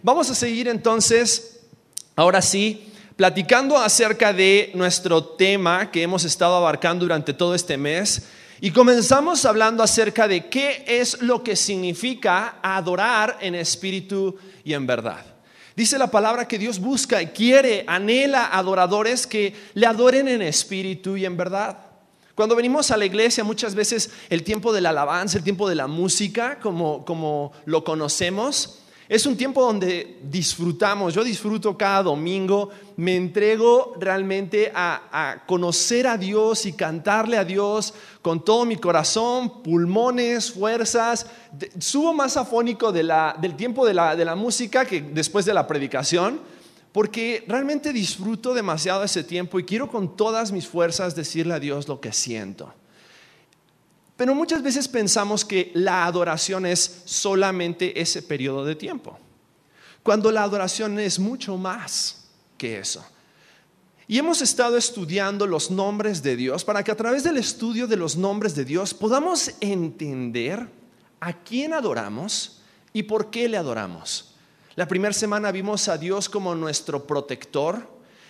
Vamos 0.00 0.30
a 0.30 0.34
seguir 0.36 0.68
entonces, 0.68 1.58
ahora 2.14 2.40
sí, 2.40 2.92
platicando 3.16 3.76
acerca 3.76 4.32
de 4.32 4.70
nuestro 4.76 5.24
tema 5.24 5.90
que 5.90 6.04
hemos 6.04 6.22
estado 6.22 6.54
abarcando 6.54 7.04
durante 7.04 7.34
todo 7.34 7.52
este 7.52 7.76
mes. 7.76 8.28
Y 8.60 8.70
comenzamos 8.70 9.44
hablando 9.44 9.82
acerca 9.82 10.28
de 10.28 10.48
qué 10.48 10.84
es 10.86 11.20
lo 11.20 11.42
que 11.42 11.56
significa 11.56 12.60
adorar 12.62 13.38
en 13.40 13.56
espíritu 13.56 14.36
y 14.62 14.72
en 14.72 14.86
verdad. 14.86 15.26
Dice 15.74 15.98
la 15.98 16.12
palabra 16.12 16.46
que 16.46 16.60
Dios 16.60 16.78
busca 16.78 17.20
y 17.20 17.26
quiere, 17.26 17.82
anhela 17.88 18.56
adoradores 18.56 19.26
que 19.26 19.52
le 19.74 19.86
adoren 19.86 20.28
en 20.28 20.42
espíritu 20.42 21.16
y 21.16 21.24
en 21.24 21.36
verdad. 21.36 21.76
Cuando 22.36 22.54
venimos 22.54 22.92
a 22.92 22.96
la 22.96 23.04
iglesia, 23.04 23.42
muchas 23.42 23.74
veces 23.74 24.10
el 24.30 24.44
tiempo 24.44 24.72
de 24.72 24.80
la 24.80 24.90
alabanza, 24.90 25.38
el 25.38 25.44
tiempo 25.44 25.68
de 25.68 25.74
la 25.74 25.88
música, 25.88 26.60
como, 26.60 27.04
como 27.04 27.50
lo 27.64 27.82
conocemos, 27.82 28.78
es 29.08 29.24
un 29.24 29.38
tiempo 29.38 29.62
donde 29.62 30.18
disfrutamos, 30.22 31.14
yo 31.14 31.24
disfruto 31.24 31.78
cada 31.78 32.02
domingo, 32.02 32.68
me 32.96 33.16
entrego 33.16 33.94
realmente 33.98 34.70
a, 34.74 35.44
conocer 35.46 36.06
a 36.06 36.18
Dios 36.18 36.66
y 36.66 36.74
cantarle 36.74 37.38
a 37.38 37.44
Dios 37.44 37.94
con 38.20 38.44
todo 38.44 38.66
mi 38.66 38.76
corazón, 38.76 39.62
pulmones, 39.62 40.52
fuerzas. 40.52 41.26
subo 41.78 42.12
más 42.12 42.36
afónico 42.36 42.92
del 42.92 43.56
tiempo 43.56 43.86
de 43.86 43.94
la, 43.94 44.14
de 44.14 44.26
la 44.26 44.36
música 44.36 44.84
que 44.84 45.00
después 45.00 45.46
de 45.46 45.54
la 45.54 45.66
predicación, 45.66 46.40
porque 46.92 47.44
realmente 47.48 47.94
disfruto 47.94 48.52
demasiado 48.52 49.04
ese 49.04 49.24
tiempo 49.24 49.58
y 49.58 49.64
quiero 49.64 49.88
con 49.90 50.16
todas 50.16 50.52
mis 50.52 50.66
fuerzas 50.66 51.14
decirle 51.14 51.54
a 51.54 51.60
Dios 51.60 51.88
lo 51.88 51.98
que 51.98 52.12
siento. 52.12 52.74
Pero 54.18 54.34
muchas 54.34 54.64
veces 54.64 54.88
pensamos 54.88 55.44
que 55.44 55.70
la 55.74 56.04
adoración 56.04 56.66
es 56.66 57.02
solamente 57.04 58.00
ese 58.00 58.20
periodo 58.20 58.64
de 58.64 58.74
tiempo, 58.74 59.16
cuando 60.02 60.32
la 60.32 60.42
adoración 60.42 60.98
es 60.98 61.20
mucho 61.20 61.56
más 61.56 62.24
que 62.58 62.80
eso. 62.80 63.06
Y 64.08 64.18
hemos 64.18 64.42
estado 64.42 64.76
estudiando 64.76 65.46
los 65.46 65.70
nombres 65.70 66.20
de 66.20 66.34
Dios 66.34 66.64
para 66.64 66.82
que 66.82 66.90
a 66.90 66.96
través 66.96 67.22
del 67.22 67.36
estudio 67.36 67.86
de 67.86 67.96
los 67.96 68.16
nombres 68.16 68.56
de 68.56 68.64
Dios 68.64 68.92
podamos 68.92 69.52
entender 69.60 70.68
a 71.20 71.32
quién 71.32 71.72
adoramos 71.72 72.60
y 72.92 73.04
por 73.04 73.30
qué 73.30 73.48
le 73.48 73.56
adoramos. 73.56 74.34
La 74.74 74.88
primera 74.88 75.14
semana 75.14 75.52
vimos 75.52 75.86
a 75.86 75.96
Dios 75.96 76.28
como 76.28 76.56
nuestro 76.56 77.06
protector 77.06 77.88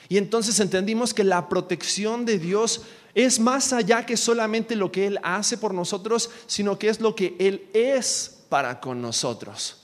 y 0.08 0.16
entonces 0.16 0.58
entendimos 0.60 1.12
que 1.12 1.24
la 1.24 1.48
protección 1.48 2.24
de 2.24 2.38
Dios 2.38 2.82
es 3.14 3.40
más 3.40 3.72
allá 3.72 4.06
que 4.06 4.16
solamente 4.16 4.74
lo 4.74 4.90
que 4.90 5.06
Él 5.06 5.18
hace 5.22 5.58
por 5.58 5.74
nosotros, 5.74 6.30
sino 6.46 6.78
que 6.78 6.88
es 6.88 7.00
lo 7.00 7.14
que 7.14 7.36
Él 7.38 7.68
es 7.74 8.38
para 8.48 8.80
con 8.80 9.02
nosotros. 9.02 9.76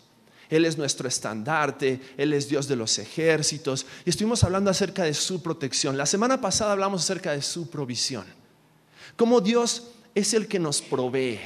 Él 0.48 0.64
es 0.64 0.78
nuestro 0.78 1.08
estandarte, 1.08 2.00
Él 2.16 2.32
es 2.32 2.48
Dios 2.48 2.68
de 2.68 2.76
los 2.76 2.98
ejércitos. 2.98 3.86
Y 4.04 4.10
estuvimos 4.10 4.44
hablando 4.44 4.70
acerca 4.70 5.04
de 5.04 5.14
su 5.14 5.42
protección. 5.42 5.98
La 5.98 6.06
semana 6.06 6.40
pasada 6.40 6.72
hablamos 6.72 7.02
acerca 7.02 7.32
de 7.32 7.42
su 7.42 7.68
provisión. 7.68 8.24
Cómo 9.16 9.40
Dios 9.40 9.88
es 10.14 10.32
el 10.32 10.46
que 10.46 10.58
nos 10.58 10.80
provee, 10.80 11.40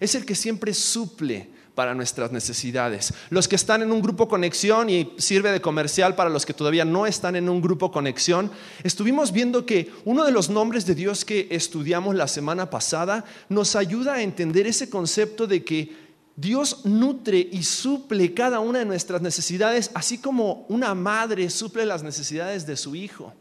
es 0.00 0.14
el 0.14 0.24
que 0.24 0.34
siempre 0.34 0.74
suple 0.74 1.50
para 1.74 1.94
nuestras 1.94 2.32
necesidades. 2.32 3.12
Los 3.30 3.48
que 3.48 3.56
están 3.56 3.82
en 3.82 3.92
un 3.92 4.00
grupo 4.00 4.28
conexión 4.28 4.88
y 4.88 5.12
sirve 5.18 5.50
de 5.50 5.60
comercial 5.60 6.14
para 6.14 6.30
los 6.30 6.46
que 6.46 6.54
todavía 6.54 6.84
no 6.84 7.06
están 7.06 7.36
en 7.36 7.48
un 7.48 7.60
grupo 7.60 7.90
conexión, 7.90 8.50
estuvimos 8.82 9.32
viendo 9.32 9.66
que 9.66 9.92
uno 10.04 10.24
de 10.24 10.32
los 10.32 10.50
nombres 10.50 10.86
de 10.86 10.94
Dios 10.94 11.24
que 11.24 11.48
estudiamos 11.50 12.14
la 12.14 12.28
semana 12.28 12.70
pasada 12.70 13.24
nos 13.48 13.76
ayuda 13.76 14.14
a 14.14 14.22
entender 14.22 14.66
ese 14.66 14.88
concepto 14.88 15.46
de 15.46 15.64
que 15.64 16.04
Dios 16.36 16.84
nutre 16.84 17.48
y 17.52 17.62
suple 17.62 18.34
cada 18.34 18.60
una 18.60 18.80
de 18.80 18.84
nuestras 18.84 19.22
necesidades, 19.22 19.90
así 19.94 20.18
como 20.18 20.66
una 20.68 20.94
madre 20.94 21.48
suple 21.50 21.86
las 21.86 22.02
necesidades 22.02 22.66
de 22.66 22.76
su 22.76 22.94
hijo. 22.96 23.32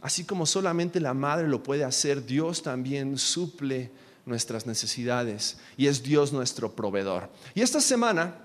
Así 0.00 0.24
como 0.24 0.46
solamente 0.46 1.00
la 1.00 1.14
madre 1.14 1.48
lo 1.48 1.62
puede 1.62 1.84
hacer, 1.84 2.24
Dios 2.24 2.62
también 2.62 3.18
suple 3.18 3.90
nuestras 4.30 4.64
necesidades 4.64 5.58
y 5.76 5.86
es 5.88 6.02
Dios 6.02 6.32
nuestro 6.32 6.74
proveedor. 6.74 7.28
Y 7.54 7.60
esta 7.60 7.80
semana 7.80 8.36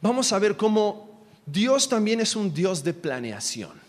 vamos 0.00 0.32
a 0.32 0.38
ver 0.40 0.56
cómo 0.56 1.22
Dios 1.46 1.88
también 1.88 2.20
es 2.20 2.34
un 2.34 2.52
Dios 2.52 2.82
de 2.82 2.92
planeación. 2.92 3.80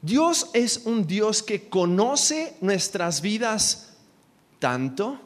Dios 0.00 0.48
es 0.52 0.82
un 0.84 1.06
Dios 1.06 1.44
que 1.44 1.68
conoce 1.68 2.56
nuestras 2.60 3.20
vidas 3.20 3.92
tanto 4.58 5.20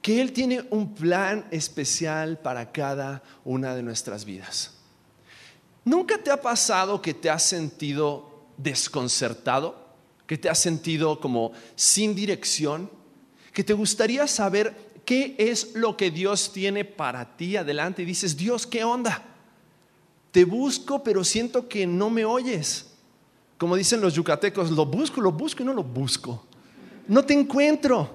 que 0.00 0.20
Él 0.22 0.32
tiene 0.32 0.64
un 0.70 0.94
plan 0.94 1.46
especial 1.50 2.38
para 2.38 2.70
cada 2.72 3.22
una 3.44 3.74
de 3.74 3.82
nuestras 3.82 4.24
vidas. 4.24 4.72
¿Nunca 5.84 6.18
te 6.18 6.30
ha 6.30 6.40
pasado 6.40 7.02
que 7.02 7.14
te 7.14 7.28
has 7.28 7.42
sentido 7.42 8.46
desconcertado? 8.56 9.88
¿Que 10.26 10.36
te 10.36 10.48
has 10.48 10.58
sentido 10.58 11.18
como 11.18 11.52
sin 11.76 12.14
dirección? 12.14 12.90
Que 13.58 13.64
te 13.64 13.72
gustaría 13.72 14.24
saber 14.28 14.72
qué 15.04 15.34
es 15.36 15.74
lo 15.74 15.96
que 15.96 16.12
Dios 16.12 16.52
tiene 16.52 16.84
para 16.84 17.36
ti 17.36 17.56
adelante 17.56 18.02
y 18.02 18.04
dices, 18.04 18.36
Dios, 18.36 18.68
¿qué 18.68 18.84
onda? 18.84 19.20
Te 20.30 20.44
busco, 20.44 21.02
pero 21.02 21.24
siento 21.24 21.68
que 21.68 21.84
no 21.84 22.08
me 22.08 22.24
oyes. 22.24 22.86
Como 23.58 23.74
dicen 23.74 24.00
los 24.00 24.14
yucatecos, 24.14 24.70
lo 24.70 24.86
busco, 24.86 25.20
lo 25.20 25.32
busco 25.32 25.64
y 25.64 25.66
no 25.66 25.74
lo 25.74 25.82
busco. 25.82 26.44
No 27.08 27.24
te 27.24 27.34
encuentro. 27.34 28.08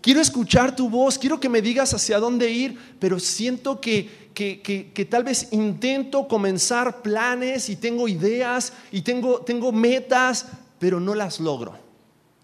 Quiero 0.00 0.22
escuchar 0.22 0.74
tu 0.74 0.88
voz, 0.88 1.18
quiero 1.18 1.38
que 1.38 1.50
me 1.50 1.60
digas 1.60 1.92
hacia 1.92 2.18
dónde 2.18 2.48
ir, 2.48 2.78
pero 2.98 3.20
siento 3.20 3.82
que, 3.82 4.30
que, 4.32 4.62
que, 4.62 5.04
tal 5.04 5.24
vez 5.24 5.52
intento 5.52 6.26
comenzar 6.26 7.02
planes 7.02 7.68
y 7.68 7.76
tengo 7.76 8.08
ideas 8.08 8.72
y 8.90 9.02
tengo, 9.02 9.40
tengo 9.42 9.72
metas, 9.72 10.46
pero 10.78 11.00
no 11.00 11.14
las 11.14 11.38
logro. 11.38 11.74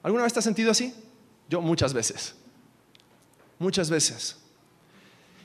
¿Alguna 0.02 0.24
vez 0.24 0.34
te 0.34 0.40
has 0.40 0.44
sentido 0.44 0.70
así? 0.70 0.92
Yo 1.48 1.60
muchas 1.60 1.92
veces, 1.94 2.34
muchas 3.58 3.88
veces. 3.88 4.36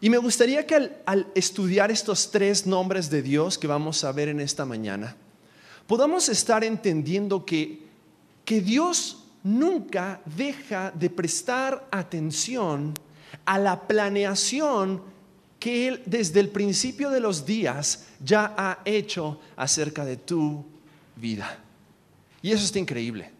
Y 0.01 0.09
me 0.09 0.17
gustaría 0.17 0.67
que 0.67 0.91
al, 1.05 1.27
estudiar 1.33 1.89
estos 1.89 2.29
tres 2.29 2.67
nombres 2.67 3.09
de 3.09 3.21
Dios 3.21 3.57
que 3.57 3.67
vamos 3.67 4.03
a 4.03 4.11
ver 4.11 4.27
en 4.27 4.41
esta 4.41 4.65
mañana, 4.65 5.15
podamos 5.87 6.27
estar 6.27 6.63
entendiendo 6.63 7.45
que, 7.45 7.83
que 8.43 8.59
Dios 8.59 9.23
nunca 9.43 10.21
deja 10.25 10.91
de 10.91 11.09
prestar 11.09 11.87
atención 11.89 12.93
a 13.45 13.57
la 13.57 13.87
planeación 13.87 15.01
que 15.57 15.87
Él 15.87 16.03
desde 16.05 16.41
el 16.41 16.49
principio 16.49 17.09
de 17.09 17.21
los 17.21 17.45
días 17.45 18.07
ya 18.21 18.53
ha 18.57 18.79
hecho 18.83 19.39
acerca 19.55 20.03
de 20.03 20.17
tu 20.17 20.65
vida. 21.15 21.59
Y 22.41 22.51
eso 22.51 22.65
está 22.65 22.79
increíble. 22.79 23.31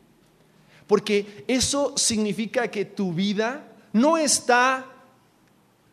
Porque 0.87 1.45
eso 1.47 1.93
significa 1.97 2.69
que 2.69 2.85
tu 2.85 3.13
vida 3.13 3.65
no 3.93 4.17
está 4.17 4.85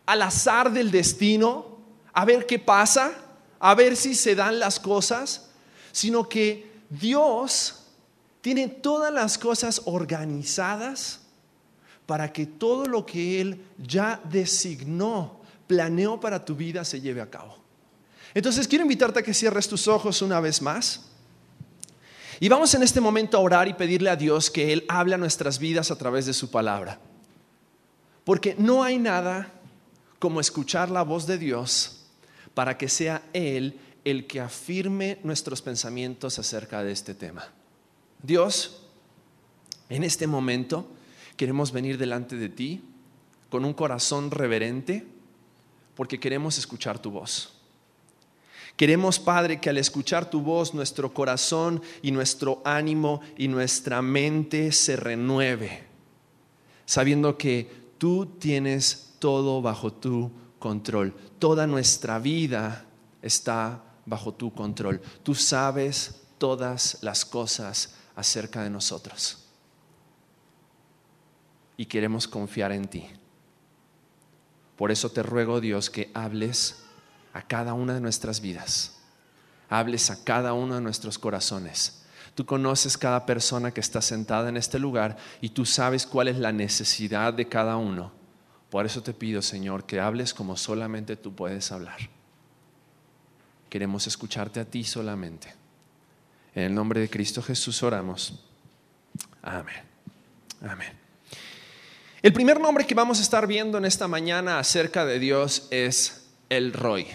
al 0.06 0.22
azar 0.22 0.72
del 0.72 0.90
destino, 0.90 1.78
a 2.12 2.24
ver 2.24 2.46
qué 2.46 2.58
pasa, 2.58 3.12
a 3.58 3.74
ver 3.74 3.96
si 3.96 4.14
se 4.14 4.34
dan 4.34 4.58
las 4.58 4.80
cosas, 4.80 5.50
sino 5.92 6.28
que 6.28 6.70
Dios 6.88 7.84
tiene 8.40 8.68
todas 8.68 9.12
las 9.12 9.38
cosas 9.38 9.82
organizadas 9.84 11.20
para 12.06 12.32
que 12.32 12.46
todo 12.46 12.86
lo 12.86 13.06
que 13.06 13.40
Él 13.40 13.64
ya 13.78 14.20
designó, 14.30 15.40
planeó 15.66 16.18
para 16.18 16.44
tu 16.44 16.56
vida, 16.56 16.84
se 16.84 17.00
lleve 17.00 17.20
a 17.20 17.30
cabo. 17.30 17.56
Entonces 18.34 18.66
quiero 18.66 18.82
invitarte 18.82 19.20
a 19.20 19.22
que 19.22 19.34
cierres 19.34 19.68
tus 19.68 19.86
ojos 19.86 20.22
una 20.22 20.40
vez 20.40 20.62
más. 20.62 21.09
Y 22.42 22.48
vamos 22.48 22.74
en 22.74 22.82
este 22.82 23.02
momento 23.02 23.36
a 23.36 23.40
orar 23.40 23.68
y 23.68 23.74
pedirle 23.74 24.08
a 24.08 24.16
Dios 24.16 24.50
que 24.50 24.72
Él 24.72 24.86
hable 24.88 25.14
a 25.14 25.18
nuestras 25.18 25.58
vidas 25.58 25.90
a 25.90 25.98
través 25.98 26.24
de 26.24 26.32
su 26.32 26.50
palabra. 26.50 26.98
Porque 28.24 28.56
no 28.58 28.82
hay 28.82 28.98
nada 28.98 29.52
como 30.18 30.40
escuchar 30.40 30.90
la 30.90 31.02
voz 31.02 31.26
de 31.26 31.36
Dios 31.36 32.06
para 32.54 32.78
que 32.78 32.88
sea 32.88 33.22
Él 33.34 33.78
el 34.06 34.26
que 34.26 34.41
afirme 34.41 35.18
nuestros 35.22 35.60
pensamientos 35.60 36.38
acerca 36.38 36.82
de 36.82 36.92
este 36.92 37.15
tema. 37.15 37.47
Dios, 38.22 38.86
en 39.91 40.03
este 40.03 40.26
momento 40.26 40.88
queremos 41.36 41.72
venir 41.72 41.98
delante 41.98 42.36
de 42.36 42.48
ti 42.48 42.82
con 43.50 43.66
un 43.66 43.74
corazón 43.74 44.30
reverente 44.30 45.06
porque 45.94 46.18
queremos 46.18 46.56
escuchar 46.56 46.98
tu 46.98 47.10
voz. 47.10 47.59
Queremos, 48.80 49.18
Padre, 49.18 49.60
que 49.60 49.68
al 49.68 49.77
escuchar 49.77 50.30
tu 50.30 50.41
voz 50.41 50.72
nuestro 50.72 51.12
corazón 51.12 51.82
y 52.00 52.12
nuestro 52.12 52.62
ánimo 52.65 53.21
y 53.36 53.47
nuestra 53.47 54.00
mente 54.00 54.72
se 54.72 54.97
renueve, 54.97 55.84
sabiendo 56.86 57.36
que 57.36 57.71
tú 57.98 58.24
tienes 58.38 59.16
todo 59.18 59.60
bajo 59.60 59.92
tu 59.92 60.32
control. 60.59 61.12
Toda 61.38 61.66
nuestra 61.66 62.18
vida 62.18 62.86
está 63.21 63.84
bajo 64.06 64.32
tu 64.32 64.54
control. 64.54 65.03
Tú 65.22 65.34
sabes 65.34 66.22
todas 66.38 66.97
las 67.03 67.27
cosas 67.27 67.97
acerca 68.16 68.62
de 68.62 68.71
nosotros. 68.71 69.44
Y 71.77 71.84
queremos 71.84 72.27
confiar 72.27 72.72
en 72.72 72.88
ti. 72.88 73.04
Por 74.78 74.91
eso 74.91 75.10
te 75.10 75.22
ruego, 75.22 75.60
Dios, 75.60 75.91
que 75.91 76.10
hables 76.15 76.86
a 77.32 77.42
cada 77.42 77.74
una 77.74 77.94
de 77.94 78.00
nuestras 78.00 78.41
vidas. 78.41 78.97
Hables 79.68 80.10
a 80.10 80.24
cada 80.24 80.53
uno 80.53 80.74
de 80.74 80.80
nuestros 80.80 81.18
corazones. 81.18 82.03
Tú 82.34 82.47
conoces 82.47 82.97
cada 82.97 83.27
persona 83.27 83.72
que 83.72 83.80
está 83.80 84.00
sentada 84.00 84.48
en 84.48 84.56
este 84.56 84.78
lugar 84.78 85.16
y 85.41 85.50
tú 85.50 85.66
sabes 85.66 86.06
cuál 86.06 86.28
es 86.28 86.38
la 86.38 86.53
necesidad 86.53 87.34
de 87.34 87.48
cada 87.48 87.77
uno. 87.77 88.12
Por 88.71 88.86
eso 88.86 89.03
te 89.03 89.12
pido, 89.12 89.42
Señor, 89.42 89.84
que 89.84 90.00
hables 90.00 90.32
como 90.32 90.56
solamente 90.56 91.16
tú 91.16 91.34
puedes 91.34 91.72
hablar. 91.72 91.98
Queremos 93.68 94.06
escucharte 94.06 94.60
a 94.60 94.65
ti 94.65 94.84
solamente. 94.84 95.54
En 96.54 96.65
el 96.65 96.74
nombre 96.74 97.00
de 97.00 97.10
Cristo 97.10 97.42
Jesús 97.42 97.82
oramos. 97.82 98.41
Amén. 99.42 99.82
Amén. 100.62 100.92
El 102.22 102.32
primer 102.32 102.60
nombre 102.60 102.86
que 102.86 102.94
vamos 102.94 103.18
a 103.18 103.22
estar 103.22 103.47
viendo 103.47 103.78
en 103.78 103.84
esta 103.84 104.06
mañana 104.06 104.59
acerca 104.59 105.04
de 105.06 105.18
Dios 105.18 105.68
es 105.71 106.19
El 106.50 106.74
Roy. 106.74 107.06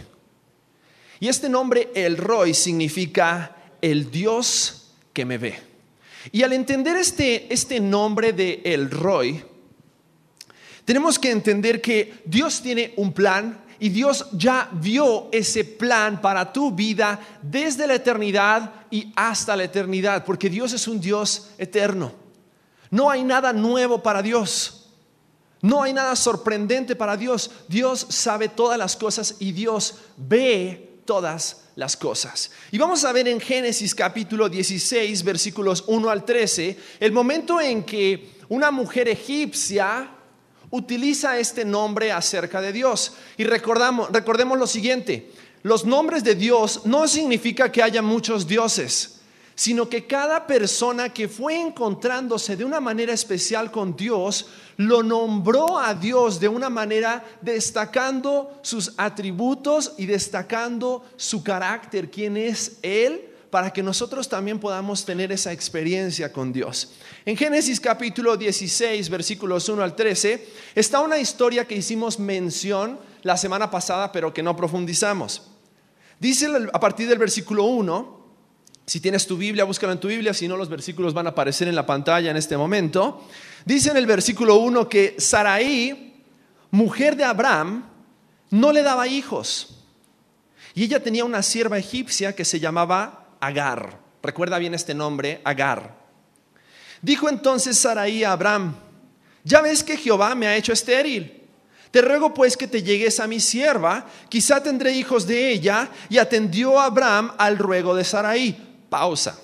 Y 1.19 1.27
este 1.27 1.47
nombre, 1.47 1.91
El 1.93 2.17
Roy, 2.17 2.55
significa 2.55 3.55
el 3.81 4.09
Dios 4.09 4.93
que 5.13 5.25
me 5.25 5.37
ve. 5.37 5.59
Y 6.31 6.41
al 6.41 6.53
entender 6.53 6.97
este, 6.97 7.53
este 7.53 7.79
nombre 7.79 8.33
de 8.33 8.61
El 8.65 8.89
Roy, 8.89 9.43
tenemos 10.83 11.19
que 11.19 11.31
entender 11.31 11.81
que 11.81 12.21
Dios 12.25 12.61
tiene 12.61 12.93
un 12.97 13.13
plan 13.13 13.63
y 13.79 13.89
Dios 13.89 14.27
ya 14.31 14.69
vio 14.71 15.29
ese 15.31 15.65
plan 15.65 16.21
para 16.21 16.51
tu 16.51 16.71
vida 16.71 17.19
desde 17.41 17.88
la 17.88 17.95
eternidad 17.95 18.71
y 18.89 19.11
hasta 19.15 19.55
la 19.55 19.65
eternidad, 19.65 20.23
porque 20.23 20.49
Dios 20.49 20.73
es 20.73 20.88
un 20.88 20.99
Dios 20.99 21.51
eterno. 21.57 22.13
No 22.89 23.09
hay 23.09 23.23
nada 23.23 23.51
nuevo 23.51 24.01
para 24.01 24.21
Dios. 24.21 24.84
No 25.65 25.81
hay 25.81 25.94
nada 25.94 26.15
sorprendente 26.15 26.95
para 26.95 27.17
Dios. 27.17 27.50
Dios 27.67 28.06
sabe 28.09 28.50
todas 28.50 28.77
las 28.77 28.95
cosas 28.95 29.38
y 29.39 29.51
Dios 29.51 29.95
ve 30.15 31.00
todas 31.06 31.63
las 31.75 31.97
cosas. 31.97 32.51
Y 32.71 32.77
vamos 32.77 33.03
a 33.03 33.12
ver 33.12 33.27
en 33.27 33.39
Génesis 33.41 33.95
capítulo 33.95 34.47
16, 34.47 35.23
versículos 35.23 35.83
1 35.88 36.07
al 36.07 36.23
13, 36.23 36.77
el 37.00 37.12
momento 37.12 37.59
en 37.59 37.83
que 37.83 38.29
una 38.47 38.69
mujer 38.69 39.07
egipcia 39.07 40.12
utiliza 40.69 41.39
este 41.39 41.65
nombre 41.65 42.12
acerca 42.12 42.62
de 42.62 42.71
Dios. 42.71 43.13
Y 43.35 43.44
recordamos, 43.44 44.12
recordemos 44.12 44.59
lo 44.59 44.67
siguiente, 44.67 45.31
los 45.63 45.83
nombres 45.83 46.23
de 46.23 46.35
Dios 46.35 46.81
no 46.85 47.07
significa 47.07 47.71
que 47.71 47.81
haya 47.81 48.03
muchos 48.03 48.45
dioses, 48.45 49.14
sino 49.55 49.87
que 49.87 50.05
cada 50.05 50.45
persona 50.45 51.13
que 51.13 51.29
fue 51.29 51.59
encontrándose 51.59 52.57
de 52.57 52.65
una 52.65 52.81
manera 52.81 53.13
especial 53.13 53.71
con 53.71 53.95
Dios, 53.95 54.47
lo 54.77 55.01
nombró 55.01 55.79
a 55.79 55.93
Dios 55.93 56.39
de 56.39 56.49
una 56.49 56.69
manera 56.69 57.23
destacando 57.41 58.59
sus 58.61 58.93
atributos 58.97 59.93
y 59.97 60.05
destacando 60.05 61.05
su 61.15 61.41
carácter, 61.41 62.11
quién 62.11 62.35
es 62.35 62.77
Él 62.81 63.29
para 63.49 63.71
que 63.71 63.81
nosotros 63.81 64.27
también 64.27 64.59
podamos 64.59 65.05
tener 65.05 65.31
esa 65.31 65.53
experiencia 65.53 66.33
con 66.33 66.51
Dios. 66.51 66.91
En 67.25 67.37
Génesis 67.37 67.79
capítulo 67.79 68.35
16, 68.35 69.09
versículos 69.09 69.69
1 69.69 69.81
al 69.81 69.95
13, 69.95 70.45
está 70.75 70.99
una 70.99 71.17
historia 71.17 71.65
que 71.65 71.75
hicimos 71.75 72.19
mención 72.19 72.99
la 73.21 73.37
semana 73.37 73.71
pasada, 73.71 74.11
pero 74.11 74.33
que 74.33 74.43
no 74.43 74.57
profundizamos. 74.57 75.43
Dice 76.19 76.49
a 76.73 76.79
partir 76.81 77.07
del 77.07 77.17
versículo 77.17 77.63
1, 77.63 78.14
si 78.85 78.99
tienes 78.99 79.25
tu 79.25 79.35
Biblia, 79.35 79.63
búscalo 79.63 79.93
en 79.93 79.99
tu 79.99 80.07
Biblia, 80.07 80.33
si 80.33 80.47
no 80.47 80.57
los 80.57 80.69
versículos 80.69 81.13
van 81.13 81.25
a 81.25 81.31
aparecer 81.31 81.67
en 81.67 81.75
la 81.75 81.85
pantalla 81.85 82.29
en 82.29 82.37
este 82.37 82.55
momento. 82.55 83.27
Dice 83.65 83.89
en 83.89 83.97
el 83.97 84.05
versículo 84.05 84.57
1 84.57 84.87
que 84.87 85.15
Saraí, 85.17 86.21
mujer 86.69 87.15
de 87.15 87.23
Abraham, 87.23 87.83
no 88.51 88.71
le 88.71 88.83
daba 88.83 89.07
hijos. 89.07 89.83
Y 90.75 90.83
ella 90.83 91.01
tenía 91.01 91.25
una 91.25 91.41
sierva 91.41 91.79
egipcia 91.79 92.35
que 92.35 92.45
se 92.45 92.59
llamaba 92.59 93.29
Agar. 93.39 93.99
Recuerda 94.21 94.59
bien 94.59 94.75
este 94.75 94.93
nombre, 94.93 95.41
Agar. 95.43 96.05
Dijo 97.01 97.27
entonces 97.27 97.79
Saraí 97.79 98.23
a 98.23 98.33
Abraham, 98.33 98.75
ya 99.43 99.61
ves 99.61 99.83
que 99.83 99.97
Jehová 99.97 100.35
me 100.35 100.45
ha 100.47 100.55
hecho 100.55 100.73
estéril. 100.73 101.43
Te 101.89 102.01
ruego 102.01 102.33
pues 102.33 102.57
que 102.57 102.67
te 102.67 102.83
llegues 102.83 103.19
a 103.19 103.25
mi 103.25 103.39
sierva, 103.39 104.05
quizá 104.27 104.61
tendré 104.61 104.91
hijos 104.91 105.25
de 105.25 105.49
ella. 105.49 105.89
Y 106.09 106.17
atendió 106.17 106.79
Abraham 106.79 107.31
al 107.38 107.57
ruego 107.57 107.95
de 107.95 108.03
Saraí. 108.03 108.75
Pausa. 108.95 109.38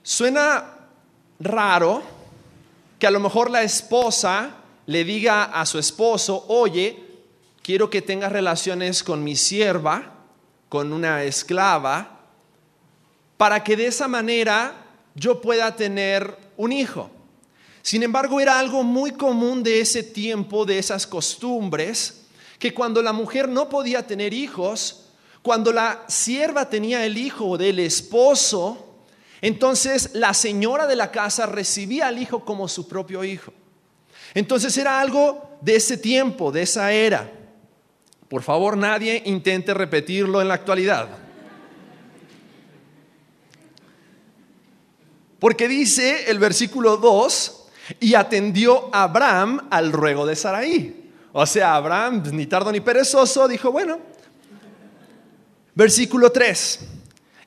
Suena 0.00 0.64
raro 1.40 2.00
que 3.00 3.06
a 3.08 3.10
lo 3.10 3.18
mejor 3.18 3.50
la 3.50 3.64
esposa 3.64 4.50
le 4.86 5.02
diga 5.02 5.42
a 5.42 5.66
su 5.66 5.80
esposo, 5.80 6.44
oye, 6.46 7.04
quiero 7.64 7.90
que 7.90 8.00
tengas 8.00 8.30
relaciones 8.30 9.02
con 9.02 9.24
mi 9.24 9.34
sierva 9.34 10.12
con 10.68 10.92
una 10.92 11.24
esclava, 11.24 12.20
para 13.36 13.64
que 13.64 13.76
de 13.76 13.88
esa 13.88 14.06
manera 14.06 14.86
yo 15.16 15.40
pueda 15.40 15.74
tener 15.74 16.38
un 16.56 16.70
hijo. 16.70 17.10
Sin 17.82 18.04
embargo, 18.04 18.38
era 18.38 18.60
algo 18.60 18.84
muy 18.84 19.10
común 19.10 19.64
de 19.64 19.80
ese 19.80 20.04
tiempo, 20.04 20.64
de 20.64 20.78
esas 20.78 21.08
costumbres, 21.08 22.22
que 22.60 22.72
cuando 22.72 23.02
la 23.02 23.12
mujer 23.12 23.48
no 23.48 23.68
podía 23.68 24.06
tener 24.06 24.32
hijos, 24.32 25.05
cuando 25.46 25.72
la 25.72 26.02
sierva 26.08 26.68
tenía 26.68 27.06
el 27.06 27.16
hijo 27.16 27.56
del 27.56 27.78
esposo, 27.78 28.96
entonces 29.40 30.10
la 30.14 30.34
señora 30.34 30.88
de 30.88 30.96
la 30.96 31.12
casa 31.12 31.46
recibía 31.46 32.08
al 32.08 32.18
hijo 32.20 32.44
como 32.44 32.66
su 32.66 32.88
propio 32.88 33.22
hijo. 33.22 33.52
Entonces 34.34 34.76
era 34.76 35.00
algo 35.00 35.56
de 35.60 35.76
ese 35.76 35.98
tiempo, 35.98 36.50
de 36.50 36.62
esa 36.62 36.90
era. 36.90 37.30
Por 38.28 38.42
favor, 38.42 38.76
nadie 38.76 39.22
intente 39.24 39.72
repetirlo 39.72 40.42
en 40.42 40.48
la 40.48 40.54
actualidad. 40.54 41.10
Porque 45.38 45.68
dice 45.68 46.28
el 46.28 46.40
versículo 46.40 46.96
2, 46.96 47.68
y 48.00 48.14
atendió 48.14 48.90
Abraham 48.92 49.68
al 49.70 49.92
ruego 49.92 50.26
de 50.26 50.34
Saraí. 50.34 51.12
O 51.32 51.46
sea, 51.46 51.76
Abraham, 51.76 52.24
ni 52.32 52.46
tardo 52.46 52.72
ni 52.72 52.80
perezoso, 52.80 53.46
dijo, 53.46 53.70
bueno. 53.70 54.15
Versículo 55.76 56.32
3. 56.32 56.80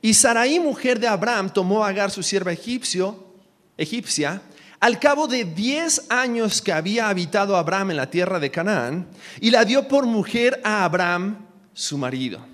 Y 0.03 0.13
Saraí, 0.13 0.59
mujer 0.59 0.99
de 0.99 1.07
Abraham, 1.07 1.51
tomó 1.51 1.83
a 1.83 1.89
Agar, 1.89 2.11
su 2.11 2.21
sierva 2.21 2.53
egipcio, 2.53 3.33
egipcia, 3.75 4.43
al 4.79 4.99
cabo 4.99 5.27
de 5.27 5.43
diez 5.43 6.05
años 6.09 6.61
que 6.61 6.71
había 6.71 7.09
habitado 7.09 7.57
Abraham 7.57 7.91
en 7.91 7.97
la 7.97 8.09
tierra 8.09 8.39
de 8.39 8.51
Canaán, 8.51 9.07
y 9.41 9.49
la 9.49 9.65
dio 9.65 9.87
por 9.87 10.05
mujer 10.05 10.61
a 10.63 10.85
Abraham, 10.85 11.47
su 11.73 11.97
marido. 11.97 12.45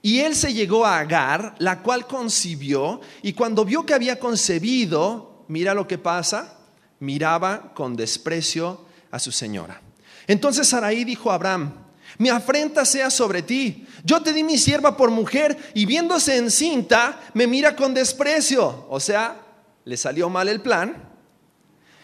Y 0.00 0.20
él 0.20 0.36
se 0.36 0.54
llegó 0.54 0.86
a 0.86 1.00
Agar, 1.00 1.56
la 1.58 1.82
cual 1.82 2.06
concibió, 2.06 3.00
y 3.20 3.32
cuando 3.32 3.64
vio 3.64 3.84
que 3.84 3.94
había 3.94 4.20
concebido, 4.20 5.44
mira 5.48 5.74
lo 5.74 5.88
que 5.88 5.98
pasa, 5.98 6.58
miraba 7.00 7.74
con 7.74 7.96
desprecio 7.96 8.86
a 9.10 9.18
su 9.18 9.32
señora. 9.32 9.82
Entonces 10.28 10.68
Sarai 10.68 11.02
dijo 11.02 11.32
a 11.32 11.34
Abraham, 11.34 11.87
mi 12.18 12.28
afrenta 12.28 12.84
sea 12.84 13.10
sobre 13.10 13.42
ti. 13.42 13.86
Yo 14.04 14.20
te 14.22 14.32
di 14.32 14.42
mi 14.42 14.58
sierva 14.58 14.96
por 14.96 15.10
mujer 15.10 15.56
y 15.74 15.86
viéndose 15.86 16.36
encinta, 16.36 17.20
me 17.34 17.46
mira 17.46 17.74
con 17.76 17.94
desprecio. 17.94 18.86
O 18.90 19.00
sea, 19.00 19.40
le 19.84 19.96
salió 19.96 20.28
mal 20.28 20.48
el 20.48 20.60
plan 20.60 21.08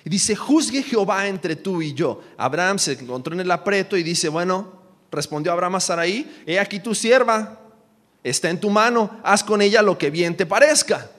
y 0.04 0.10
dice, 0.10 0.36
juzgue 0.36 0.82
Jehová 0.82 1.26
entre 1.26 1.56
tú 1.56 1.82
y 1.82 1.94
yo. 1.94 2.22
Abraham 2.36 2.78
se 2.78 2.92
encontró 2.92 3.34
en 3.34 3.40
el 3.40 3.50
apreto 3.50 3.96
y 3.96 4.02
dice, 4.02 4.28
bueno, 4.28 4.72
respondió 5.10 5.52
Abraham 5.52 5.76
a 5.76 5.80
Sarai, 5.80 6.42
he 6.46 6.60
aquí 6.60 6.78
tu 6.78 6.94
sierva, 6.94 7.60
está 8.22 8.50
en 8.50 8.60
tu 8.60 8.70
mano, 8.70 9.18
haz 9.22 9.42
con 9.42 9.62
ella 9.62 9.82
lo 9.82 9.98
que 9.98 10.10
bien 10.10 10.36
te 10.36 10.46
parezca. 10.46 11.10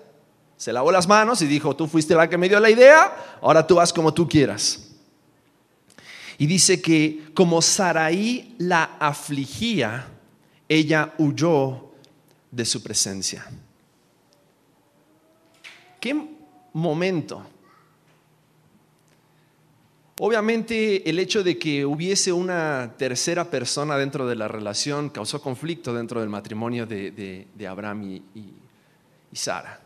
Se 0.56 0.72
lavó 0.72 0.92
las 0.92 1.08
manos 1.08 1.42
y 1.42 1.48
dijo, 1.48 1.76
tú 1.76 1.88
fuiste 1.88 2.16
la 2.16 2.30
que 2.30 2.38
me 2.38 2.48
dio 2.48 2.60
la 2.60 2.70
idea, 2.70 3.14
ahora 3.42 3.66
tú 3.66 3.80
haz 3.80 3.92
como 3.92 4.14
tú 4.14 4.28
quieras. 4.28 4.85
Y 6.38 6.48
dice 6.48 6.82
que 6.82 7.30
como 7.34 7.62
Saraí 7.62 8.56
la 8.58 8.98
afligía, 9.00 10.08
ella 10.68 11.14
huyó 11.18 11.92
de 12.52 12.66
su 12.66 12.82
presencia. 12.84 13.46
¿Qué 16.00 16.16
momento? 16.74 17.46
Obviamente 20.20 21.10
el 21.10 21.20
hecho 21.20 21.44
de 21.44 21.58
que 21.58 21.86
hubiese 21.86 22.32
una 22.32 22.94
tercera 22.98 23.50
persona 23.50 23.98
dentro 23.98 24.28
de 24.28 24.36
la 24.36 24.48
relación 24.48 25.10
causó 25.10 25.42
conflicto 25.42 25.94
dentro 25.94 26.22
del 26.22 26.30
matrimonio 26.30 26.86
de, 26.86 27.48
Abraham 27.68 28.04
y, 28.04 28.24
y 29.32 29.36
Sara. 29.36 29.82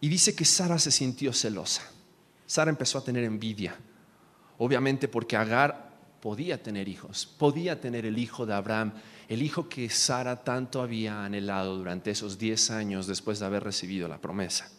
Y 0.00 0.08
dice 0.08 0.34
que 0.34 0.44
Sara 0.44 0.78
se 0.78 0.90
sintió 0.90 1.32
celosa. 1.32 1.82
Sara 2.46 2.70
empezó 2.70 2.98
a 2.98 3.04
tener 3.04 3.24
envidia. 3.24 3.76
Obviamente 4.58 5.08
porque 5.08 5.36
Agar 5.36 5.90
podía 6.20 6.62
tener 6.62 6.88
hijos, 6.88 7.26
podía 7.38 7.80
tener 7.80 8.06
el 8.06 8.18
hijo 8.18 8.46
de 8.46 8.54
Abraham, 8.54 8.92
el 9.28 9.42
hijo 9.42 9.68
que 9.68 9.90
Sara 9.90 10.42
tanto 10.42 10.80
había 10.80 11.24
anhelado 11.24 11.76
durante 11.76 12.10
esos 12.10 12.38
10 12.38 12.70
años 12.70 13.06
después 13.06 13.38
de 13.38 13.46
haber 13.46 13.64
recibido 13.64 14.08
la 14.08 14.18
promesa. 14.18 14.70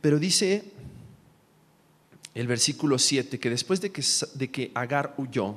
Pero 0.00 0.18
dice 0.18 0.72
el 2.34 2.46
versículo 2.46 2.98
7, 2.98 3.38
que 3.40 3.50
después 3.50 3.80
de 3.80 3.90
que, 3.90 4.02
de 4.34 4.50
que 4.50 4.70
Agar 4.74 5.14
huyó, 5.18 5.56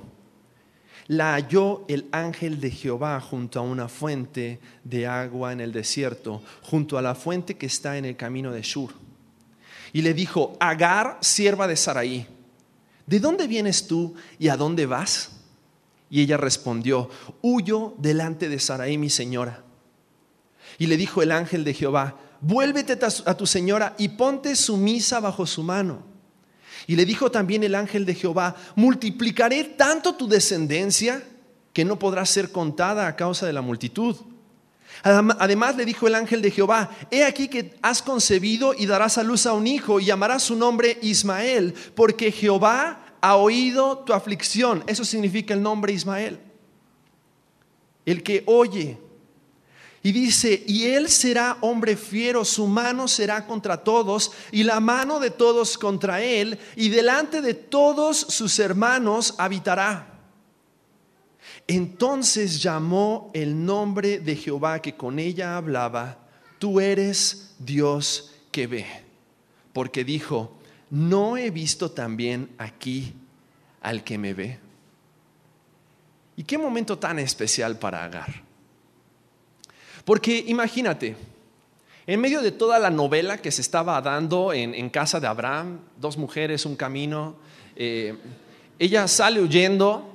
la 1.08 1.34
halló 1.34 1.86
el 1.88 2.08
ángel 2.12 2.60
de 2.60 2.72
Jehová 2.72 3.20
junto 3.20 3.60
a 3.60 3.64
una 3.64 3.88
fuente 3.88 4.60
de 4.84 5.08
agua 5.08 5.54
en 5.54 5.62
el 5.62 5.72
desierto, 5.72 6.42
junto 6.64 6.98
a 6.98 7.02
la 7.02 7.16
fuente 7.16 7.56
que 7.56 7.66
está 7.66 7.98
en 7.98 8.06
el 8.06 8.16
camino 8.16 8.52
de 8.52 8.62
Shur. 8.62 8.92
Y 9.94 10.02
le 10.02 10.14
dijo, 10.14 10.56
Agar, 10.60 11.18
sierva 11.22 11.68
de 11.68 11.76
Saraí, 11.76 12.28
¿de 13.06 13.20
dónde 13.20 13.48
vienes 13.48 13.88
tú 13.88 14.16
y 14.40 14.48
a 14.48 14.58
dónde 14.58 14.86
vas? 14.86 15.32
Y 16.10 16.22
ella 16.22 16.38
respondió, 16.38 17.10
huyo 17.42 17.94
delante 17.98 18.50
de 18.50 18.60
Saraí, 18.60 18.98
mi 18.98 19.10
señora. 19.10 19.64
Y 20.78 20.88
le 20.88 20.98
dijo 20.98 21.22
el 21.22 21.32
ángel 21.32 21.64
de 21.64 21.74
Jehová, 21.74 22.18
vuélvete 22.42 23.00
a 23.26 23.38
tu 23.38 23.46
señora 23.46 23.96
y 23.98 24.10
ponte 24.10 24.56
sumisa 24.56 25.20
bajo 25.20 25.46
su 25.46 25.64
mano. 25.64 26.04
Y 26.88 26.96
le 26.96 27.06
dijo 27.06 27.32
también 27.32 27.64
el 27.64 27.76
ángel 27.76 28.06
de 28.06 28.16
Jehová, 28.16 28.56
multiplicaré 28.76 29.64
tanto 29.64 30.16
tu 30.16 30.28
descendencia 30.28 31.24
que 31.74 31.86
no 31.86 31.98
podrá 31.98 32.26
ser 32.26 32.52
contada 32.52 33.08
a 33.08 33.16
causa 33.16 33.46
de 33.46 33.54
la 33.54 33.62
multitud. 33.62 34.18
Además 35.04 35.76
le 35.76 35.86
dijo 35.86 36.08
el 36.08 36.16
ángel 36.16 36.42
de 36.42 36.52
Jehová, 36.52 36.90
he 37.10 37.24
aquí 37.24 37.48
que 37.48 37.76
has 37.82 38.02
concebido 38.02 38.74
y 38.74 38.86
darás 38.86 39.18
a 39.18 39.24
luz 39.24 39.46
a 39.46 39.54
un 39.54 39.66
hijo 39.66 40.00
y 40.00 40.06
llamarás 40.06 40.44
su 40.44 40.56
nombre 40.56 41.00
Ismael, 41.02 41.74
porque 41.96 42.32
Jehová 42.32 43.16
ha 43.20 43.36
oído 43.36 44.00
tu 44.00 44.14
aflicción. 44.14 44.84
Eso 44.86 45.04
significa 45.04 45.54
el 45.54 45.62
nombre 45.62 45.94
Ismael. 45.94 46.40
El 48.06 48.22
que 48.22 48.44
oye 48.46 48.98
y 50.04 50.12
dice, 50.12 50.64
y 50.66 50.86
él 50.88 51.10
será 51.10 51.58
hombre 51.62 51.96
fiero, 51.96 52.44
su 52.44 52.66
mano 52.66 53.08
será 53.08 53.46
contra 53.46 53.78
todos, 53.78 54.32
y 54.52 54.64
la 54.64 54.80
mano 54.80 55.20
de 55.20 55.30
todos 55.30 55.78
contra 55.78 56.24
él, 56.24 56.58
y 56.76 56.90
delante 56.90 57.42
de 57.42 57.54
todos 57.54 58.18
sus 58.18 58.58
hermanos 58.58 59.36
habitará. 59.38 60.11
Entonces 61.74 62.62
llamó 62.62 63.32
el 63.34 63.66
nombre 63.66 64.20
de 64.20 64.36
Jehová 64.36 64.82
que 64.82 64.96
con 64.96 65.20
ella 65.20 65.56
hablaba, 65.56 66.18
tú 66.60 66.82
eres 66.82 67.56
Dios 67.60 68.34
que 68.52 68.68
ve, 68.68 68.86
porque 69.72 70.04
dijo, 70.04 70.52
no 70.90 71.38
he 71.38 71.50
visto 71.50 71.90
también 71.90 72.50
aquí 72.58 73.14
al 73.80 74.04
que 74.04 74.18
me 74.18 74.34
ve. 74.34 74.60
¿Y 76.36 76.44
qué 76.44 76.58
momento 76.58 77.00
tan 77.00 77.20
especial 77.20 77.80
para 77.80 78.04
Agar? 78.04 78.44
Porque 80.04 80.44
imagínate, 80.48 81.16
en 82.06 82.20
medio 82.20 82.42
de 82.42 82.52
toda 82.52 82.80
la 82.80 82.90
novela 82.90 83.38
que 83.38 83.50
se 83.50 83.62
estaba 83.62 84.02
dando 84.02 84.52
en, 84.52 84.90
casa 84.90 85.22
de 85.22 85.28
Abraham, 85.28 85.80
dos 85.96 86.18
mujeres, 86.18 86.66
un 86.66 86.76
camino, 86.76 87.38
eh, 87.78 88.18
ella 88.78 89.08
sale 89.08 89.40
huyendo 89.40 90.11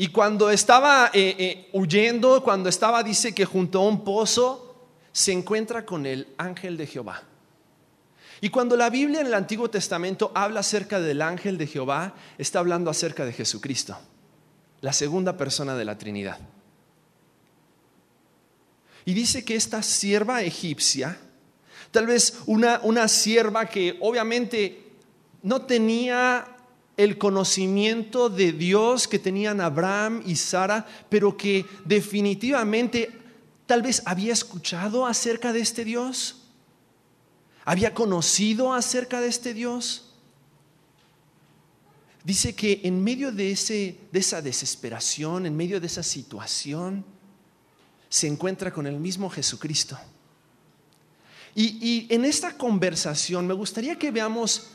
y 0.00 0.08
cuando 0.08 0.48
estaba 0.48 1.10
eh, 1.12 1.34
eh, 1.38 1.68
huyendo, 1.72 2.40
cuando 2.44 2.68
estaba, 2.68 3.02
dice 3.02 3.34
que 3.34 3.44
junto 3.44 3.80
a 3.80 3.88
un 3.88 4.04
pozo, 4.04 4.76
se 5.10 5.32
encuentra 5.32 5.84
con 5.84 6.06
el 6.06 6.28
ángel 6.38 6.76
de 6.76 6.86
Jehová. 6.86 7.24
Y 8.40 8.50
cuando 8.50 8.76
la 8.76 8.90
Biblia 8.90 9.22
en 9.22 9.26
el 9.26 9.34
Antiguo 9.34 9.68
Testamento 9.68 10.30
habla 10.36 10.60
acerca 10.60 11.00
del 11.00 11.20
ángel 11.20 11.58
de 11.58 11.66
Jehová, 11.66 12.14
está 12.38 12.60
hablando 12.60 12.92
acerca 12.92 13.24
de 13.24 13.32
Jesucristo, 13.32 13.98
la 14.82 14.92
segunda 14.92 15.36
persona 15.36 15.74
de 15.74 15.84
la 15.84 15.98
Trinidad. 15.98 16.38
Y 19.04 19.14
dice 19.14 19.44
que 19.44 19.56
esta 19.56 19.82
sierva 19.82 20.42
egipcia, 20.42 21.18
tal 21.90 22.06
vez 22.06 22.38
una, 22.46 22.78
una 22.84 23.08
sierva 23.08 23.66
que 23.66 23.96
obviamente 24.00 24.92
no 25.42 25.62
tenía 25.62 26.54
el 26.98 27.16
conocimiento 27.16 28.28
de 28.28 28.52
Dios 28.52 29.08
que 29.08 29.18
tenían 29.18 29.62
Abraham 29.62 30.22
y 30.26 30.36
Sara, 30.36 30.86
pero 31.08 31.36
que 31.36 31.64
definitivamente 31.86 33.10
tal 33.64 33.80
vez 33.80 34.02
había 34.04 34.34
escuchado 34.34 35.06
acerca 35.06 35.52
de 35.52 35.60
este 35.60 35.84
Dios, 35.84 36.42
había 37.64 37.94
conocido 37.94 38.74
acerca 38.74 39.20
de 39.20 39.28
este 39.28 39.54
Dios. 39.54 40.12
Dice 42.24 42.54
que 42.54 42.80
en 42.84 43.02
medio 43.02 43.30
de, 43.32 43.52
ese, 43.52 43.96
de 44.12 44.18
esa 44.18 44.42
desesperación, 44.42 45.46
en 45.46 45.56
medio 45.56 45.80
de 45.80 45.86
esa 45.86 46.02
situación, 46.02 47.04
se 48.08 48.26
encuentra 48.26 48.72
con 48.72 48.86
el 48.86 48.98
mismo 48.98 49.30
Jesucristo. 49.30 49.96
Y, 51.54 52.06
en 52.10 52.24
esta 52.24 52.56
conversación 52.56 53.46
me 53.46 53.54
gustaría 53.54 53.98
que 53.98 54.10
veamos 54.10 54.68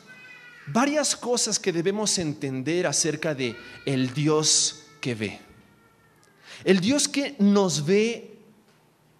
varias 0.67 1.15
cosas 1.15 1.59
que 1.59 1.71
debemos 1.71 2.17
entender 2.17 2.87
acerca 2.87 3.35
de 3.35 3.55
el 3.85 4.13
Dios 4.13 4.83
que 5.01 5.15
ve. 5.15 5.39
El 6.63 6.79
Dios 6.79 7.07
que 7.07 7.35
nos 7.39 7.85
ve 7.85 8.37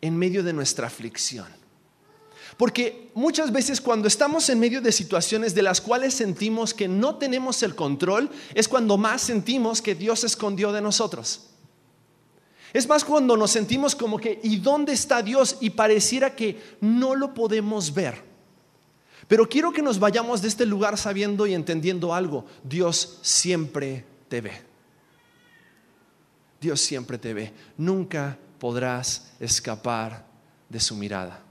en 0.02 0.18
medio 0.18 0.44
de 0.44 0.54
nuestra 0.54 0.88
aflicción. 0.88 1.48
Porque 2.58 3.10
muchas 3.16 3.52
veces 3.52 3.82
cuando 3.82 4.08
estamos 4.08 4.48
en 4.50 4.60
medio 4.60 4.82
de 4.82 4.92
situaciones 4.92 5.56
de 5.56 5.64
las 5.64 5.82
cuales 5.82 6.14
sentimos 6.14 6.74
que 6.74 6.88
no 6.88 7.16
tenemos 7.16 7.64
el 7.64 7.76
control, 7.76 8.30
es 8.54 8.68
cuando 8.68 8.98
más 8.98 9.22
sentimos 9.22 9.82
que 9.82 9.96
Dios 9.96 10.20
se 10.20 10.28
escondió 10.28 10.72
de 10.72 10.82
nosotros. 10.82 11.50
Es 12.74 12.88
más 12.88 13.04
cuando 13.04 13.38
nos 13.38 13.52
sentimos 13.52 13.96
como 13.96 14.18
que, 14.18 14.40
¿y 14.44 14.58
dónde 14.58 14.94
está 14.94 15.22
Dios? 15.22 15.58
Y 15.62 15.72
pareciera 15.72 16.36
que 16.36 16.60
no 16.82 17.16
lo 17.16 17.34
podemos 17.34 17.94
ver. 17.94 18.33
Pero 19.28 19.48
quiero 19.48 19.72
que 19.72 19.82
nos 19.82 20.00
vayamos 20.00 20.42
de 20.42 20.48
este 20.48 20.66
lugar 20.66 20.98
sabiendo 20.98 21.48
y 21.48 21.54
entendiendo 21.54 22.14
algo. 22.14 22.46
Dios 22.64 23.20
siempre 23.22 24.06
te 24.28 24.42
ve. 24.42 24.62
Dios 26.60 26.82
siempre 26.82 27.18
te 27.18 27.34
ve. 27.34 27.54
Nunca 27.78 28.38
podrás 28.60 29.34
escapar 29.40 30.26
de 30.70 30.80
su 30.80 30.96
mirada. 30.96 31.42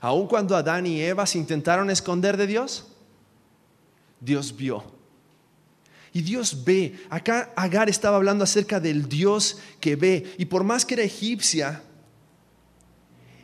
Aun 0.00 0.26
cuando 0.26 0.56
Adán 0.56 0.86
y 0.86 1.00
Eva 1.00 1.26
se 1.26 1.38
intentaron 1.38 1.90
esconder 1.90 2.36
de 2.36 2.46
Dios, 2.46 2.86
Dios 4.20 4.54
vio 4.56 4.84
y 6.12 6.22
Dios 6.22 6.64
ve. 6.64 6.98
Acá 7.08 7.52
Agar 7.56 7.88
estaba 7.88 8.16
hablando 8.16 8.44
acerca 8.44 8.80
del 8.80 9.08
Dios 9.08 9.58
que 9.80 9.96
ve. 9.96 10.34
Y 10.38 10.44
por 10.46 10.64
más 10.64 10.84
que 10.84 10.94
era 10.94 11.02
egipcia, 11.02 11.82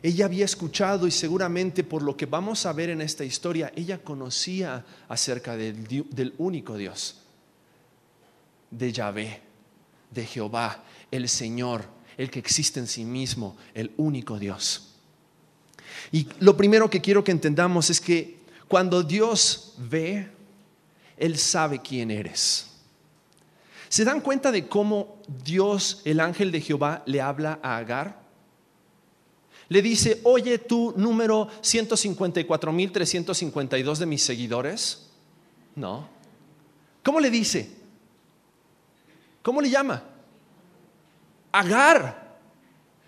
ella 0.01 0.25
había 0.25 0.45
escuchado 0.45 1.07
y 1.07 1.11
seguramente 1.11 1.83
por 1.83 2.01
lo 2.01 2.15
que 2.15 2.25
vamos 2.25 2.65
a 2.65 2.73
ver 2.73 2.89
en 2.89 3.01
esta 3.01 3.25
historia, 3.25 3.71
ella 3.75 3.97
conocía 3.97 4.85
acerca 5.09 5.57
del, 5.57 6.33
único 6.37 6.77
Dios, 6.77 7.21
de 8.71 8.91
Yahvé, 8.93 9.41
de 10.11 10.25
Jehová, 10.25 10.83
el 11.11 11.27
Señor, 11.27 11.85
el 12.17 12.29
que 12.29 12.39
existe 12.39 12.79
en 12.79 12.87
sí 12.87 13.03
mismo, 13.03 13.57
el 13.73 13.91
único 13.97 14.39
Dios. 14.39 14.95
Y 16.11 16.27
lo 16.39 16.55
primero 16.55 16.89
que 16.89 17.01
quiero 17.01 17.23
que 17.23 17.31
entendamos 17.31 17.89
es 17.89 17.99
que 17.99 18.39
cuando 18.67 19.03
Dios 19.03 19.73
ve, 19.77 20.29
él 21.17 21.37
sabe 21.37 21.81
quién 21.81 22.09
eres. 22.09 22.67
¿Se 23.89 24.05
dan 24.05 24.21
cuenta 24.21 24.51
de 24.51 24.67
cómo 24.67 25.21
Dios, 25.43 26.01
el 26.05 26.19
ángel 26.19 26.51
de 26.51 26.61
Jehová, 26.61 27.03
le 27.05 27.19
habla 27.19 27.59
a 27.61 27.77
Agar? 27.77 28.18
Le 29.69 29.81
dice, 29.83 30.19
oye 30.23 30.57
tú, 30.57 30.93
número 30.97 31.47
154.352 31.61 33.97
de 33.97 34.05
mis 34.05 34.23
seguidores. 34.23 35.09
No. 35.75 36.09
¿Cómo 37.03 37.19
le 37.19 37.29
dice? 37.29 37.69
¿Cómo 39.43 39.61
le 39.61 39.69
llama? 39.69 40.03
Agar. 41.51 42.39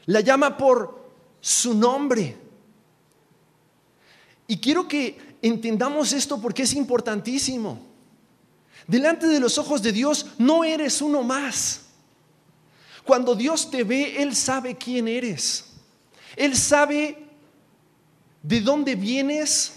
La 0.05 0.21
llama 0.21 0.55
por 0.55 1.09
su 1.39 1.73
nombre. 1.73 2.37
Y 4.47 4.57
quiero 4.57 4.87
que 4.87 5.37
entendamos 5.41 6.13
esto 6.13 6.39
porque 6.39 6.61
es 6.63 6.73
importantísimo. 6.73 7.79
Delante 8.85 9.27
de 9.27 9.39
los 9.39 9.57
ojos 9.57 9.81
de 9.81 9.91
Dios 9.91 10.27
no 10.37 10.63
eres 10.63 11.01
uno 11.01 11.23
más. 11.23 11.87
Cuando 13.03 13.33
Dios 13.33 13.71
te 13.71 13.83
ve, 13.83 14.21
Él 14.21 14.35
sabe 14.35 14.75
quién 14.75 15.07
eres. 15.07 15.70
Él 16.35 16.55
sabe 16.55 17.17
de 18.43 18.61
dónde 18.61 18.95
vienes. 18.95 19.73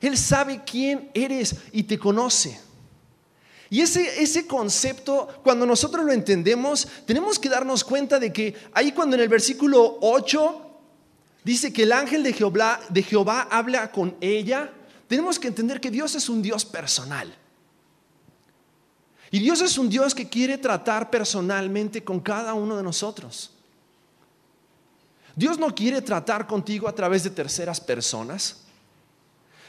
Él 0.00 0.16
sabe 0.16 0.62
quién 0.64 1.10
eres 1.14 1.56
y 1.72 1.82
te 1.82 1.98
conoce. 1.98 2.58
Y 3.68 3.80
ese, 3.80 4.22
ese 4.22 4.46
concepto, 4.46 5.28
cuando 5.44 5.64
nosotros 5.64 6.04
lo 6.04 6.12
entendemos, 6.12 6.88
tenemos 7.06 7.38
que 7.38 7.48
darnos 7.48 7.84
cuenta 7.84 8.18
de 8.18 8.32
que 8.32 8.54
ahí 8.72 8.92
cuando 8.92 9.14
en 9.14 9.22
el 9.22 9.28
versículo 9.28 9.98
8 10.00 10.66
dice 11.44 11.72
que 11.72 11.84
el 11.84 11.92
ángel 11.92 12.22
de 12.22 12.32
Jehová, 12.32 12.80
de 12.88 13.02
Jehová 13.02 13.46
habla 13.50 13.92
con 13.92 14.16
ella, 14.20 14.72
tenemos 15.06 15.38
que 15.38 15.48
entender 15.48 15.80
que 15.80 15.90
Dios 15.90 16.14
es 16.16 16.28
un 16.28 16.42
Dios 16.42 16.64
personal. 16.64 17.32
Y 19.30 19.38
Dios 19.38 19.60
es 19.60 19.78
un 19.78 19.88
Dios 19.88 20.14
que 20.14 20.28
quiere 20.28 20.58
tratar 20.58 21.10
personalmente 21.10 22.02
con 22.02 22.18
cada 22.18 22.54
uno 22.54 22.76
de 22.76 22.82
nosotros. 22.82 23.52
Dios 25.40 25.58
no 25.58 25.74
quiere 25.74 26.02
tratar 26.02 26.46
contigo 26.46 26.86
a 26.86 26.94
través 26.94 27.24
de 27.24 27.30
terceras 27.30 27.80
personas. 27.80 28.58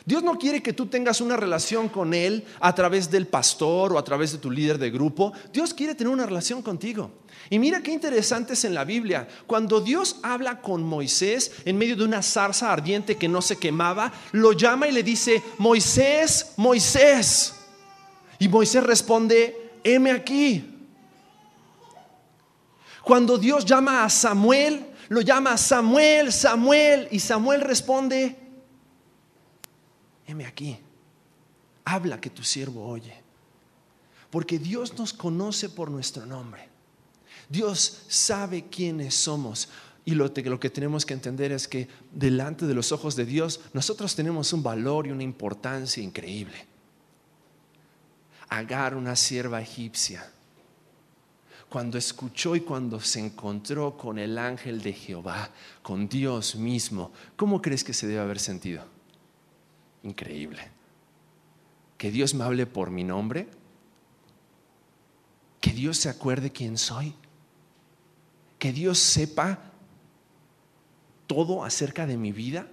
Dios 0.04 0.22
no 0.22 0.38
quiere 0.38 0.62
que 0.62 0.74
tú 0.74 0.88
tengas 0.88 1.22
una 1.22 1.38
relación 1.38 1.88
con 1.88 2.14
Él 2.14 2.44
a 2.60 2.76
través 2.76 3.10
del 3.10 3.26
pastor 3.26 3.94
o 3.94 3.98
a 3.98 4.04
través 4.04 4.34
de 4.34 4.40
tu 4.40 4.52
líder 4.52 4.78
de 4.78 4.92
grupo. 4.92 5.32
Dios 5.54 5.74
quiere 5.74 5.96
tener 5.96 6.12
una 6.12 6.26
relación 6.26 6.62
contigo. 6.62 7.12
Y 7.50 7.58
mira 7.58 7.82
qué 7.82 7.94
interesante 7.94 8.52
es 8.52 8.66
en 8.66 8.74
la 8.74 8.84
Biblia. 8.84 9.30
Cuando 9.48 9.80
Dios 9.80 10.18
habla 10.24 10.60
con 10.60 10.84
Moisés 10.84 11.54
en 11.64 11.78
medio 11.78 11.96
de 11.96 12.04
una 12.04 12.22
zarza 12.22 12.74
ardiente 12.74 13.16
que 13.16 13.30
no 13.30 13.42
se 13.42 13.56
quemaba, 13.56 14.12
lo 14.34 14.52
llama 14.52 14.90
y 14.90 14.92
le 14.92 15.04
dice, 15.04 15.42
Moisés, 15.58 16.52
Moisés. 16.58 17.54
Y 18.40 18.50
Moisés 18.50 18.84
responde, 18.84 19.72
heme 19.86 20.12
aquí. 20.12 20.68
Cuando 23.04 23.38
Dios 23.38 23.64
llama 23.64 24.04
a 24.04 24.10
Samuel, 24.10 24.91
lo 25.12 25.20
llama 25.20 25.58
Samuel, 25.58 26.32
Samuel, 26.32 27.10
y 27.12 27.20
Samuel 27.20 27.60
responde, 27.60 28.34
heme 30.26 30.46
aquí, 30.46 30.80
habla 31.84 32.22
que 32.22 32.30
tu 32.30 32.44
siervo 32.44 32.88
oye. 32.88 33.22
Porque 34.30 34.58
Dios 34.58 34.98
nos 34.98 35.12
conoce 35.12 35.68
por 35.68 35.92
nuestro 35.92 36.26
nombre. 36.26 36.70
Dios 37.50 38.04
sabe 38.08 38.68
quiénes 38.70 39.14
somos. 39.14 39.68
Y 40.06 40.12
lo, 40.12 40.32
lo, 40.34 40.60
que 40.62 40.70
tenemos 40.70 41.06
que 41.06 41.14
entender 41.14 41.52
es 41.52 41.68
que 41.68 41.90
delante 42.14 42.66
de 42.66 42.74
los 42.74 42.94
ojos 42.94 43.18
de 43.18 43.26
Dios 43.26 43.60
nosotros 43.74 44.16
tenemos 44.16 44.54
un 44.54 44.64
valor 44.64 45.08
y 45.08 45.12
una 45.12 45.24
importancia 45.24 46.02
increíble. 46.02 46.66
Agar, 48.48 48.96
una 48.96 49.18
sierva 49.18 49.62
egipcia, 49.62 50.32
cuando 51.72 51.98
escuchó 51.98 52.58
y 52.58 52.60
cuando 52.60 53.00
se 53.00 53.22
encontró 53.22 53.96
con 53.96 54.20
el 54.20 54.38
ángel 54.38 54.82
de 54.82 54.92
Jehová, 54.92 55.52
con 55.82 56.10
Dios 56.10 56.58
mismo, 56.58 57.14
¿cómo 57.38 57.62
crees 57.62 57.86
que 57.86 57.94
se 57.94 58.08
debe 58.08 58.20
haber 58.20 58.40
sentido? 58.40 58.84
Increíble. 60.04 60.68
Que 61.98 62.12
Dios 62.12 62.34
me 62.34 62.44
hable 62.44 62.66
por 62.66 62.92
mi 62.92 63.06
nombre. 63.06 63.48
Que 65.62 65.72
Dios 65.72 65.96
se 65.96 66.10
acuerde 66.10 66.52
quién 66.52 66.78
soy. 66.78 67.16
Que 68.60 68.74
Dios 68.74 69.00
sepa 69.00 69.72
todo 71.26 71.64
acerca 71.64 72.06
de 72.06 72.18
mi 72.18 72.34
vida. 72.34 72.68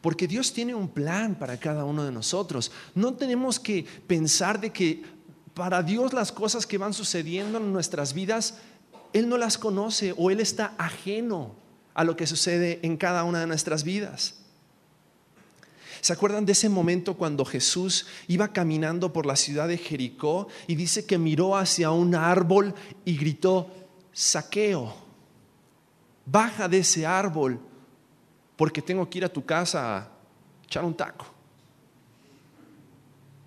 Porque 0.00 0.28
Dios 0.28 0.52
tiene 0.52 0.76
un 0.76 0.88
plan 0.88 1.34
para 1.34 1.58
cada 1.58 1.84
uno 1.84 2.04
de 2.04 2.12
nosotros. 2.12 2.70
No 2.94 3.14
tenemos 3.14 3.58
que 3.58 3.84
pensar 4.06 4.60
de 4.60 4.70
que 4.70 5.17
para 5.58 5.82
Dios 5.82 6.12
las 6.12 6.30
cosas 6.30 6.66
que 6.66 6.78
van 6.78 6.94
sucediendo 6.94 7.58
en 7.58 7.72
nuestras 7.72 8.14
vidas, 8.14 8.58
Él 9.12 9.28
no 9.28 9.36
las 9.36 9.58
conoce 9.58 10.14
o 10.16 10.30
Él 10.30 10.38
está 10.38 10.72
ajeno 10.78 11.56
a 11.94 12.04
lo 12.04 12.16
que 12.16 12.28
sucede 12.28 12.78
en 12.82 12.96
cada 12.96 13.24
una 13.24 13.40
de 13.40 13.48
nuestras 13.48 13.82
vidas. 13.82 14.36
¿Se 16.00 16.12
acuerdan 16.12 16.46
de 16.46 16.52
ese 16.52 16.68
momento 16.68 17.14
cuando 17.14 17.44
Jesús 17.44 18.06
iba 18.28 18.52
caminando 18.52 19.12
por 19.12 19.26
la 19.26 19.34
ciudad 19.34 19.66
de 19.66 19.78
Jericó 19.78 20.46
y 20.68 20.76
dice 20.76 21.04
que 21.04 21.18
miró 21.18 21.56
hacia 21.56 21.90
un 21.90 22.14
árbol 22.14 22.72
y 23.04 23.16
gritó, 23.16 23.68
saqueo, 24.12 24.94
baja 26.24 26.68
de 26.68 26.78
ese 26.78 27.04
árbol 27.04 27.58
porque 28.54 28.80
tengo 28.80 29.10
que 29.10 29.18
ir 29.18 29.24
a 29.24 29.28
tu 29.28 29.44
casa 29.44 29.96
a 29.96 30.08
echar 30.62 30.84
un 30.84 30.94
taco? 30.94 31.26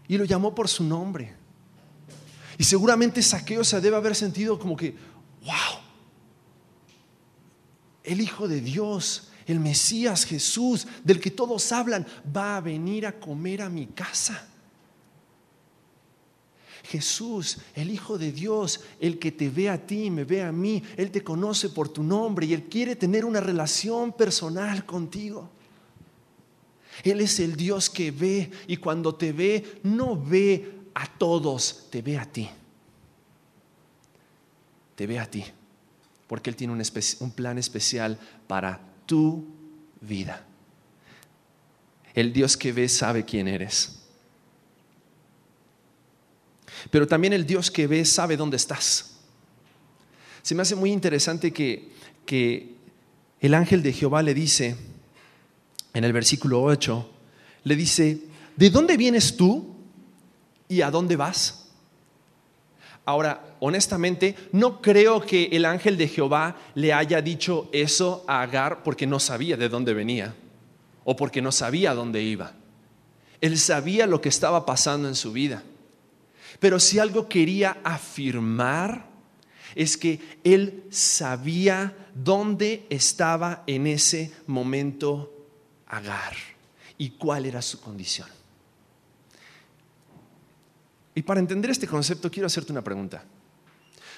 Y 0.09 0.17
lo 0.17 0.25
llamó 0.25 0.53
por 0.53 0.67
su 0.67 0.83
nombre. 0.83 1.40
Y 2.61 2.63
seguramente 2.63 3.23
saqueo 3.23 3.63
se 3.63 3.81
debe 3.81 3.95
haber 3.95 4.15
sentido 4.15 4.59
como 4.59 4.77
que, 4.77 4.91
wow, 5.41 5.81
el 8.03 8.21
Hijo 8.21 8.47
de 8.47 8.61
Dios 8.61 9.31
el 9.47 9.59
Mesías 9.59 10.25
Jesús, 10.25 10.87
del 11.03 11.19
que 11.19 11.31
todos 11.31 11.71
hablan, 11.71 12.05
va 12.37 12.57
a 12.57 12.61
venir 12.61 13.07
a 13.07 13.19
comer 13.19 13.63
a 13.63 13.69
mi 13.69 13.87
casa. 13.87 14.47
Jesús, 16.83 17.57
el 17.73 17.89
Hijo 17.89 18.19
de 18.19 18.31
Dios, 18.31 18.81
el 18.99 19.17
que 19.17 19.31
te 19.31 19.49
ve 19.49 19.67
a 19.67 19.83
ti, 19.83 20.11
me 20.11 20.23
ve 20.23 20.43
a 20.43 20.51
mí, 20.51 20.83
Él 20.97 21.09
te 21.09 21.23
conoce 21.23 21.69
por 21.69 21.89
tu 21.89 22.03
nombre 22.03 22.45
y 22.45 22.53
Él 22.53 22.65
quiere 22.65 22.95
tener 22.95 23.25
una 23.25 23.39
relación 23.39 24.13
personal 24.13 24.85
contigo. 24.85 25.49
Él 27.03 27.21
es 27.21 27.39
el 27.39 27.55
Dios 27.55 27.89
que 27.89 28.11
ve 28.11 28.51
y 28.67 28.77
cuando 28.77 29.15
te 29.15 29.33
ve, 29.33 29.79
no 29.81 30.15
ve 30.15 30.80
a 30.93 31.07
todos, 31.07 31.87
te 31.89 32.01
ve 32.01 32.17
a 32.17 32.25
ti. 32.25 32.49
Te 34.95 35.07
ve 35.07 35.19
a 35.19 35.29
ti, 35.29 35.43
porque 36.27 36.49
Él 36.49 36.55
tiene 36.55 36.73
un, 36.73 36.81
un 37.19 37.31
plan 37.31 37.57
especial 37.57 38.19
para 38.47 38.79
tu 39.05 39.45
vida. 40.01 40.45
El 42.13 42.33
Dios 42.33 42.57
que 42.57 42.71
ve 42.73 42.89
sabe 42.89 43.25
quién 43.25 43.47
eres. 43.47 43.99
Pero 46.89 47.07
también 47.07 47.33
el 47.33 47.45
Dios 47.45 47.69
que 47.71 47.87
ve 47.87 48.05
sabe 48.05 48.37
dónde 48.37 48.57
estás. 48.57 49.17
Se 50.41 50.55
me 50.55 50.63
hace 50.63 50.75
muy 50.75 50.91
interesante 50.91 51.51
que, 51.51 51.91
que 52.25 52.75
el 53.39 53.53
ángel 53.53 53.83
de 53.83 53.93
Jehová 53.93 54.23
le 54.23 54.33
dice, 54.33 54.75
en 55.93 56.03
el 56.03 56.13
versículo 56.13 56.63
8, 56.63 57.11
le 57.63 57.75
dice, 57.75 58.19
¿de 58.55 58.69
dónde 58.69 58.97
vienes 58.97 59.37
tú 59.37 59.70
y 60.71 60.81
a 60.81 60.89
dónde 60.89 61.17
vas? 61.17 61.67
Ahora, 63.03 63.57
honestamente, 63.59 64.37
no 64.53 64.81
creo 64.81 65.19
que 65.19 65.49
el 65.51 65.65
ángel 65.65 65.97
de 65.97 66.07
Jehová 66.07 66.55
le 66.75 66.93
haya 66.93 67.21
dicho 67.21 67.69
eso 67.73 68.23
a 68.25 68.41
Agar 68.41 68.81
porque 68.81 69.05
no 69.05 69.19
sabía 69.19 69.57
de 69.57 69.67
dónde 69.67 69.93
venía 69.93 70.33
o 71.03 71.13
porque 71.17 71.41
no 71.41 71.51
sabía 71.51 71.93
dónde 71.93 72.21
iba. 72.21 72.53
Él 73.41 73.57
sabía 73.57 74.07
lo 74.07 74.21
que 74.21 74.29
estaba 74.29 74.65
pasando 74.65 75.09
en 75.09 75.15
su 75.15 75.33
vida. 75.33 75.61
Pero 76.61 76.79
si 76.79 76.99
algo 76.99 77.27
quería 77.27 77.79
afirmar 77.83 79.07
es 79.75 79.97
que 79.97 80.21
él 80.45 80.85
sabía 80.89 81.93
dónde 82.15 82.85
estaba 82.89 83.63
en 83.67 83.87
ese 83.87 84.31
momento 84.47 85.37
Agar 85.87 86.33
y 86.97 87.09
cuál 87.09 87.45
era 87.45 87.61
su 87.61 87.81
condición. 87.81 88.40
Y 91.13 91.21
para 91.21 91.39
entender 91.39 91.71
este 91.71 91.87
concepto 91.87 92.31
quiero 92.31 92.47
hacerte 92.47 92.71
una 92.71 92.83
pregunta. 92.83 93.23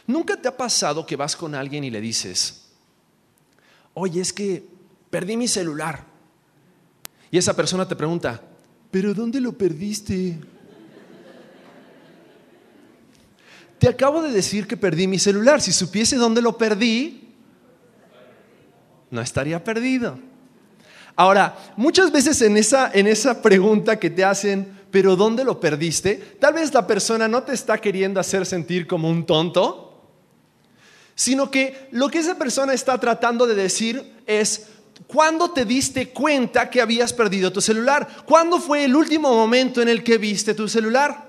¿Nunca 0.05 0.35
te 0.35 0.47
ha 0.47 0.55
pasado 0.55 1.05
que 1.05 1.15
vas 1.15 1.35
con 1.35 1.55
alguien 1.55 1.83
y 1.83 1.89
le 1.89 2.01
dices, 2.01 2.65
oye, 3.93 4.21
es 4.21 4.33
que 4.33 4.63
perdí 5.09 5.37
mi 5.37 5.47
celular? 5.47 6.05
Y 7.31 7.37
esa 7.37 7.55
persona 7.55 7.87
te 7.87 7.95
pregunta, 7.95 8.41
¿pero 8.91 9.13
dónde 9.13 9.39
lo 9.39 9.57
perdiste? 9.57 10.37
Te 13.79 13.89
acabo 13.89 14.21
de 14.21 14.31
decir 14.31 14.67
que 14.67 14.77
perdí 14.77 15.07
mi 15.07 15.19
celular. 15.19 15.61
Si 15.61 15.73
supiese 15.73 16.15
dónde 16.15 16.41
lo 16.41 16.57
perdí, 16.57 17.33
no 19.09 19.19
estaría 19.19 19.63
perdido. 19.63 20.19
Ahora, 21.15 21.57
muchas 21.75 22.11
veces 22.11 22.41
en 22.41 22.57
esa, 22.57 22.91
en 22.93 23.07
esa 23.07 23.41
pregunta 23.41 23.99
que 23.99 24.09
te 24.09 24.23
hacen, 24.23 24.67
pero 24.93 25.15
¿dónde 25.15 25.43
lo 25.43 25.59
perdiste? 25.59 26.37
Tal 26.39 26.53
vez 26.53 26.71
la 26.71 26.85
persona 26.85 27.27
no 27.27 27.41
te 27.41 27.51
está 27.51 27.79
queriendo 27.79 28.19
hacer 28.19 28.45
sentir 28.45 28.85
como 28.85 29.09
un 29.09 29.25
tonto, 29.25 30.11
sino 31.15 31.49
que 31.49 31.87
lo 31.93 32.09
que 32.09 32.19
esa 32.19 32.37
persona 32.37 32.75
está 32.75 32.99
tratando 32.99 33.47
de 33.47 33.55
decir 33.55 34.21
es, 34.27 34.67
¿cuándo 35.07 35.49
te 35.49 35.65
diste 35.65 36.09
cuenta 36.09 36.69
que 36.69 36.79
habías 36.79 37.11
perdido 37.11 37.51
tu 37.51 37.59
celular? 37.59 38.07
¿Cuándo 38.27 38.59
fue 38.59 38.85
el 38.85 38.95
último 38.95 39.33
momento 39.33 39.81
en 39.81 39.89
el 39.89 40.03
que 40.03 40.19
viste 40.19 40.53
tu 40.53 40.67
celular? 40.67 41.27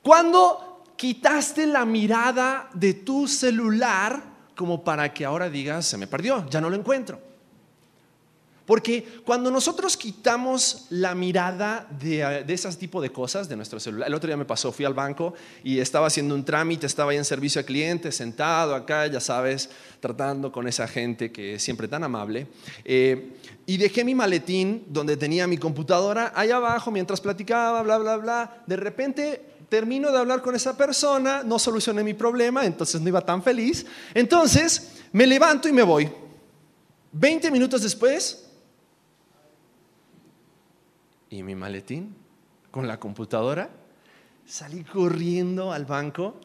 ¿Cuándo 0.00 0.82
quitaste 0.96 1.66
la 1.66 1.84
mirada 1.84 2.70
de 2.72 2.94
tu 2.94 3.28
celular 3.28 4.22
como 4.54 4.82
para 4.82 5.12
que 5.12 5.26
ahora 5.26 5.50
digas, 5.50 5.84
se 5.84 5.98
me 5.98 6.06
perdió, 6.06 6.48
ya 6.48 6.62
no 6.62 6.70
lo 6.70 6.76
encuentro? 6.76 7.20
Porque 8.66 9.20
cuando 9.24 9.50
nosotros 9.50 9.96
quitamos 9.96 10.86
la 10.90 11.14
mirada 11.14 11.86
de, 12.00 12.44
de 12.44 12.54
ese 12.54 12.70
tipo 12.72 13.00
de 13.00 13.10
cosas 13.10 13.48
de 13.48 13.54
nuestro 13.56 13.78
celular, 13.78 14.08
el 14.08 14.14
otro 14.14 14.26
día 14.26 14.36
me 14.36 14.44
pasó, 14.44 14.72
fui 14.72 14.84
al 14.84 14.94
banco 14.94 15.34
y 15.62 15.78
estaba 15.78 16.08
haciendo 16.08 16.34
un 16.34 16.44
trámite, 16.44 16.86
estaba 16.86 17.12
ahí 17.12 17.16
en 17.16 17.24
servicio 17.24 17.60
al 17.60 17.64
cliente, 17.64 18.10
sentado 18.10 18.74
acá, 18.74 19.06
ya 19.06 19.20
sabes, 19.20 19.70
tratando 20.00 20.50
con 20.50 20.66
esa 20.66 20.88
gente 20.88 21.30
que 21.30 21.54
es 21.54 21.62
siempre 21.62 21.86
tan 21.86 22.02
amable. 22.02 22.48
Eh, 22.84 23.36
y 23.66 23.76
dejé 23.76 24.04
mi 24.04 24.14
maletín 24.14 24.84
donde 24.88 25.16
tenía 25.16 25.46
mi 25.46 25.58
computadora 25.58 26.32
ahí 26.34 26.50
abajo 26.50 26.90
mientras 26.90 27.20
platicaba, 27.20 27.82
bla, 27.82 27.98
bla, 27.98 28.16
bla. 28.16 28.62
De 28.66 28.76
repente 28.76 29.56
termino 29.68 30.12
de 30.12 30.18
hablar 30.18 30.42
con 30.42 30.54
esa 30.54 30.76
persona, 30.76 31.42
no 31.44 31.58
solucioné 31.58 32.04
mi 32.04 32.14
problema, 32.14 32.64
entonces 32.64 33.00
no 33.00 33.08
iba 33.08 33.20
tan 33.20 33.42
feliz. 33.42 33.86
Entonces 34.14 34.92
me 35.12 35.26
levanto 35.26 35.68
y 35.68 35.72
me 35.72 35.82
voy. 35.82 36.10
Veinte 37.12 37.50
minutos 37.50 37.82
después, 37.82 38.45
y 41.30 41.42
mi 41.42 41.54
maletín 41.54 42.14
con 42.70 42.86
la 42.86 42.98
computadora. 43.00 43.70
Salí 44.46 44.84
corriendo 44.84 45.72
al 45.72 45.84
banco. 45.84 46.40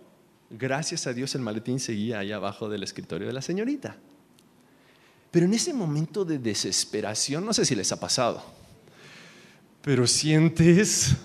Gracias 0.50 1.08
a 1.08 1.14
Dios 1.14 1.36
el 1.36 1.42
maletín 1.42 1.80
seguía 1.80 2.20
ahí 2.20 2.32
abajo 2.32 2.70
del 2.70 2.84
escritorio 2.84 3.28
de 3.28 3.34
la 3.34 3.42
señorita. 3.42 3.96
Pero 5.30 5.46
en 5.46 5.54
ese 5.54 5.74
momento 5.74 6.26
de 6.26 6.40
desesperación, 6.40 7.46
no 7.46 7.54
sé 7.54 7.64
si 7.64 7.74
les 7.74 7.92
ha 7.92 8.00
pasado, 8.00 8.44
pero 9.82 10.06
sientes 10.06 11.16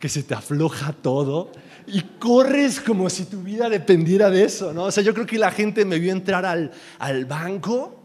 que 0.00 0.08
se 0.08 0.24
te 0.24 0.34
afloja 0.34 0.92
todo 0.92 1.52
y 1.86 2.02
corres 2.18 2.80
como 2.80 3.08
si 3.08 3.26
tu 3.26 3.42
vida 3.42 3.68
dependiera 3.68 4.30
de 4.30 4.44
eso, 4.44 4.72
¿no? 4.72 4.84
O 4.84 4.90
sea, 4.90 5.04
yo 5.04 5.14
creo 5.14 5.26
que 5.26 5.38
la 5.38 5.52
gente 5.52 5.84
me 5.84 6.00
vio 6.00 6.10
entrar 6.10 6.44
al, 6.44 6.72
al 6.98 7.24
banco 7.24 8.00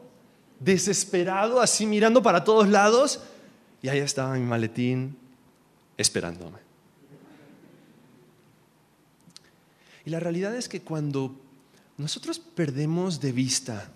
desesperado, 0.60 1.60
así 1.60 1.88
mirando 1.88 2.22
para 2.22 2.44
todos 2.44 2.70
lados, 2.70 3.22
y 3.82 3.90
ahí 3.90 4.00
estaba 4.00 4.36
mi 4.36 4.46
maletín 4.46 5.18
esperándome. 5.98 6.60
Y 10.06 10.10
la 10.10 10.20
realidad 10.20 10.56
es 10.56 10.68
que 10.68 10.82
cuando 10.82 11.36
nosotros 11.98 12.40
perdemos 12.40 13.20
de 13.20 13.32
vista 13.32 13.92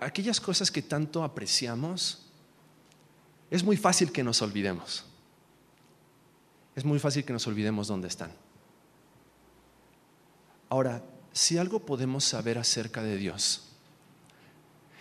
aquellas 0.00 0.40
cosas 0.40 0.70
que 0.70 0.82
tanto 0.82 1.24
apreciamos, 1.24 2.26
es 3.50 3.64
muy 3.64 3.76
fácil 3.76 4.12
que 4.12 4.22
nos 4.22 4.42
olvidemos. 4.42 5.04
Es 6.76 6.84
muy 6.84 6.98
fácil 6.98 7.24
que 7.24 7.32
nos 7.32 7.46
olvidemos 7.46 7.88
dónde 7.88 8.08
están. 8.08 8.30
Ahora, 10.68 11.02
si 11.32 11.58
algo 11.58 11.80
podemos 11.80 12.24
saber 12.24 12.58
acerca 12.58 13.02
de 13.02 13.16
Dios, 13.16 13.64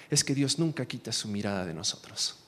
es 0.09 0.23
que 0.23 0.33
Dios 0.33 0.57
nunca 0.57 0.85
quita 0.85 1.11
su 1.11 1.27
mirada 1.27 1.65
de 1.65 1.73
nosotros. 1.73 2.46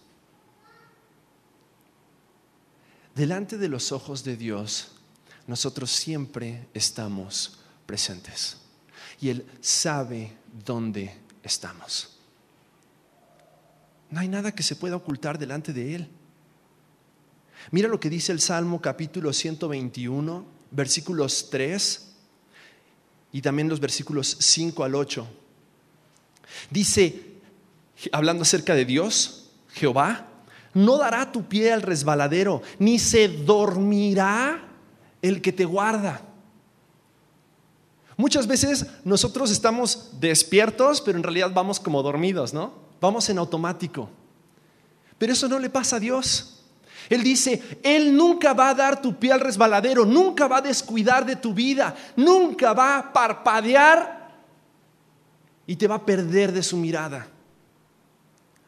Delante 3.20 3.58
de 3.58 3.68
los 3.68 3.92
ojos 3.92 4.24
de 4.24 4.38
Dios, 4.38 4.92
nosotros 5.46 5.92
siempre 5.92 6.70
estamos 6.74 7.60
presentes. 7.86 8.56
Y 9.20 9.28
Él 9.28 9.46
sabe 9.60 10.32
dónde 10.64 11.14
estamos. 11.44 12.18
No 14.10 14.22
hay 14.22 14.30
nada 14.30 14.54
que 14.54 14.64
se 14.64 14.78
pueda 14.78 14.96
ocultar 14.96 15.38
delante 15.38 15.74
de 15.74 15.96
Él. 15.96 16.08
Mira 17.72 17.90
lo 17.90 18.00
que 18.00 18.10
dice 18.10 18.32
el 18.32 18.40
Salmo 18.40 18.80
capítulo 18.80 19.34
121, 19.34 20.46
versículos 20.72 21.50
3 21.52 22.12
y 23.34 23.42
también 23.42 23.68
los 23.68 23.82
versículos 23.82 24.38
5 24.40 24.82
al 24.82 24.96
8. 24.96 25.28
Dice, 26.70 27.22
hablando 28.14 28.44
acerca 28.44 28.76
de 28.76 28.86
Dios, 28.86 29.50
Jehová, 29.74 30.29
no 30.74 30.98
dará 30.98 31.32
tu 31.32 31.44
pie 31.44 31.72
al 31.72 31.82
resbaladero, 31.82 32.62
ni 32.78 33.00
se 33.00 33.28
dormirá 33.28 34.64
el 35.22 35.42
que 35.42 35.52
te 35.52 35.66
guarda. 35.66 36.22
Muchas 38.18 38.48
veces 38.48 38.86
nosotros 39.06 39.50
estamos 39.50 40.12
despiertos, 40.20 41.02
pero 41.02 41.18
en 41.18 41.24
realidad 41.24 41.52
vamos 41.54 41.80
como 41.80 42.04
dormidos, 42.04 42.54
¿no? 42.54 42.74
Vamos 43.00 43.30
en 43.30 43.38
automático. 43.38 44.10
Pero 45.18 45.34
eso 45.34 45.48
no 45.48 45.58
le 45.58 45.70
pasa 45.70 45.96
a 45.96 46.00
Dios. 46.00 46.60
Él 47.10 47.24
dice, 47.24 47.80
Él 47.82 48.16
nunca 48.16 48.54
va 48.54 48.70
a 48.70 48.76
dar 48.76 49.02
tu 49.02 49.18
pie 49.18 49.32
al 49.32 49.40
resbaladero, 49.40 50.06
nunca 50.06 50.48
va 50.48 50.58
a 50.58 50.62
descuidar 50.62 51.26
de 51.26 51.38
tu 51.38 51.54
vida, 51.54 51.96
nunca 52.16 52.74
va 52.74 52.98
a 52.98 53.14
parpadear 53.14 54.30
y 55.66 55.76
te 55.76 55.88
va 55.88 55.96
a 55.96 56.06
perder 56.06 56.52
de 56.52 56.62
su 56.62 56.78
mirada. 56.78 57.28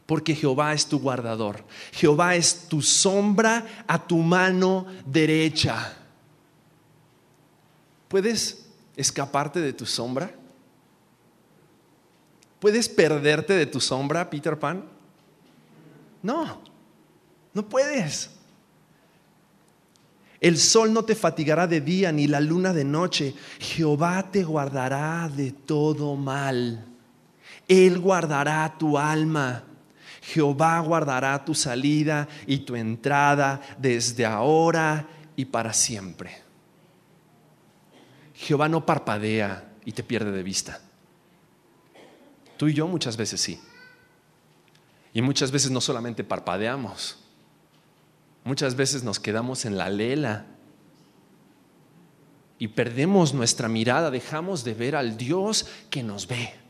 Porque 0.05 0.35
Jehová 0.35 0.73
es 0.73 0.87
tu 0.87 0.99
guardador, 0.99 1.63
Jehová 1.91 2.35
es 2.35 2.67
tu 2.67 2.81
sombra 2.81 3.65
a 3.87 4.05
tu 4.05 4.17
mano 4.17 4.85
derecha. 5.05 5.97
¿Puedes 8.07 8.65
escaparte 8.97 9.61
de 9.61 9.71
tu 9.71 9.85
sombra? 9.85 10.31
¿Puedes 12.59 12.89
perderte 12.89 13.53
de 13.53 13.65
tu 13.65 13.79
sombra, 13.79 14.29
Peter 14.29 14.59
Pan? 14.59 14.83
No, 16.21 16.61
no 17.53 17.67
puedes. 17.67 18.29
El 20.41 20.57
sol 20.57 20.91
no 20.91 21.05
te 21.05 21.15
fatigará 21.15 21.67
de 21.67 21.81
día 21.81 22.11
ni 22.11 22.27
la 22.27 22.39
luna 22.39 22.73
de 22.73 22.83
noche. 22.83 23.35
Jehová 23.59 24.31
te 24.31 24.43
guardará 24.43 25.29
de 25.29 25.51
todo 25.51 26.15
mal. 26.15 26.85
Él 27.67 27.99
guardará 27.99 28.75
tu 28.77 28.97
alma. 28.97 29.63
Jehová 30.33 30.79
guardará 30.79 31.43
tu 31.43 31.53
salida 31.53 32.27
y 32.47 32.59
tu 32.59 32.75
entrada 32.75 33.61
desde 33.77 34.25
ahora 34.25 35.07
y 35.35 35.45
para 35.45 35.73
siempre. 35.73 36.41
Jehová 38.33 38.69
no 38.69 38.85
parpadea 38.85 39.73
y 39.83 39.91
te 39.91 40.03
pierde 40.03 40.31
de 40.31 40.43
vista. 40.43 40.79
Tú 42.55 42.69
y 42.69 42.73
yo 42.73 42.87
muchas 42.87 43.17
veces 43.17 43.41
sí. 43.41 43.59
Y 45.13 45.21
muchas 45.21 45.51
veces 45.51 45.69
no 45.69 45.81
solamente 45.81 46.23
parpadeamos, 46.23 47.19
muchas 48.45 48.75
veces 48.75 49.03
nos 49.03 49.19
quedamos 49.19 49.65
en 49.65 49.77
la 49.77 49.89
lela 49.89 50.45
y 52.57 52.69
perdemos 52.69 53.33
nuestra 53.33 53.67
mirada, 53.67 54.09
dejamos 54.09 54.63
de 54.63 54.73
ver 54.73 54.95
al 54.95 55.17
Dios 55.17 55.67
que 55.89 56.01
nos 56.01 56.27
ve. 56.27 56.60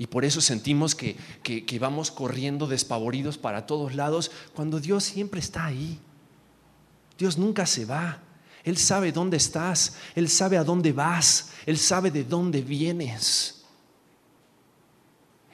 Y 0.00 0.06
por 0.06 0.24
eso 0.24 0.40
sentimos 0.40 0.94
que, 0.94 1.14
que, 1.42 1.78
vamos 1.78 2.10
corriendo 2.10 2.66
despavoridos 2.66 3.36
para 3.36 3.66
todos 3.66 3.94
lados, 3.94 4.30
cuando 4.54 4.80
Dios 4.80 5.04
siempre 5.04 5.40
está 5.40 5.66
ahí. 5.66 6.00
Dios 7.18 7.36
nunca 7.36 7.66
se 7.66 7.84
va. 7.84 8.22
Él 8.64 8.78
sabe 8.78 9.12
dónde 9.12 9.36
estás, 9.36 9.98
Él 10.14 10.30
sabe 10.30 10.56
a 10.56 10.64
dónde 10.64 10.92
vas, 10.92 11.52
Él 11.66 11.76
sabe 11.76 12.10
de 12.10 12.24
dónde 12.24 12.62
vienes. 12.62 13.66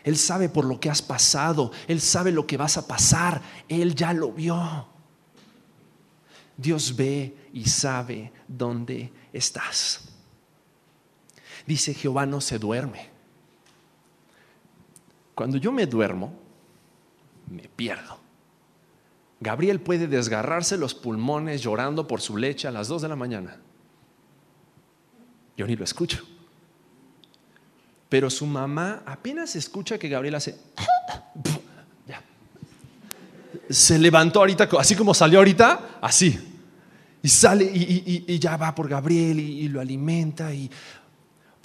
Él 0.04 0.16
sabe 0.16 0.48
por 0.48 0.64
lo 0.64 0.78
que 0.78 0.90
has 0.90 1.02
pasado, 1.02 1.72
Él 1.88 2.00
sabe 2.00 2.30
lo 2.30 2.46
que 2.46 2.56
vas 2.56 2.76
a 2.76 2.86
pasar, 2.86 3.42
Él 3.68 3.96
ya 3.96 4.12
lo 4.12 4.30
vio. 4.30 4.86
Dios 6.56 6.94
ve 6.94 7.48
y 7.52 7.64
sabe 7.64 8.32
dónde 8.46 9.12
estás. 9.32 10.02
Dice 11.66 11.92
Jehová 11.94 12.26
no 12.26 12.40
se 12.40 12.60
duerme. 12.60 13.15
Cuando 15.36 15.58
yo 15.58 15.70
me 15.70 15.86
duermo, 15.86 16.32
me 17.50 17.68
pierdo. 17.68 18.18
Gabriel 19.38 19.80
puede 19.80 20.08
desgarrarse 20.08 20.78
los 20.78 20.94
pulmones 20.94 21.60
llorando 21.60 22.08
por 22.08 22.22
su 22.22 22.38
leche 22.38 22.66
a 22.66 22.70
las 22.70 22.88
2 22.88 23.02
de 23.02 23.08
la 23.08 23.16
mañana. 23.16 23.58
Yo 25.54 25.66
ni 25.66 25.76
lo 25.76 25.84
escucho. 25.84 26.26
Pero 28.08 28.30
su 28.30 28.46
mamá 28.46 29.02
apenas 29.04 29.54
escucha 29.56 29.98
que 29.98 30.08
Gabriel 30.08 30.36
hace... 30.36 30.58
Se 33.68 33.98
levantó 33.98 34.38
ahorita, 34.38 34.68
así 34.78 34.94
como 34.94 35.12
salió 35.12 35.40
ahorita, 35.40 35.98
así. 36.00 36.38
Y 37.20 37.28
sale 37.28 37.64
y, 37.64 38.38
ya 38.38 38.56
va 38.56 38.74
por 38.74 38.88
Gabriel 38.88 39.40
y 39.40 39.68
lo 39.68 39.80
alimenta 39.80 40.54
y 40.54 40.70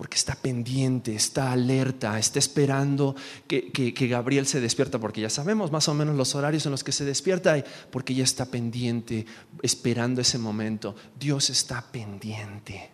porque 0.01 0.17
está 0.17 0.33
pendiente, 0.33 1.13
está 1.13 1.51
alerta, 1.51 2.17
está 2.17 2.39
esperando 2.39 3.15
que, 3.47 3.93
Gabriel 4.09 4.47
se 4.47 4.59
despierta, 4.59 4.97
porque 4.97 5.21
ya 5.21 5.29
sabemos 5.29 5.71
más 5.71 5.87
o 5.89 5.93
menos 5.93 6.15
los 6.15 6.33
horarios 6.33 6.65
en 6.65 6.71
los 6.71 6.83
que 6.83 6.91
se 6.91 7.05
despierta, 7.05 7.63
porque 7.91 8.15
ya 8.15 8.23
está 8.23 8.47
pendiente, 8.47 9.27
esperando 9.61 10.19
ese 10.19 10.39
momento. 10.39 10.95
Dios 11.19 11.51
está 11.51 11.83
pendiente. 11.91 12.89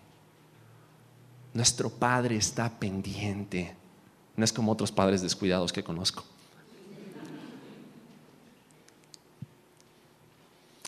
Nuestro 1.53 1.89
Padre 1.91 2.35
está 2.35 2.77
pendiente. 2.77 3.73
No 4.35 4.43
es 4.43 4.51
como 4.51 4.73
otros 4.73 4.91
padres 4.91 5.21
descuidados 5.21 5.71
que 5.71 5.85
conozco. 5.85 6.25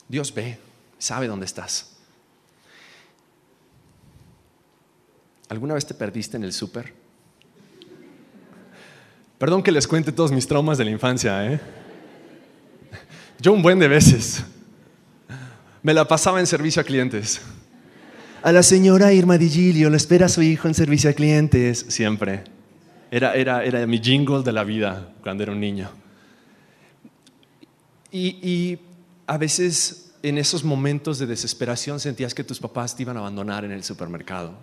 Dios 0.10 0.34
ve, 0.34 0.60
sabe 0.98 1.28
dónde 1.28 1.46
estás. 1.46 1.89
¿Alguna 5.50 5.74
vez 5.74 5.86
te 5.86 5.96
perdiste 5.96 6.38
en 6.38 6.44
el 6.44 6.54
súper? 6.54 6.94
Perdón 9.40 9.64
que 9.64 9.72
les 9.72 9.88
cuente 9.88 10.12
todos 10.12 10.32
mis 10.32 10.48
traumas 10.48 10.78
de 10.78 10.86
la 10.86 10.92
infancia, 10.92 11.52
¿eh? 11.52 11.60
Yo 13.40 13.54
un 13.54 13.64
buen 13.64 13.80
de 13.80 13.88
veces 13.88 14.44
me 15.82 15.94
la 15.94 16.08
pasaba 16.08 16.40
en 16.40 16.46
servicio 16.46 16.82
a 16.82 16.86
clientes. 16.86 17.42
A 18.44 18.52
la 18.52 18.62
señora 18.62 19.12
Irma 19.12 19.38
Digilio 19.38 19.90
le 19.90 19.98
espera 19.98 20.28
a 20.28 20.30
su 20.30 20.42
hijo 20.42 20.68
en 20.68 20.74
servicio 20.74 21.10
a 21.10 21.14
clientes, 21.14 21.86
siempre. 21.88 22.44
Era, 23.10 23.34
era, 23.34 23.64
era 23.64 23.88
mi 23.88 24.00
jingle 24.00 24.44
de 24.44 24.52
la 24.52 24.64
vida 24.64 25.14
cuando 25.24 25.44
era 25.44 25.52
un 25.52 25.60
niño. 25.60 25.90
Y, 28.12 28.38
y 28.48 28.80
a 29.26 29.38
veces 29.38 30.12
en 30.22 30.38
esos 30.38 30.64
momentos 30.64 31.18
de 31.18 31.26
desesperación 31.26 32.00
sentías 32.00 32.36
que 32.36 32.44
tus 32.44 32.60
papás 32.60 32.96
te 32.96 33.02
iban 33.02 33.18
a 33.18 33.22
abandonar 33.22 33.66
en 33.66 33.72
el 33.72 33.84
supermercado 33.84 34.54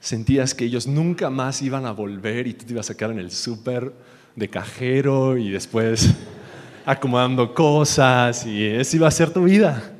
sentías 0.00 0.54
que 0.54 0.64
ellos 0.64 0.86
nunca 0.86 1.30
más 1.30 1.62
iban 1.62 1.86
a 1.86 1.92
volver 1.92 2.46
y 2.46 2.54
tú 2.54 2.64
te 2.64 2.72
ibas 2.72 2.90
a 2.90 2.96
quedar 2.96 3.12
en 3.12 3.18
el 3.18 3.30
súper 3.30 3.92
de 4.36 4.48
cajero 4.48 5.36
y 5.36 5.50
después 5.50 6.14
acomodando 6.86 7.52
cosas 7.54 8.46
y 8.46 8.64
esa 8.64 8.96
iba 8.96 9.08
a 9.08 9.10
ser 9.10 9.30
tu 9.30 9.44
vida. 9.44 9.94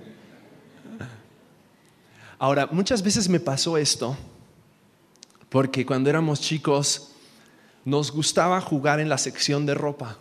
Ahora, 2.39 2.69
muchas 2.71 3.03
veces 3.03 3.29
me 3.29 3.41
pasó 3.41 3.77
esto 3.77 4.17
porque 5.49 5.85
cuando 5.85 6.09
éramos 6.09 6.41
chicos 6.41 7.13
nos 7.85 8.13
gustaba 8.13 8.61
jugar 8.61 9.01
en 9.01 9.09
la 9.09 9.19
sección 9.19 9.67
de 9.67 9.75
ropa. 9.75 10.19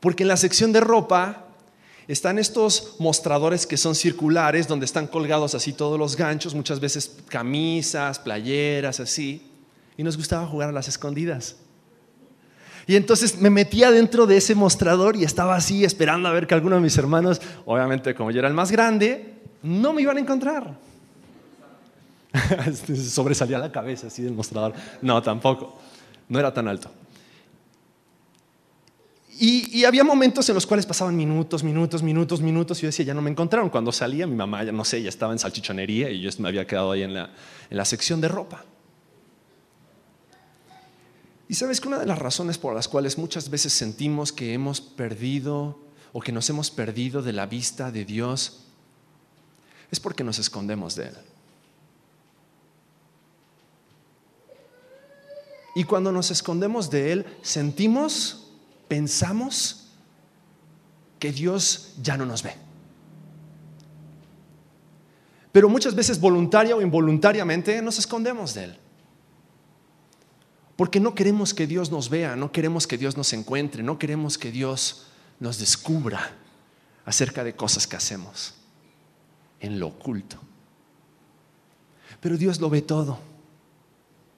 Porque 0.00 0.22
en 0.22 0.28
la 0.28 0.36
sección 0.36 0.72
de 0.72 0.80
ropa 0.80 1.41
están 2.08 2.38
estos 2.38 2.96
mostradores 2.98 3.66
que 3.66 3.76
son 3.76 3.94
circulares, 3.94 4.66
donde 4.68 4.86
están 4.86 5.06
colgados 5.06 5.54
así 5.54 5.72
todos 5.72 5.98
los 5.98 6.16
ganchos, 6.16 6.54
muchas 6.54 6.80
veces 6.80 7.18
camisas, 7.28 8.18
playeras, 8.18 9.00
así. 9.00 9.50
Y 9.96 10.02
nos 10.02 10.16
gustaba 10.16 10.46
jugar 10.46 10.70
a 10.70 10.72
las 10.72 10.88
escondidas. 10.88 11.56
Y 12.86 12.96
entonces 12.96 13.38
me 13.40 13.50
metía 13.50 13.90
dentro 13.90 14.26
de 14.26 14.36
ese 14.36 14.54
mostrador 14.54 15.16
y 15.16 15.24
estaba 15.24 15.54
así 15.54 15.84
esperando 15.84 16.28
a 16.28 16.32
ver 16.32 16.46
que 16.46 16.54
alguno 16.54 16.76
de 16.76 16.82
mis 16.82 16.96
hermanos, 16.98 17.40
obviamente 17.64 18.14
como 18.14 18.30
yo 18.30 18.40
era 18.40 18.48
el 18.48 18.54
más 18.54 18.72
grande, 18.72 19.34
no 19.62 19.92
me 19.92 20.02
iban 20.02 20.16
a 20.16 20.20
encontrar. 20.20 20.74
Sobresalía 22.96 23.58
la 23.58 23.70
cabeza 23.70 24.08
así 24.08 24.22
del 24.22 24.32
mostrador. 24.32 24.72
No, 25.00 25.22
tampoco. 25.22 25.78
No 26.28 26.38
era 26.38 26.52
tan 26.52 26.66
alto. 26.66 26.90
Y, 29.44 29.84
había 29.84 30.04
momentos 30.04 30.48
en 30.48 30.54
los 30.54 30.64
cuales 30.64 30.86
pasaban 30.86 31.16
minutos, 31.16 31.64
minutos, 31.64 32.00
minutos, 32.00 32.40
minutos, 32.40 32.78
y 32.78 32.82
yo 32.82 32.86
decía, 32.86 33.06
ya 33.06 33.12
no 33.12 33.20
me 33.20 33.28
encontraron. 33.28 33.70
Cuando 33.70 33.90
salía, 33.90 34.24
mi 34.24 34.36
mamá, 34.36 34.62
ya 34.62 34.70
no 34.70 34.84
sé, 34.84 35.02
ya 35.02 35.08
estaba 35.08 35.32
en 35.32 35.40
salchichonería 35.40 36.10
y 36.10 36.20
yo 36.20 36.30
me 36.38 36.48
había 36.48 36.64
quedado 36.64 36.92
ahí 36.92 37.02
en 37.02 37.12
la, 37.12 37.28
en 37.68 37.76
la 37.76 37.84
sección 37.84 38.20
de 38.20 38.28
ropa. 38.28 38.64
Y 41.48 41.56
sabes 41.56 41.80
que 41.80 41.88
una 41.88 41.98
de 41.98 42.06
las 42.06 42.20
razones 42.20 42.56
por 42.56 42.72
las 42.72 42.86
cuales 42.86 43.18
muchas 43.18 43.50
veces 43.50 43.72
sentimos 43.72 44.32
que 44.32 44.52
hemos 44.52 44.80
perdido 44.80 45.76
o 46.12 46.20
que 46.20 46.30
nos 46.30 46.48
hemos 46.48 46.70
perdido 46.70 47.20
de 47.20 47.32
la 47.32 47.46
vista 47.46 47.90
de 47.90 48.04
Dios 48.04 48.66
es 49.90 49.98
porque 49.98 50.22
nos 50.22 50.38
escondemos 50.38 50.94
de 50.94 51.06
Él. 51.06 51.16
Y 55.74 55.82
cuando 55.82 56.12
nos 56.12 56.30
escondemos 56.30 56.90
de 56.90 57.10
Él, 57.10 57.26
sentimos 57.42 58.41
pensamos 58.92 59.86
que 61.18 61.32
Dios 61.32 61.94
ya 62.02 62.18
no 62.18 62.26
nos 62.26 62.42
ve. 62.42 62.52
Pero 65.50 65.70
muchas 65.70 65.94
veces 65.94 66.20
voluntaria 66.20 66.76
o 66.76 66.82
involuntariamente 66.82 67.80
nos 67.80 67.98
escondemos 67.98 68.52
de 68.52 68.64
Él. 68.64 68.78
Porque 70.76 71.00
no 71.00 71.14
queremos 71.14 71.54
que 71.54 71.66
Dios 71.66 71.90
nos 71.90 72.10
vea, 72.10 72.36
no 72.36 72.52
queremos 72.52 72.86
que 72.86 72.98
Dios 72.98 73.16
nos 73.16 73.32
encuentre, 73.32 73.82
no 73.82 73.98
queremos 73.98 74.36
que 74.36 74.52
Dios 74.52 75.06
nos 75.40 75.58
descubra 75.58 76.36
acerca 77.06 77.44
de 77.44 77.56
cosas 77.56 77.86
que 77.86 77.96
hacemos 77.96 78.52
en 79.60 79.80
lo 79.80 79.86
oculto. 79.86 80.36
Pero 82.20 82.36
Dios 82.36 82.60
lo 82.60 82.68
ve 82.68 82.82
todo. 82.82 83.18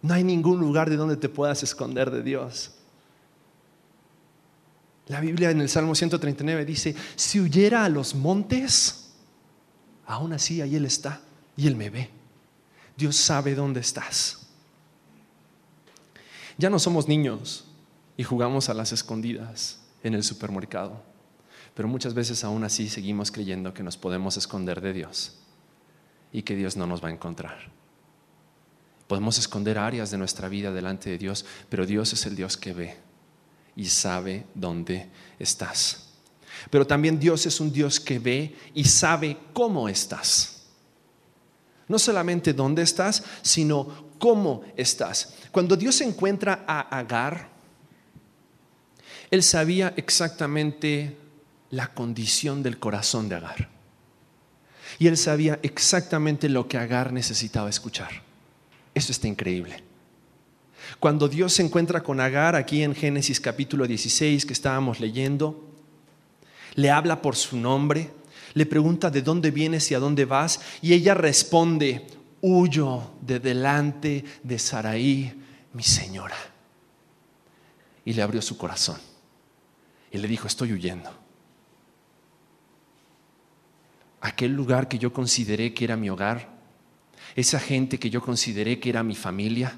No 0.00 0.14
hay 0.14 0.22
ningún 0.22 0.60
lugar 0.60 0.90
de 0.90 0.96
donde 0.96 1.16
te 1.16 1.28
puedas 1.28 1.64
esconder 1.64 2.12
de 2.12 2.22
Dios. 2.22 2.73
La 5.08 5.20
Biblia 5.20 5.50
en 5.50 5.60
el 5.60 5.68
Salmo 5.68 5.94
139 5.94 6.64
dice, 6.64 6.94
si 7.14 7.40
huyera 7.40 7.84
a 7.84 7.88
los 7.88 8.14
montes, 8.14 9.12
aún 10.06 10.32
así 10.32 10.62
ahí 10.62 10.76
Él 10.76 10.86
está 10.86 11.20
y 11.56 11.66
Él 11.66 11.76
me 11.76 11.90
ve. 11.90 12.08
Dios 12.96 13.16
sabe 13.16 13.54
dónde 13.54 13.80
estás. 13.80 14.46
Ya 16.56 16.70
no 16.70 16.78
somos 16.78 17.06
niños 17.06 17.66
y 18.16 18.22
jugamos 18.22 18.68
a 18.68 18.74
las 18.74 18.92
escondidas 18.92 19.80
en 20.02 20.14
el 20.14 20.22
supermercado, 20.22 21.02
pero 21.74 21.88
muchas 21.88 22.14
veces 22.14 22.42
aún 22.44 22.64
así 22.64 22.88
seguimos 22.88 23.30
creyendo 23.30 23.74
que 23.74 23.82
nos 23.82 23.96
podemos 23.96 24.36
esconder 24.36 24.80
de 24.80 24.92
Dios 24.92 25.38
y 26.32 26.42
que 26.42 26.56
Dios 26.56 26.76
no 26.76 26.86
nos 26.86 27.04
va 27.04 27.08
a 27.08 27.12
encontrar. 27.12 27.70
Podemos 29.06 29.38
esconder 29.38 29.78
áreas 29.78 30.10
de 30.10 30.16
nuestra 30.16 30.48
vida 30.48 30.72
delante 30.72 31.10
de 31.10 31.18
Dios, 31.18 31.44
pero 31.68 31.84
Dios 31.84 32.12
es 32.14 32.24
el 32.24 32.36
Dios 32.36 32.56
que 32.56 32.72
ve 32.72 33.03
y 33.76 33.87
sabe 33.87 34.46
dónde 34.54 35.08
estás. 35.38 36.08
Pero 36.70 36.87
también 36.87 37.18
Dios 37.18 37.46
es 37.46 37.60
un 37.60 37.72
Dios 37.72 38.00
que 38.00 38.18
ve 38.18 38.56
y 38.74 38.84
sabe 38.84 39.37
cómo 39.52 39.88
estás. 39.88 40.62
No 41.88 41.98
solamente 41.98 42.52
dónde 42.52 42.82
estás, 42.82 43.22
sino 43.42 44.12
cómo 44.18 44.62
estás. 44.76 45.34
Cuando 45.50 45.76
Dios 45.76 46.00
encuentra 46.00 46.64
a 46.66 46.80
Agar, 46.98 47.50
Él 49.30 49.42
sabía 49.42 49.92
exactamente 49.96 51.18
la 51.70 51.92
condición 51.92 52.62
del 52.62 52.78
corazón 52.78 53.28
de 53.28 53.34
Agar. 53.37 53.68
Y 54.98 55.08
Él 55.08 55.16
sabía 55.16 55.58
exactamente 55.62 56.48
lo 56.48 56.68
que 56.68 56.78
Agar 56.78 57.12
necesitaba 57.12 57.68
escuchar. 57.68 58.22
Eso 58.94 59.12
está 59.12 59.26
increíble. 59.26 59.82
Cuando 61.00 61.28
Dios 61.28 61.52
se 61.52 61.62
encuentra 61.62 62.02
con 62.02 62.20
Agar 62.20 62.57
aquí 62.57 62.83
en 62.83 62.94
Génesis 62.94 63.40
capítulo 63.40 63.87
16 63.87 64.46
que 64.46 64.52
estábamos 64.52 65.00
leyendo, 65.00 65.70
le 66.74 66.90
habla 66.90 67.22
por 67.22 67.37
su 67.37 67.57
nombre, 67.57 68.11
le 68.54 68.66
pregunta 68.66 69.11
de 69.11 69.22
dónde 69.22 69.50
vienes 69.50 69.90
y 69.90 69.94
a 69.94 69.98
dónde 69.98 70.24
vas, 70.24 70.61
y 70.80 70.92
ella 70.92 71.14
responde, 71.14 72.07
huyo 72.40 73.11
de 73.20 73.40
delante 73.40 74.24
de 74.42 74.59
Saraí, 74.59 75.33
mi 75.72 75.83
señora. 75.83 76.37
Y 78.04 78.12
le 78.12 78.22
abrió 78.22 78.42
su 78.42 78.57
corazón 78.57 78.98
y 80.11 80.18
le 80.18 80.28
dijo, 80.28 80.46
estoy 80.46 80.72
huyendo. 80.72 81.11
Aquel 84.20 84.52
lugar 84.52 84.88
que 84.88 84.98
yo 84.98 85.12
consideré 85.12 85.74
que 85.74 85.85
era 85.85 85.96
mi 85.96 86.09
hogar, 86.09 86.48
esa 87.35 87.59
gente 87.59 87.98
que 87.98 88.11
yo 88.11 88.22
consideré 88.22 88.78
que 88.78 88.90
era 88.90 89.02
mi 89.02 89.16
familia, 89.16 89.76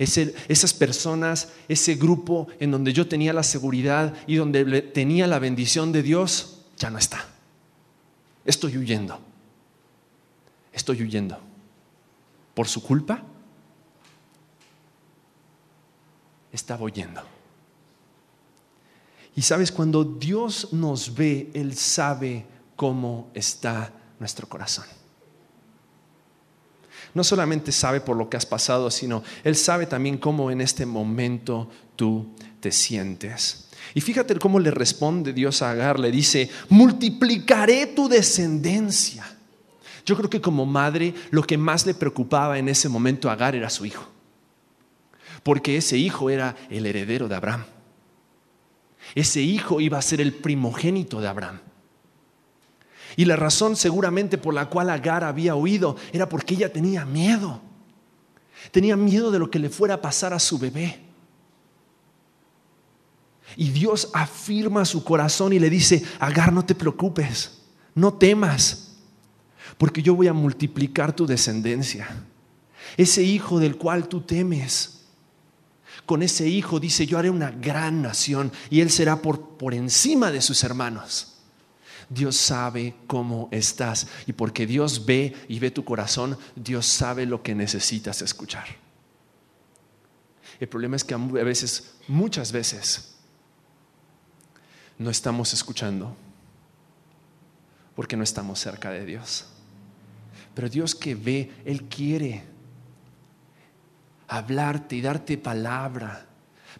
esas 0.00 0.72
personas, 0.72 1.52
ese 1.68 1.94
grupo 1.94 2.48
en 2.58 2.70
donde 2.70 2.92
yo 2.94 3.06
tenía 3.06 3.34
la 3.34 3.42
seguridad 3.42 4.14
y 4.26 4.36
donde 4.36 4.80
tenía 4.80 5.26
la 5.26 5.38
bendición 5.38 5.92
de 5.92 6.02
Dios, 6.02 6.62
ya 6.78 6.88
no 6.88 6.96
está. 6.96 7.28
Estoy 8.46 8.78
huyendo. 8.78 9.20
Estoy 10.72 11.02
huyendo. 11.02 11.38
¿Por 12.54 12.66
su 12.66 12.82
culpa? 12.82 13.22
Estaba 16.50 16.82
huyendo. 16.82 17.20
Y 19.36 19.42
sabes, 19.42 19.70
cuando 19.70 20.02
Dios 20.02 20.72
nos 20.72 21.14
ve, 21.14 21.50
Él 21.52 21.76
sabe 21.76 22.46
cómo 22.74 23.30
está 23.34 23.92
nuestro 24.18 24.48
corazón 24.48 24.99
no 27.14 27.24
solamente 27.24 27.72
sabe 27.72 28.00
por 28.00 28.16
lo 28.16 28.28
que 28.28 28.36
has 28.36 28.46
pasado, 28.46 28.90
sino 28.90 29.22
Él 29.44 29.56
sabe 29.56 29.86
también 29.86 30.18
cómo 30.18 30.50
en 30.50 30.60
este 30.60 30.86
momento 30.86 31.68
tú 31.96 32.34
te 32.60 32.72
sientes. 32.72 33.68
Y 33.94 34.00
fíjate 34.00 34.36
cómo 34.36 34.58
le 34.60 34.70
responde 34.70 35.32
Dios 35.32 35.62
a 35.62 35.70
Agar, 35.70 35.98
le 35.98 36.10
dice, 36.10 36.50
multiplicaré 36.68 37.86
tu 37.88 38.08
descendencia. 38.08 39.24
Yo 40.06 40.16
creo 40.16 40.30
que 40.30 40.40
como 40.40 40.66
madre 40.66 41.14
lo 41.30 41.42
que 41.42 41.58
más 41.58 41.86
le 41.86 41.94
preocupaba 41.94 42.58
en 42.58 42.68
ese 42.68 42.88
momento 42.88 43.28
a 43.28 43.32
Agar 43.32 43.54
era 43.54 43.70
su 43.70 43.84
hijo, 43.84 44.08
porque 45.42 45.76
ese 45.76 45.98
hijo 45.98 46.30
era 46.30 46.56
el 46.70 46.86
heredero 46.86 47.28
de 47.28 47.34
Abraham. 47.34 47.64
Ese 49.14 49.40
hijo 49.40 49.80
iba 49.80 49.98
a 49.98 50.02
ser 50.02 50.20
el 50.20 50.34
primogénito 50.34 51.20
de 51.20 51.28
Abraham. 51.28 51.60
Y 53.16 53.24
la 53.24 53.36
razón 53.36 53.76
seguramente 53.76 54.38
por 54.38 54.54
la 54.54 54.68
cual 54.68 54.90
Agar 54.90 55.24
había 55.24 55.54
huido 55.54 55.96
era 56.12 56.28
porque 56.28 56.54
ella 56.54 56.72
tenía 56.72 57.04
miedo. 57.04 57.60
Tenía 58.70 58.96
miedo 58.96 59.30
de 59.30 59.38
lo 59.38 59.50
que 59.50 59.58
le 59.58 59.70
fuera 59.70 59.94
a 59.94 60.00
pasar 60.00 60.32
a 60.32 60.38
su 60.38 60.58
bebé. 60.58 61.00
Y 63.56 63.70
Dios 63.70 64.10
afirma 64.12 64.84
su 64.84 65.02
corazón 65.02 65.52
y 65.52 65.58
le 65.58 65.70
dice, 65.70 66.04
Agar, 66.20 66.52
no 66.52 66.64
te 66.64 66.74
preocupes, 66.74 67.62
no 67.94 68.14
temas, 68.14 68.98
porque 69.76 70.02
yo 70.02 70.14
voy 70.14 70.28
a 70.28 70.32
multiplicar 70.32 71.14
tu 71.14 71.26
descendencia. 71.26 72.08
Ese 72.96 73.22
hijo 73.22 73.58
del 73.58 73.76
cual 73.76 74.08
tú 74.08 74.20
temes, 74.20 75.00
con 76.06 76.22
ese 76.22 76.48
hijo 76.48 76.80
dice, 76.80 77.06
yo 77.06 77.18
haré 77.18 77.30
una 77.30 77.50
gran 77.50 78.02
nación 78.02 78.50
y 78.68 78.80
él 78.80 78.90
será 78.90 79.22
por, 79.22 79.56
por 79.56 79.74
encima 79.74 80.30
de 80.30 80.40
sus 80.40 80.64
hermanos. 80.64 81.39
Dios 82.10 82.36
sabe 82.36 82.96
cómo 83.06 83.48
estás. 83.52 84.08
Y 84.26 84.32
porque 84.32 84.66
Dios 84.66 85.06
ve 85.06 85.34
y 85.48 85.60
ve 85.60 85.70
tu 85.70 85.84
corazón, 85.84 86.36
Dios 86.56 86.84
sabe 86.84 87.24
lo 87.24 87.42
que 87.42 87.54
necesitas 87.54 88.20
escuchar. 88.20 88.66
El 90.58 90.68
problema 90.68 90.96
es 90.96 91.04
que 91.04 91.14
a 91.14 91.18
veces, 91.18 91.94
muchas 92.08 92.52
veces, 92.52 93.14
no 94.98 95.08
estamos 95.08 95.54
escuchando 95.54 96.14
porque 97.94 98.16
no 98.16 98.24
estamos 98.24 98.58
cerca 98.58 98.90
de 98.90 99.06
Dios. 99.06 99.46
Pero 100.54 100.68
Dios 100.68 100.94
que 100.94 101.14
ve, 101.14 101.50
Él 101.64 101.84
quiere 101.84 102.44
hablarte 104.26 104.96
y 104.96 105.00
darte 105.00 105.38
palabra 105.38 106.26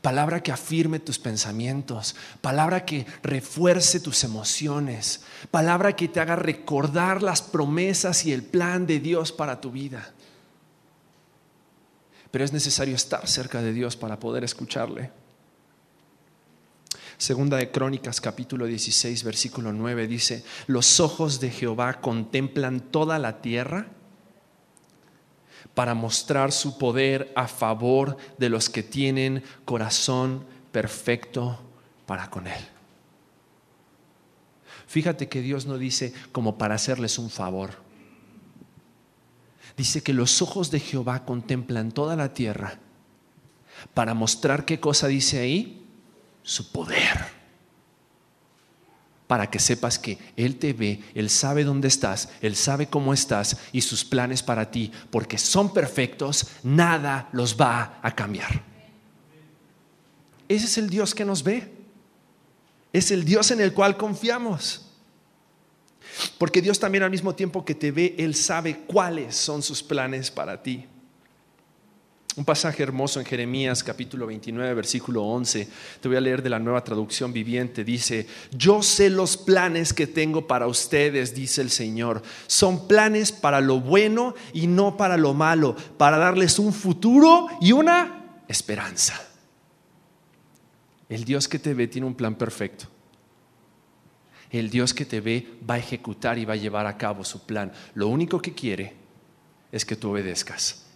palabra 0.03 0.43
que 0.43 0.53
afirme 0.53 0.99
tus 0.99 1.19
pensamientos, 1.19 2.17
palabra 2.41 2.85
que 2.85 3.07
refuerce 3.23 4.01
tus 4.01 4.25
emociones, 4.25 5.23
palabra 5.51 5.95
que 5.95 6.09
te 6.09 6.21
haga 6.21 6.37
recordar 6.37 7.23
las 7.23 7.43
promesas 7.43 8.25
y 8.25 8.33
el 8.33 8.43
plan 8.43 8.87
de 8.87 9.01
Dios 9.01 9.33
para 9.33 9.61
tu 9.61 9.71
vida. 9.71 10.13
Pero 12.31 12.45
es 12.45 12.53
necesario 12.53 12.95
estar 12.95 13.27
cerca 13.27 13.61
de 13.61 13.73
Dios 13.73 13.97
para 13.97 14.19
poder 14.19 14.45
escucharle. 14.45 15.11
Segunda 17.19 17.59
de 17.59 17.71
Crónicas 17.71 18.21
capítulo 18.21 18.65
16 18.65 19.25
versículo 19.25 19.73
9 19.75 20.07
dice, 20.07 20.43
los 20.67 21.01
ojos 21.01 21.39
de 21.39 21.51
Jehová 21.51 22.01
contemplan 22.01 22.81
toda 22.81 23.19
la 23.19 23.43
tierra 23.43 23.89
para 25.81 25.95
mostrar 25.95 26.53
su 26.53 26.77
poder 26.77 27.33
a 27.35 27.49
favor 27.49 28.19
de 28.37 28.51
los 28.51 28.69
que 28.69 28.83
tienen 28.83 29.43
corazón 29.65 30.45
perfecto 30.73 31.59
para 32.05 32.29
con 32.29 32.47
Él. 32.47 32.61
Fíjate 34.87 35.31
que 35.31 35.41
Dios 35.41 35.65
no 35.65 35.79
dice 35.79 36.13
como 36.33 36.59
para 36.59 36.75
hacerles 36.75 37.19
un 37.19 37.31
favor. 37.31 37.71
Dice 39.75 40.03
que 40.03 40.13
los 40.13 40.43
ojos 40.43 40.71
de 40.71 40.81
Jehová 40.81 41.25
contemplan 41.25 41.93
toda 41.93 42.15
la 42.15 42.35
tierra 42.35 42.79
para 43.95 44.13
mostrar 44.13 44.67
qué 44.67 44.81
cosa 44.81 45.09
dice 45.09 45.39
ahí, 45.39 45.89
su 46.43 46.73
poder. 46.73 47.40
Para 49.31 49.49
que 49.49 49.61
sepas 49.61 49.97
que 49.97 50.19
Él 50.35 50.57
te 50.57 50.73
ve, 50.73 51.05
Él 51.15 51.31
sabe 51.31 51.63
dónde 51.63 51.87
estás, 51.87 52.31
Él 52.41 52.57
sabe 52.57 52.89
cómo 52.89 53.15
estás 53.15 53.59
y 53.71 53.81
sus 53.81 54.05
planes 54.05 54.43
para 54.43 54.73
ti, 54.73 54.91
porque 55.09 55.39
son 55.39 55.73
perfectos, 55.73 56.49
nada 56.65 57.29
los 57.31 57.57
va 57.57 58.01
a 58.03 58.13
cambiar. 58.13 58.61
Ese 60.49 60.65
es 60.65 60.79
el 60.79 60.91
Dios 60.91 61.15
que 61.15 61.25
nos 61.25 61.45
ve. 61.45 61.73
Es 62.93 63.13
el 63.13 63.25
Dios 63.25 63.53
en 63.53 63.61
el 63.61 63.73
cual 63.73 63.97
confiamos. 63.97 64.85
Porque 66.37 66.61
Dios 66.61 66.81
también 66.81 67.05
al 67.05 67.11
mismo 67.13 67.33
tiempo 67.33 67.65
que 67.65 67.77
te 67.77 67.93
ve, 67.93 68.17
Él 68.19 68.35
sabe 68.35 68.79
cuáles 68.81 69.37
son 69.37 69.63
sus 69.63 69.81
planes 69.81 70.29
para 70.29 70.61
ti. 70.61 70.89
Un 72.37 72.45
pasaje 72.45 72.83
hermoso 72.83 73.19
en 73.19 73.27
Jeremías 73.27 73.83
capítulo 73.83 74.27
29, 74.27 74.75
versículo 74.75 75.25
11. 75.25 75.69
Te 76.01 76.09
voy 76.09 76.17
a 76.17 76.21
leer 76.21 76.43
de 76.43 76.51
la 76.51 76.61
nueva 76.61 76.85
traducción 76.85 77.33
viviente. 77.33 77.83
Dice, 77.83 78.27
yo 78.53 78.83
sé 78.83 79.11
los 79.11 79.37
planes 79.37 79.93
que 79.93 80.07
tengo 80.07 80.47
para 80.47 80.69
ustedes, 80.69 81.35
dice 81.35 81.61
el 81.61 81.71
Señor. 81.71 82.23
Son 82.47 82.87
planes 82.87 83.33
para 83.33 83.61
lo 83.61 83.81
bueno 83.81 84.35
y 84.53 84.69
no 84.69 84.97
para 84.97 85.17
lo 85.17 85.35
malo, 85.35 85.75
para 85.97 86.19
darles 86.19 86.61
un 86.61 86.73
futuro 86.73 87.49
y 87.61 87.73
una 87.73 88.43
esperanza. 88.47 89.21
El 91.09 91.25
Dios 91.25 91.49
que 91.49 91.59
te 91.59 91.75
ve 91.75 91.89
tiene 91.89 92.07
un 92.07 92.15
plan 92.15 92.37
perfecto. 92.37 92.87
El 94.51 94.71
Dios 94.71 94.95
que 94.95 95.05
te 95.05 95.21
ve 95.21 95.49
va 95.69 95.75
a 95.75 95.79
ejecutar 95.79 96.39
y 96.39 96.45
va 96.45 96.55
a 96.55 96.57
llevar 96.57 96.87
a 96.87 96.97
cabo 96.97 97.25
su 97.25 97.45
plan. 97.45 97.73
Lo 97.95 98.07
único 98.07 98.41
que 98.41 98.55
quiere 98.55 98.95
es 99.73 99.85
que 99.85 99.97
tú 99.97 100.11
obedezcas. 100.11 100.90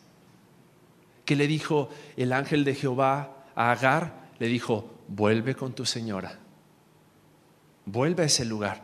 ¿Qué 1.24 1.36
le 1.36 1.46
dijo 1.46 1.88
el 2.16 2.32
ángel 2.32 2.64
de 2.64 2.74
Jehová 2.74 3.44
a 3.54 3.72
Agar? 3.72 4.30
Le 4.38 4.48
dijo, 4.48 4.94
vuelve 5.08 5.54
con 5.54 5.74
tu 5.74 5.86
señora. 5.86 6.38
Vuelve 7.86 8.22
a 8.22 8.26
ese 8.26 8.44
lugar. 8.44 8.82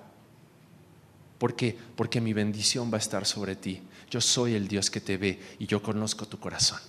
¿Por 1.39 1.57
qué? 1.57 1.77
Porque 1.97 2.21
mi 2.21 2.33
bendición 2.33 2.91
va 2.93 2.97
a 2.97 3.01
estar 3.01 3.25
sobre 3.25 3.57
ti. 3.57 3.83
Yo 4.11 4.21
soy 4.21 4.55
el 4.55 4.69
Dios 4.69 4.91
que 4.91 5.01
te 5.01 5.17
ve 5.17 5.41
y 5.59 5.67
yo 5.67 5.83
conozco 5.83 6.27
tu 6.27 6.39
corazón. 6.39 6.81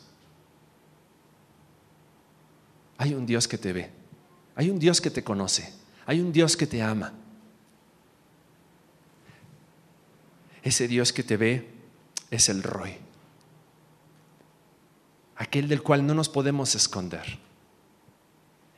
Hay 2.97 3.13
un 3.13 3.25
Dios 3.25 3.47
que 3.47 3.57
te 3.57 3.73
ve. 3.73 3.89
Hay 4.55 4.69
un 4.69 4.77
Dios 4.77 5.01
que 5.01 5.09
te 5.09 5.23
conoce. 5.23 5.73
Hay 6.05 6.19
un 6.19 6.31
Dios 6.31 6.57
que 6.57 6.67
te 6.67 6.81
ama. 6.81 7.13
Ese 10.61 10.87
Dios 10.87 11.11
que 11.13 11.23
te 11.23 11.37
ve 11.37 11.67
es 12.29 12.49
el 12.49 12.61
Roy. 12.61 13.10
Aquel 15.41 15.67
del 15.67 15.81
cual 15.81 16.05
no 16.05 16.13
nos 16.13 16.29
podemos 16.29 16.75
esconder. 16.75 17.39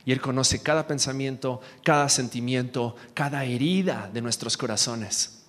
Y 0.06 0.14
Él 0.14 0.22
conoce 0.22 0.62
cada 0.62 0.88
pensamiento, 0.88 1.60
cada 1.84 2.08
sentimiento, 2.08 2.96
cada 3.14 3.44
herida 3.44 4.10
de 4.14 4.22
nuestros 4.22 4.56
corazones. 4.56 5.44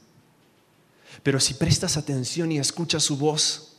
Pero 1.22 1.38
si 1.38 1.55
prestas 1.55 1.96
atención 1.96 2.50
y 2.50 2.59
escuchas 2.59 3.05
su 3.05 3.16
voz, 3.16 3.77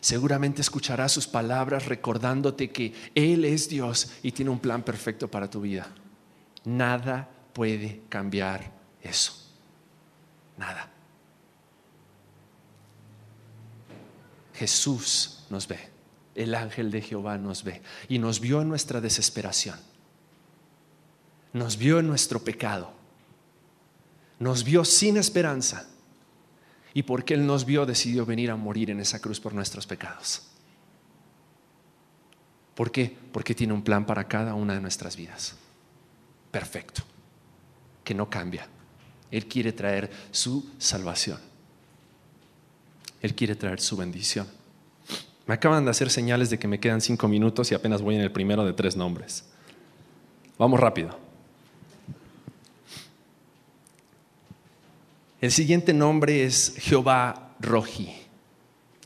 seguramente 0.00 0.60
escucharás 0.60 1.12
sus 1.12 1.28
palabras 1.28 1.86
recordándote 1.86 2.72
que 2.72 2.92
Él 3.14 3.44
es 3.44 3.68
Dios 3.68 4.10
y 4.20 4.32
tiene 4.32 4.50
un 4.50 4.58
plan 4.58 4.82
perfecto 4.82 5.28
para 5.30 5.48
tu 5.48 5.60
vida. 5.60 5.86
Nada 6.64 7.28
puede 7.52 8.02
cambiar 8.08 8.72
eso. 9.02 9.34
Nada. 10.56 10.90
Jesús 14.54 15.44
nos 15.48 15.68
ve, 15.68 15.97
el 16.38 16.54
ángel 16.54 16.90
de 16.92 17.02
Jehová 17.02 17.36
nos 17.36 17.64
ve 17.64 17.82
y 18.08 18.18
nos 18.18 18.38
vio 18.38 18.62
en 18.62 18.68
nuestra 18.68 19.00
desesperación, 19.00 19.76
nos 21.52 21.76
vio 21.76 21.98
en 21.98 22.06
nuestro 22.06 22.44
pecado, 22.44 22.92
nos 24.38 24.62
vio 24.62 24.84
sin 24.84 25.16
esperanza 25.16 25.88
y 26.94 27.02
porque 27.02 27.34
Él 27.34 27.44
nos 27.44 27.64
vio 27.64 27.84
decidió 27.86 28.24
venir 28.24 28.52
a 28.52 28.56
morir 28.56 28.90
en 28.90 29.00
esa 29.00 29.20
cruz 29.20 29.40
por 29.40 29.52
nuestros 29.52 29.86
pecados. 29.86 30.42
¿Por 32.76 32.92
qué? 32.92 33.16
Porque 33.32 33.56
tiene 33.56 33.72
un 33.72 33.82
plan 33.82 34.06
para 34.06 34.28
cada 34.28 34.54
una 34.54 34.74
de 34.74 34.80
nuestras 34.80 35.16
vidas. 35.16 35.56
Perfecto. 36.52 37.02
Que 38.04 38.14
no 38.14 38.30
cambia. 38.30 38.68
Él 39.32 39.46
quiere 39.46 39.72
traer 39.72 40.08
su 40.30 40.70
salvación. 40.78 41.40
Él 43.20 43.34
quiere 43.34 43.56
traer 43.56 43.80
su 43.80 43.96
bendición. 43.96 44.57
Me 45.48 45.54
acaban 45.54 45.82
de 45.86 45.90
hacer 45.90 46.10
señales 46.10 46.50
de 46.50 46.58
que 46.58 46.68
me 46.68 46.78
quedan 46.78 47.00
cinco 47.00 47.26
minutos 47.26 47.72
y 47.72 47.74
apenas 47.74 48.02
voy 48.02 48.16
en 48.16 48.20
el 48.20 48.30
primero 48.30 48.66
de 48.66 48.74
tres 48.74 48.96
nombres. 48.96 49.46
Vamos 50.58 50.78
rápido. 50.78 51.18
El 55.40 55.50
siguiente 55.50 55.94
nombre 55.94 56.44
es 56.44 56.74
Jehová 56.76 57.54
Roji, 57.60 58.14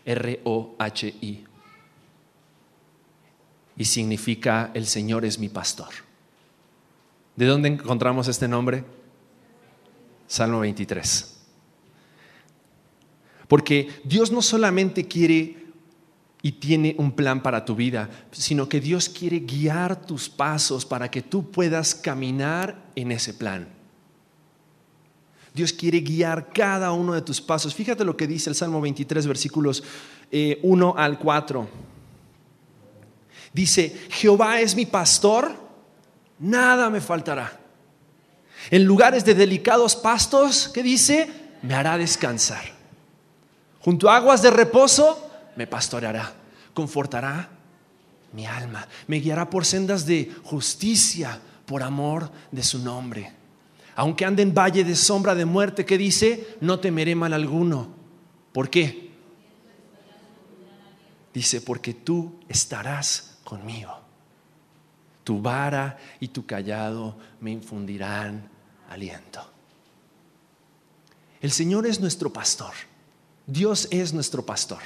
R-O-H-I, 0.05 1.45
y 3.77 3.85
significa 3.85 4.73
el 4.75 4.87
Señor 4.87 5.25
es 5.25 5.39
mi 5.39 5.49
pastor. 5.49 5.91
¿De 7.37 7.47
dónde 7.47 7.69
encontramos 7.69 8.27
este 8.27 8.49
nombre? 8.49 8.83
Salmo 10.27 10.59
23. 10.59 11.37
Porque 13.47 13.91
Dios 14.03 14.33
no 14.33 14.43
solamente 14.43 15.07
quiere 15.07 15.62
y 16.43 16.53
tiene 16.53 16.97
un 16.99 17.13
plan 17.13 17.41
para 17.41 17.65
tu 17.65 17.77
vida, 17.77 18.11
sino 18.33 18.69
que 18.69 18.81
Dios 18.81 19.09
quiere 19.09 19.39
guiar 19.41 20.05
tus 20.05 20.29
pasos 20.29 20.85
para 20.85 21.09
que 21.09 21.23
tú 21.23 21.51
puedas 21.51 21.95
caminar 21.95 22.83
en 22.97 23.13
ese 23.13 23.33
plan. 23.33 23.69
Dios 25.55 25.73
quiere 25.73 26.01
guiar 26.01 26.53
cada 26.53 26.91
uno 26.93 27.13
de 27.13 27.23
tus 27.23 27.41
pasos. 27.41 27.75
Fíjate 27.75 28.05
lo 28.05 28.17
que 28.17 28.27
dice 28.27 28.51
el 28.51 28.57
Salmo 28.57 28.81
23, 28.81 29.27
versículos 29.27 29.83
1 29.83 29.87
eh, 30.33 30.95
al 30.97 31.19
4. 31.19 31.69
Dice, 33.53 33.97
Jehová 34.11 34.61
es 34.61 34.75
mi 34.75 34.87
pastor, 34.87 35.55
nada 36.39 36.91
me 36.91 37.01
faltará. 37.01 37.61
En 38.71 38.85
lugares 38.85 39.25
de 39.25 39.35
delicados 39.35 39.95
pastos, 39.95 40.69
¿qué 40.73 40.83
dice? 40.83 41.31
Me 41.63 41.75
hará 41.75 41.99
descansar. 41.99 42.65
Junto 43.81 44.09
a 44.09 44.17
aguas 44.17 44.43
de 44.43 44.51
reposo 44.51 45.32
me 45.57 45.67
pastoreará, 45.67 46.33
confortará 46.75 47.51
mi 48.33 48.47
alma, 48.47 48.87
me 49.07 49.19
guiará 49.19 49.49
por 49.51 49.65
sendas 49.65 50.07
de 50.07 50.33
justicia 50.45 51.41
por 51.67 51.83
amor 51.83 52.31
de 52.51 52.63
su 52.63 52.79
nombre. 52.79 53.33
Aunque 53.95 54.25
ande 54.25 54.43
en 54.43 54.55
valle 54.55 54.85
de 54.85 54.97
sombra 54.97 55.35
de 55.35 55.45
muerte, 55.45 55.85
que 55.85 55.99
dice, 55.99 56.57
no 56.61 56.81
temeré 56.81 57.15
mal 57.15 57.35
alguno. 57.35 57.95
¿Por 58.53 58.71
qué? 58.71 59.11
Dice, 61.35 61.61
porque 61.61 61.95
tú 61.95 62.41
estarás 62.49 63.39
conmigo. 63.45 63.99
Tu 65.25 65.41
vara 65.41 65.99
y 66.21 66.29
tu 66.29 66.47
callado 66.47 67.17
me 67.41 67.51
infundirán 67.51 68.49
aliento. 68.89 69.47
El 71.41 71.51
Señor 71.51 71.87
es 71.87 72.01
nuestro 72.01 72.33
pastor. 72.33 72.73
Dios 73.47 73.89
es 73.91 74.13
nuestro 74.13 74.45
pastor. 74.45 74.81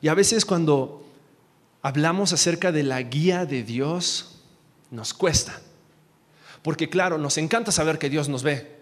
Y 0.00 0.08
a 0.08 0.14
veces 0.14 0.44
cuando 0.44 1.04
hablamos 1.82 2.32
acerca 2.32 2.72
de 2.72 2.82
la 2.82 3.02
guía 3.02 3.46
de 3.46 3.62
Dios, 3.62 4.42
nos 4.90 5.14
cuesta. 5.14 5.60
Porque 6.62 6.88
claro, 6.88 7.18
nos 7.18 7.38
encanta 7.38 7.72
saber 7.72 7.98
que 7.98 8.10
Dios 8.10 8.28
nos 8.28 8.42
ve 8.42 8.78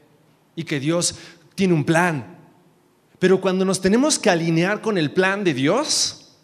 y 0.54 0.64
que 0.64 0.80
Dios 0.80 1.16
tiene 1.54 1.74
un 1.74 1.84
plan. 1.84 2.36
Pero 3.18 3.40
cuando 3.40 3.64
nos 3.64 3.80
tenemos 3.80 4.18
que 4.18 4.30
alinear 4.30 4.80
con 4.80 4.98
el 4.98 5.12
plan 5.12 5.44
de 5.44 5.54
Dios, 5.54 6.36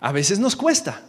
a 0.00 0.12
veces 0.12 0.38
nos 0.38 0.56
cuesta. 0.56 1.02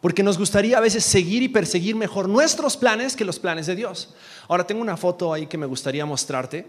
Porque 0.00 0.22
nos 0.22 0.38
gustaría 0.38 0.78
a 0.78 0.80
veces 0.80 1.04
seguir 1.04 1.42
y 1.42 1.48
perseguir 1.48 1.96
mejor 1.96 2.28
nuestros 2.28 2.76
planes 2.76 3.16
que 3.16 3.24
los 3.24 3.38
planes 3.38 3.66
de 3.66 3.76
Dios. 3.76 4.14
Ahora 4.48 4.66
tengo 4.66 4.82
una 4.82 4.96
foto 4.96 5.32
ahí 5.32 5.46
que 5.46 5.58
me 5.58 5.66
gustaría 5.66 6.04
mostrarte 6.06 6.66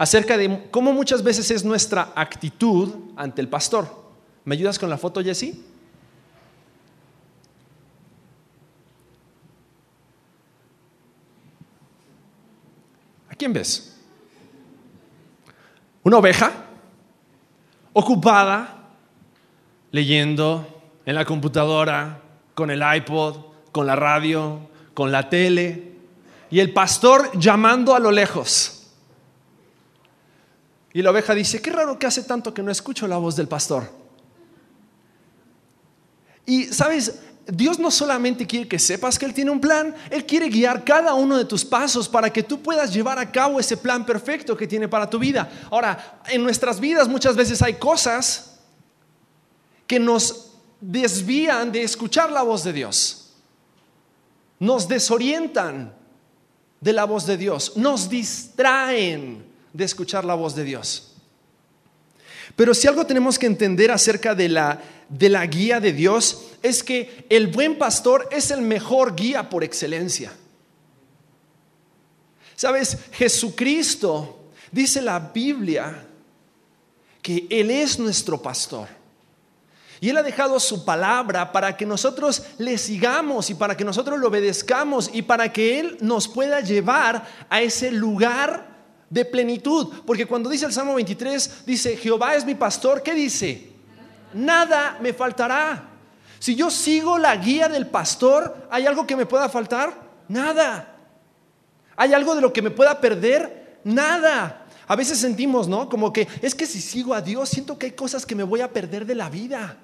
acerca 0.00 0.38
de 0.38 0.70
cómo 0.70 0.94
muchas 0.94 1.22
veces 1.22 1.50
es 1.50 1.62
nuestra 1.62 2.14
actitud 2.16 2.90
ante 3.16 3.42
el 3.42 3.48
pastor. 3.48 3.86
¿Me 4.46 4.54
ayudas 4.54 4.78
con 4.78 4.88
la 4.88 4.96
foto, 4.96 5.22
Jesse? 5.22 5.52
¿A 13.28 13.34
quién 13.34 13.52
ves? 13.52 13.94
Una 16.02 16.16
oveja 16.16 16.50
ocupada 17.92 18.88
leyendo 19.90 20.82
en 21.04 21.14
la 21.14 21.26
computadora, 21.26 22.22
con 22.54 22.70
el 22.70 22.82
iPod, 22.96 23.36
con 23.70 23.86
la 23.86 23.96
radio, 23.96 24.60
con 24.94 25.12
la 25.12 25.28
tele, 25.28 25.92
y 26.50 26.58
el 26.58 26.72
pastor 26.72 27.38
llamando 27.38 27.94
a 27.94 27.98
lo 27.98 28.10
lejos. 28.10 28.79
Y 30.92 31.02
la 31.02 31.10
oveja 31.10 31.34
dice, 31.34 31.62
qué 31.62 31.70
raro 31.70 31.98
que 31.98 32.06
hace 32.06 32.22
tanto 32.24 32.52
que 32.52 32.62
no 32.62 32.70
escucho 32.70 33.06
la 33.06 33.16
voz 33.16 33.36
del 33.36 33.46
pastor. 33.46 33.90
Y 36.46 36.64
sabes, 36.64 37.20
Dios 37.46 37.78
no 37.78 37.90
solamente 37.90 38.46
quiere 38.46 38.66
que 38.66 38.78
sepas 38.78 39.18
que 39.18 39.26
Él 39.26 39.34
tiene 39.34 39.50
un 39.50 39.60
plan, 39.60 39.94
Él 40.10 40.26
quiere 40.26 40.48
guiar 40.48 40.84
cada 40.84 41.14
uno 41.14 41.36
de 41.38 41.44
tus 41.44 41.64
pasos 41.64 42.08
para 42.08 42.32
que 42.32 42.42
tú 42.42 42.60
puedas 42.60 42.92
llevar 42.92 43.18
a 43.18 43.30
cabo 43.30 43.60
ese 43.60 43.76
plan 43.76 44.04
perfecto 44.04 44.56
que 44.56 44.66
tiene 44.66 44.88
para 44.88 45.08
tu 45.08 45.18
vida. 45.18 45.50
Ahora, 45.70 46.20
en 46.28 46.42
nuestras 46.42 46.80
vidas 46.80 47.08
muchas 47.08 47.36
veces 47.36 47.62
hay 47.62 47.74
cosas 47.74 48.58
que 49.86 50.00
nos 50.00 50.52
desvían 50.80 51.70
de 51.72 51.82
escuchar 51.82 52.30
la 52.30 52.42
voz 52.42 52.64
de 52.64 52.72
Dios, 52.72 53.32
nos 54.58 54.88
desorientan 54.88 55.94
de 56.80 56.92
la 56.92 57.04
voz 57.04 57.26
de 57.26 57.36
Dios, 57.36 57.76
nos 57.76 58.08
distraen 58.08 59.49
de 59.72 59.84
escuchar 59.84 60.24
la 60.24 60.34
voz 60.34 60.54
de 60.54 60.64
Dios. 60.64 61.10
Pero 62.56 62.74
si 62.74 62.88
algo 62.88 63.06
tenemos 63.06 63.38
que 63.38 63.46
entender 63.46 63.90
acerca 63.90 64.34
de 64.34 64.48
la, 64.48 64.82
de 65.08 65.28
la 65.28 65.46
guía 65.46 65.80
de 65.80 65.92
Dios 65.92 66.46
es 66.62 66.82
que 66.82 67.26
el 67.28 67.46
buen 67.46 67.78
pastor 67.78 68.28
es 68.30 68.50
el 68.50 68.62
mejor 68.62 69.14
guía 69.14 69.48
por 69.48 69.64
excelencia. 69.64 70.32
Sabes, 72.56 72.98
Jesucristo, 73.12 74.50
dice 74.70 75.00
la 75.00 75.18
Biblia, 75.18 76.06
que 77.22 77.46
Él 77.48 77.70
es 77.70 77.98
nuestro 77.98 78.40
pastor. 78.40 78.88
Y 80.00 80.08
Él 80.08 80.16
ha 80.16 80.22
dejado 80.22 80.58
su 80.60 80.84
palabra 80.84 81.52
para 81.52 81.76
que 81.76 81.84
nosotros 81.84 82.42
le 82.58 82.78
sigamos 82.78 83.50
y 83.50 83.54
para 83.54 83.76
que 83.76 83.84
nosotros 83.84 84.18
lo 84.18 84.28
obedezcamos 84.28 85.10
y 85.12 85.22
para 85.22 85.52
que 85.52 85.78
Él 85.78 85.98
nos 86.00 86.26
pueda 86.26 86.60
llevar 86.60 87.26
a 87.48 87.60
ese 87.60 87.90
lugar 87.90 88.69
de 89.10 89.24
plenitud. 89.24 89.88
Porque 90.06 90.24
cuando 90.24 90.48
dice 90.48 90.64
el 90.64 90.72
Salmo 90.72 90.94
23, 90.94 91.64
dice, 91.66 91.96
Jehová 91.96 92.34
es 92.34 92.46
mi 92.46 92.54
pastor, 92.54 93.02
¿qué 93.02 93.12
dice? 93.12 93.68
Nada 94.32 94.98
me 95.02 95.12
faltará. 95.12 95.88
Si 96.38 96.54
yo 96.54 96.70
sigo 96.70 97.18
la 97.18 97.36
guía 97.36 97.68
del 97.68 97.88
pastor, 97.88 98.68
¿hay 98.70 98.86
algo 98.86 99.06
que 99.06 99.16
me 99.16 99.26
pueda 99.26 99.48
faltar? 99.50 99.92
Nada. 100.28 100.96
¿Hay 101.96 102.14
algo 102.14 102.34
de 102.34 102.40
lo 102.40 102.52
que 102.52 102.62
me 102.62 102.70
pueda 102.70 102.98
perder? 102.98 103.80
Nada. 103.84 104.64
A 104.86 104.96
veces 104.96 105.18
sentimos, 105.18 105.68
¿no? 105.68 105.88
Como 105.88 106.12
que 106.12 106.26
es 106.40 106.54
que 106.54 106.66
si 106.66 106.80
sigo 106.80 107.12
a 107.12 107.20
Dios, 107.20 107.50
siento 107.50 107.78
que 107.78 107.86
hay 107.86 107.92
cosas 107.92 108.24
que 108.24 108.34
me 108.34 108.42
voy 108.42 108.60
a 108.62 108.72
perder 108.72 109.04
de 109.04 109.14
la 109.14 109.28
vida. 109.28 109.76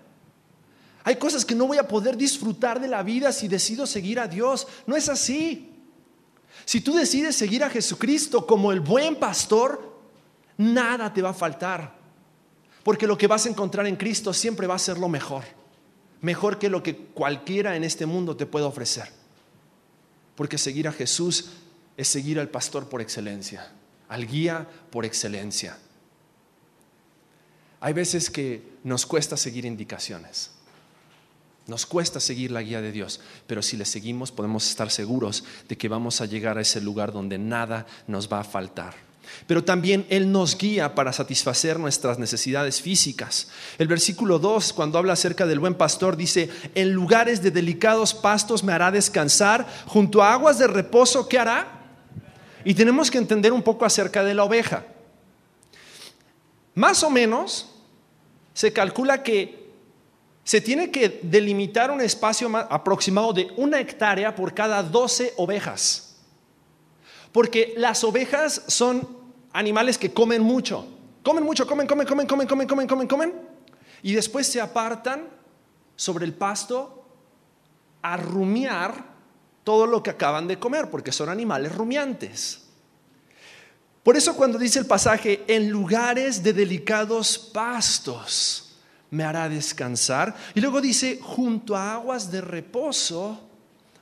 Hay 1.04 1.16
cosas 1.16 1.44
que 1.44 1.54
no 1.54 1.66
voy 1.66 1.78
a 1.78 1.86
poder 1.86 2.16
disfrutar 2.16 2.80
de 2.80 2.88
la 2.88 3.02
vida 3.02 3.32
si 3.32 3.46
decido 3.48 3.86
seguir 3.86 4.18
a 4.18 4.26
Dios. 4.26 4.66
No 4.86 4.96
es 4.96 5.08
así. 5.08 5.75
Si 6.66 6.80
tú 6.80 6.94
decides 6.94 7.36
seguir 7.36 7.62
a 7.62 7.70
Jesucristo 7.70 8.44
como 8.44 8.72
el 8.72 8.80
buen 8.80 9.16
pastor, 9.16 10.00
nada 10.58 11.14
te 11.14 11.22
va 11.22 11.30
a 11.30 11.34
faltar. 11.34 11.96
Porque 12.82 13.06
lo 13.06 13.16
que 13.16 13.28
vas 13.28 13.46
a 13.46 13.48
encontrar 13.48 13.86
en 13.86 13.94
Cristo 13.94 14.34
siempre 14.34 14.66
va 14.66 14.74
a 14.74 14.80
ser 14.80 14.98
lo 14.98 15.08
mejor. 15.08 15.44
Mejor 16.22 16.58
que 16.58 16.68
lo 16.68 16.82
que 16.82 16.96
cualquiera 16.96 17.76
en 17.76 17.84
este 17.84 18.04
mundo 18.04 18.36
te 18.36 18.46
pueda 18.46 18.66
ofrecer. 18.66 19.08
Porque 20.34 20.58
seguir 20.58 20.88
a 20.88 20.92
Jesús 20.92 21.50
es 21.96 22.08
seguir 22.08 22.40
al 22.40 22.48
pastor 22.48 22.88
por 22.88 23.00
excelencia, 23.00 23.70
al 24.08 24.26
guía 24.26 24.66
por 24.90 25.04
excelencia. 25.04 25.78
Hay 27.78 27.92
veces 27.92 28.28
que 28.28 28.76
nos 28.82 29.06
cuesta 29.06 29.36
seguir 29.36 29.64
indicaciones. 29.64 30.50
Nos 31.66 31.84
cuesta 31.84 32.20
seguir 32.20 32.52
la 32.52 32.62
guía 32.62 32.80
de 32.80 32.92
Dios, 32.92 33.20
pero 33.46 33.60
si 33.60 33.76
le 33.76 33.84
seguimos 33.84 34.30
podemos 34.30 34.68
estar 34.68 34.90
seguros 34.90 35.44
de 35.68 35.76
que 35.76 35.88
vamos 35.88 36.20
a 36.20 36.26
llegar 36.26 36.58
a 36.58 36.60
ese 36.60 36.80
lugar 36.80 37.12
donde 37.12 37.38
nada 37.38 37.86
nos 38.06 38.32
va 38.32 38.40
a 38.40 38.44
faltar. 38.44 38.94
Pero 39.48 39.64
también 39.64 40.06
Él 40.08 40.30
nos 40.30 40.56
guía 40.56 40.94
para 40.94 41.12
satisfacer 41.12 41.80
nuestras 41.80 42.20
necesidades 42.20 42.80
físicas. 42.80 43.48
El 43.78 43.88
versículo 43.88 44.38
2, 44.38 44.72
cuando 44.72 44.98
habla 44.98 45.14
acerca 45.14 45.44
del 45.44 45.58
buen 45.58 45.74
pastor, 45.74 46.16
dice, 46.16 46.48
en 46.76 46.92
lugares 46.92 47.42
de 47.42 47.50
delicados 47.50 48.14
pastos 48.14 48.62
me 48.62 48.72
hará 48.72 48.92
descansar, 48.92 49.66
junto 49.86 50.22
a 50.22 50.32
aguas 50.32 50.58
de 50.58 50.68
reposo, 50.68 51.28
¿qué 51.28 51.40
hará? 51.40 51.82
Y 52.64 52.74
tenemos 52.74 53.10
que 53.10 53.18
entender 53.18 53.52
un 53.52 53.62
poco 53.62 53.84
acerca 53.84 54.22
de 54.22 54.34
la 54.34 54.44
oveja. 54.44 54.84
Más 56.76 57.02
o 57.02 57.10
menos 57.10 57.70
se 58.54 58.72
calcula 58.72 59.24
que 59.24 59.65
se 60.46 60.60
tiene 60.60 60.92
que 60.92 61.18
delimitar 61.24 61.90
un 61.90 62.00
espacio 62.00 62.48
aproximado 62.56 63.32
de 63.32 63.48
una 63.56 63.80
hectárea 63.80 64.32
por 64.32 64.54
cada 64.54 64.80
12 64.80 65.34
ovejas. 65.38 66.18
Porque 67.32 67.74
las 67.76 68.04
ovejas 68.04 68.62
son 68.68 69.08
animales 69.52 69.98
que 69.98 70.12
comen 70.12 70.42
mucho. 70.42 70.86
Comen 71.24 71.42
mucho, 71.42 71.66
comen, 71.66 71.88
comen, 71.88 72.06
comen, 72.06 72.28
comen, 72.28 72.46
comen, 72.46 72.68
comen, 72.68 72.86
comen, 72.86 73.08
comen. 73.08 73.34
Y 74.04 74.14
después 74.14 74.46
se 74.46 74.60
apartan 74.60 75.28
sobre 75.96 76.24
el 76.24 76.32
pasto 76.32 77.04
a 78.00 78.16
rumiar 78.16 79.04
todo 79.64 79.84
lo 79.84 80.00
que 80.00 80.10
acaban 80.10 80.46
de 80.46 80.60
comer, 80.60 80.90
porque 80.90 81.10
son 81.10 81.28
animales 81.28 81.74
rumiantes. 81.74 82.68
Por 84.04 84.16
eso 84.16 84.36
cuando 84.36 84.60
dice 84.60 84.78
el 84.78 84.86
pasaje, 84.86 85.42
en 85.48 85.70
lugares 85.70 86.40
de 86.44 86.52
delicados 86.52 87.36
pastos, 87.36 88.65
me 89.10 89.24
hará 89.24 89.48
descansar. 89.48 90.34
Y 90.54 90.60
luego 90.60 90.80
dice, 90.80 91.18
junto 91.22 91.76
a 91.76 91.94
aguas 91.94 92.30
de 92.30 92.40
reposo 92.40 93.40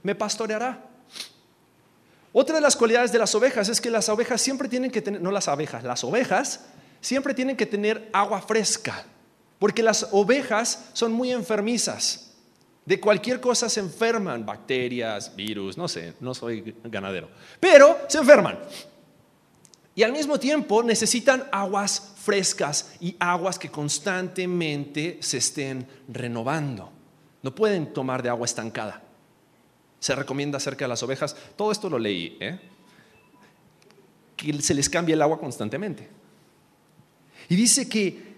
me 0.02 0.14
pastoreará. 0.14 0.84
Otra 2.32 2.57
de 2.57 2.61
las 2.61 2.74
cualidades 2.74 3.12
de 3.12 3.18
las 3.18 3.34
ovejas 3.34 3.68
es 3.68 3.80
que 3.80 3.90
las 3.90 4.09
ovejas 4.09 4.40
siempre 4.40 4.68
tienen 4.68 4.90
que 4.90 5.00
tener, 5.00 5.20
no 5.22 5.30
las 5.30 5.46
abejas, 5.46 5.84
las 5.84 6.02
ovejas 6.02 6.64
siempre 7.00 7.32
tienen 7.32 7.57
que 7.57 7.64
tener 7.64 8.09
agua 8.12 8.42
fresca, 8.42 9.05
porque 9.59 9.82
las 9.82 10.09
ovejas 10.11 10.86
son 10.94 11.12
muy 11.12 11.30
enfermizas. 11.30 12.32
De 12.84 13.00
cualquier 13.00 13.40
cosa 13.40 13.68
se 13.68 13.80
enferman, 13.80 14.44
bacterias, 14.44 15.34
virus, 15.34 15.78
no 15.78 15.86
sé, 15.86 16.14
no 16.20 16.34
soy 16.34 16.74
ganadero, 16.84 17.30
pero 17.61 18.00
se 18.09 18.18
enferman. 18.18 18.59
Y 19.94 20.02
al 20.02 20.12
mismo 20.12 20.38
tiempo 20.38 20.82
necesitan 20.82 21.48
aguas 21.52 22.13
frescas 22.25 22.95
y 23.01 23.14
aguas 23.18 23.59
que 23.59 23.70
constantemente 23.70 25.18
se 25.20 25.39
estén 25.39 25.87
renovando. 26.09 26.91
No 27.43 27.55
pueden 27.55 27.93
tomar 27.93 28.22
de 28.22 28.31
agua 28.31 28.47
estancada. 28.47 29.03
Se 30.01 30.14
recomienda 30.14 30.57
acerca 30.57 30.87
de 30.87 30.89
las 30.89 31.03
ovejas, 31.03 31.37
todo 31.57 31.70
esto 31.70 31.91
lo 31.91 31.99
leí, 31.99 32.37
¿eh? 32.41 32.59
que 34.37 34.61
se 34.62 34.75
les 34.75 34.89
cambia 34.89 35.14
el 35.14 35.22
agua 35.22 35.39
constantemente. 35.39 36.09
Y 37.49 37.57
dice 37.57 37.89
que 37.89 38.35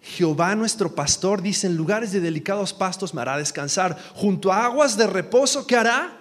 Jehová 0.00 0.54
nuestro 0.54 0.94
pastor, 0.94 1.42
dice, 1.42 1.66
en 1.66 1.76
lugares 1.76 2.12
de 2.12 2.20
delicados 2.20 2.72
pastos 2.72 3.12
me 3.12 3.20
hará 3.20 3.36
descansar, 3.36 3.98
junto 4.14 4.52
a 4.52 4.64
aguas 4.64 4.96
de 4.96 5.06
reposo, 5.06 5.66
¿qué 5.66 5.76
hará? 5.76 6.17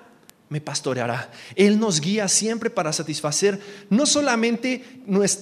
Me 0.50 0.62
pastoreará. 0.62 1.30
Él 1.56 1.80
nos 1.80 2.00
guía 2.00 2.28
siempre 2.28 2.70
para 2.70 2.94
satisfacer 2.94 3.60
no 3.90 4.06
solamente 4.06 4.84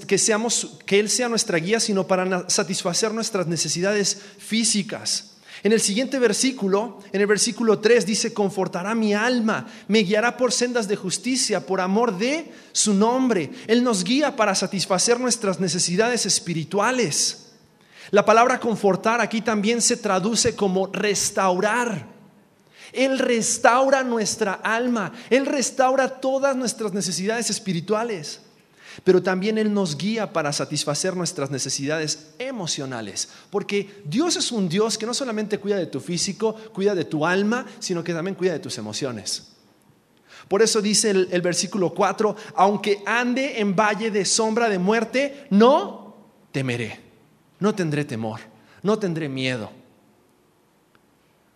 que, 0.08 0.18
seamos, 0.18 0.78
que 0.86 1.00
Él 1.00 1.10
sea 1.10 1.30
nuestra 1.30 1.58
guía, 1.58 1.80
sino 1.80 2.08
para 2.08 2.50
satisfacer 2.50 3.14
nuestras 3.14 3.48
necesidades 3.48 4.20
físicas. 4.38 5.32
En 5.64 5.72
el 5.72 5.82
siguiente 5.82 6.20
versículo, 6.20 7.00
en 7.12 7.22
el 7.22 7.28
versículo 7.28 7.80
3 7.80 8.06
dice, 8.06 8.34
confortará 8.34 8.94
mi 8.94 9.14
alma, 9.14 9.66
me 9.88 10.00
guiará 10.00 10.38
por 10.38 10.52
sendas 10.52 10.88
de 10.88 10.96
justicia, 10.96 11.66
por 11.66 11.82
amor 11.82 12.18
de 12.18 12.52
su 12.72 12.94
nombre. 12.94 13.52
Él 13.68 13.84
nos 13.84 14.04
guía 14.04 14.36
para 14.36 14.54
satisfacer 14.54 15.20
nuestras 15.20 15.60
necesidades 15.60 16.26
espirituales. 16.26 17.54
La 18.12 18.26
palabra 18.26 18.60
confortar 18.60 19.22
aquí 19.22 19.42
también 19.42 19.82
se 19.82 19.98
traduce 19.98 20.56
como 20.56 20.88
restaurar. 20.88 22.15
Él 22.96 23.20
restaura 23.20 24.04
nuestra 24.04 24.54
alma, 24.54 25.12
Él 25.30 25.46
restaura 25.46 26.08
todas 26.08 26.56
nuestras 26.56 26.94
necesidades 26.94 27.50
espirituales, 27.50 28.42
pero 29.04 29.22
también 29.22 29.58
Él 29.58 29.74
nos 29.74 29.98
guía 29.98 30.32
para 30.32 30.54
satisfacer 30.54 31.16
nuestras 31.16 31.52
necesidades 31.52 32.34
emocionales, 32.40 33.30
porque 33.50 34.04
Dios 34.06 34.36
es 34.38 34.52
un 34.52 34.70
Dios 34.70 34.98
que 34.98 35.06
no 35.06 35.14
solamente 35.14 35.60
cuida 35.60 35.78
de 35.78 35.88
tu 35.88 36.00
físico, 36.00 36.56
cuida 36.74 36.96
de 36.96 37.06
tu 37.06 37.26
alma, 37.26 37.66
sino 37.80 38.04
que 38.04 38.14
también 38.14 38.36
cuida 38.36 38.54
de 38.54 38.60
tus 38.60 38.78
emociones. 38.78 39.52
Por 40.48 40.62
eso 40.62 40.82
dice 40.82 41.10
el, 41.10 41.42
versículo 41.42 41.92
4, 41.94 42.36
aunque 42.56 43.02
ande 43.06 43.60
en 43.60 43.76
valle 43.76 44.12
de 44.12 44.26
sombra 44.26 44.70
de 44.70 44.78
muerte, 44.78 45.48
no 45.50 46.16
temeré, 46.52 47.00
no 47.60 47.74
tendré 47.74 48.06
temor, 48.06 48.42
no 48.84 49.00
tendré 49.00 49.28
miedo. 49.28 49.72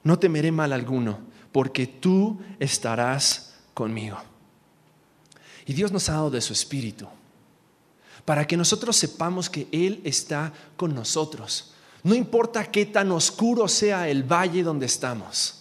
No 0.03 0.17
temeré 0.17 0.51
mal 0.51 0.71
alguno, 0.73 1.19
porque 1.51 1.87
tú 1.87 2.39
estarás 2.59 3.55
conmigo. 3.73 4.17
Y 5.65 5.73
Dios 5.73 5.91
nos 5.91 6.09
ha 6.09 6.13
dado 6.13 6.29
de 6.31 6.41
su 6.41 6.53
espíritu. 6.53 7.07
para 8.25 8.45
que 8.45 8.57
nosotros 8.57 8.95
sepamos 8.95 9.49
que 9.49 9.67
Él 9.71 10.01
está 10.03 10.53
con 10.77 10.93
nosotros. 10.93 11.73
No 12.03 12.13
importa 12.13 12.63
qué 12.63 12.85
tan 12.85 13.11
oscuro 13.11 13.67
sea 13.67 14.07
el 14.07 14.23
valle 14.23 14.61
donde 14.61 14.85
estamos. 14.85 15.59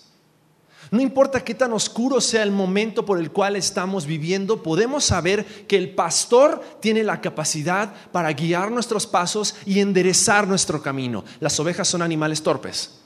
No 0.90 1.00
importa 1.00 1.44
qué 1.44 1.54
tan 1.54 1.72
oscuro 1.72 2.20
sea 2.20 2.42
el 2.42 2.50
momento 2.50 3.04
por 3.04 3.18
el 3.18 3.30
cual 3.30 3.56
estamos 3.56 4.06
viviendo, 4.06 4.62
podemos 4.62 5.04
saber 5.04 5.44
que 5.66 5.76
el 5.76 5.94
pastor 5.94 6.62
tiene 6.80 7.02
la 7.04 7.20
capacidad 7.20 7.92
para 8.10 8.32
guiar 8.32 8.70
nuestros 8.70 9.06
pasos 9.06 9.54
y 9.66 9.80
enderezar 9.80 10.46
nuestro 10.46 10.82
camino. 10.82 11.24
Las 11.40 11.58
ovejas 11.60 11.88
son 11.88 12.02
animales 12.02 12.42
torpes. 12.42 12.97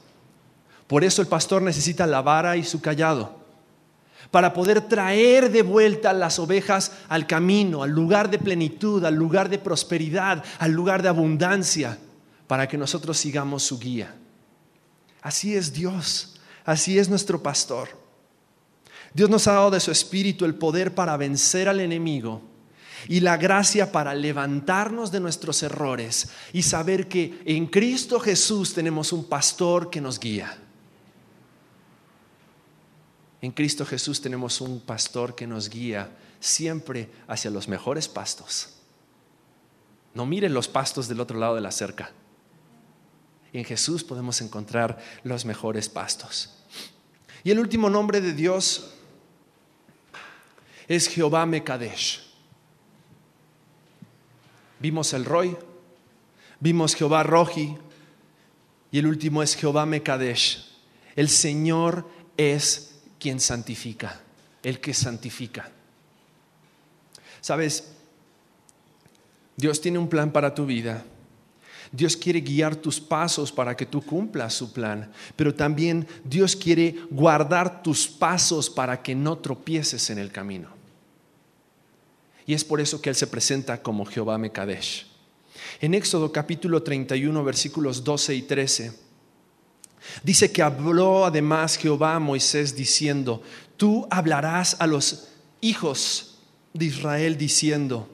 Por 0.92 1.04
eso 1.04 1.22
el 1.22 1.28
pastor 1.28 1.62
necesita 1.62 2.06
la 2.06 2.20
vara 2.20 2.54
y 2.58 2.64
su 2.64 2.82
callado, 2.82 3.34
para 4.30 4.52
poder 4.52 4.82
traer 4.82 5.50
de 5.50 5.62
vuelta 5.62 6.12
las 6.12 6.38
ovejas 6.38 6.92
al 7.08 7.26
camino, 7.26 7.82
al 7.82 7.92
lugar 7.92 8.28
de 8.28 8.38
plenitud, 8.38 9.02
al 9.02 9.14
lugar 9.14 9.48
de 9.48 9.58
prosperidad, 9.58 10.44
al 10.58 10.72
lugar 10.72 11.02
de 11.02 11.08
abundancia, 11.08 11.96
para 12.46 12.68
que 12.68 12.76
nosotros 12.76 13.16
sigamos 13.16 13.62
su 13.62 13.78
guía. 13.78 14.14
Así 15.22 15.56
es 15.56 15.72
Dios. 15.72 16.38
Así 16.62 16.98
es 16.98 17.08
nuestro 17.08 17.42
pastor. 17.42 17.88
Dios 19.14 19.30
nos 19.30 19.48
ha 19.48 19.52
dado 19.54 19.70
de 19.70 19.80
su 19.80 19.90
espíritu 19.90 20.44
el 20.44 20.56
poder 20.56 20.94
para 20.94 21.16
vencer 21.16 21.70
al 21.70 21.80
enemigo 21.80 22.42
y 23.08 23.20
la 23.20 23.38
gracia 23.38 23.90
para 23.92 24.14
levantarnos 24.14 25.10
de 25.10 25.20
nuestros 25.20 25.62
errores 25.62 26.28
y 26.52 26.64
saber 26.64 27.08
que 27.08 27.40
en 27.46 27.68
Cristo 27.68 28.20
Jesús 28.20 28.74
tenemos 28.74 29.10
un 29.14 29.24
pastor 29.24 29.88
que 29.88 30.02
nos 30.02 30.20
guía. 30.20 30.58
En 33.42 33.50
Cristo 33.50 33.84
Jesús 33.84 34.20
tenemos 34.20 34.60
un 34.60 34.80
pastor 34.80 35.34
que 35.34 35.48
nos 35.48 35.68
guía 35.68 36.16
siempre 36.38 37.10
hacia 37.26 37.50
los 37.50 37.66
mejores 37.66 38.08
pastos. 38.08 38.76
No 40.14 40.26
miren 40.26 40.54
los 40.54 40.68
pastos 40.68 41.08
del 41.08 41.18
otro 41.20 41.38
lado 41.38 41.56
de 41.56 41.60
la 41.60 41.72
cerca. 41.72 42.12
En 43.52 43.64
Jesús 43.64 44.04
podemos 44.04 44.40
encontrar 44.40 44.98
los 45.24 45.44
mejores 45.44 45.88
pastos. 45.88 46.56
Y 47.42 47.50
el 47.50 47.58
último 47.58 47.90
nombre 47.90 48.20
de 48.20 48.32
Dios 48.32 48.94
es 50.86 51.08
Jehová 51.08 51.44
Mekadesh. 51.44 52.22
Vimos 54.78 55.12
el 55.14 55.24
Roy, 55.24 55.56
vimos 56.60 56.94
Jehová 56.94 57.24
Roji 57.24 57.76
y 58.92 58.98
el 58.98 59.06
último 59.06 59.42
es 59.42 59.56
Jehová 59.56 59.84
Mekadesh. 59.84 60.70
El 61.16 61.28
Señor 61.28 62.08
es 62.36 62.91
quien 63.22 63.38
santifica, 63.38 64.20
el 64.62 64.80
que 64.80 64.92
santifica. 64.92 65.70
Sabes, 67.40 67.92
Dios 69.56 69.80
tiene 69.80 69.98
un 69.98 70.08
plan 70.08 70.32
para 70.32 70.54
tu 70.54 70.66
vida 70.66 71.04
Dios 71.92 72.16
quiere 72.16 72.40
guiar 72.40 72.74
tus 72.74 72.98
pasos 72.98 73.52
para 73.52 73.76
que 73.76 73.84
tú 73.84 74.00
cumplas 74.00 74.54
su 74.54 74.72
plan, 74.72 75.12
pero 75.36 75.54
también 75.54 76.08
Dios 76.24 76.56
quiere 76.56 76.96
guardar 77.10 77.82
tus 77.82 78.08
pasos 78.08 78.70
para 78.70 79.02
que 79.02 79.14
no 79.14 79.36
tropieces 79.38 80.08
en 80.08 80.16
el 80.16 80.32
camino. 80.32 80.70
Y 82.46 82.54
es 82.54 82.64
por 82.64 82.80
eso 82.80 83.00
que 83.02 83.10
Él 83.10 83.14
se 83.14 83.26
presenta 83.26 83.82
como 83.82 84.06
Jehová 84.06 84.38
Mekadesh. 84.38 85.06
En 85.82 85.92
Éxodo 85.92 86.32
capítulo 86.32 86.82
31, 86.82 87.44
versículos 87.44 88.02
12 88.02 88.34
y 88.36 88.42
13, 88.42 88.98
dice 90.22 90.52
que 90.52 90.62
habló 90.62 91.24
además 91.24 91.76
Jehová 91.76 92.14
a 92.14 92.20
Moisés 92.20 92.74
diciendo, 92.74 93.42
tú 93.76 94.06
hablarás 94.10 94.76
a 94.78 94.86
los 94.86 95.28
hijos 95.60 96.38
de 96.72 96.86
Israel 96.86 97.36
diciendo, 97.36 98.08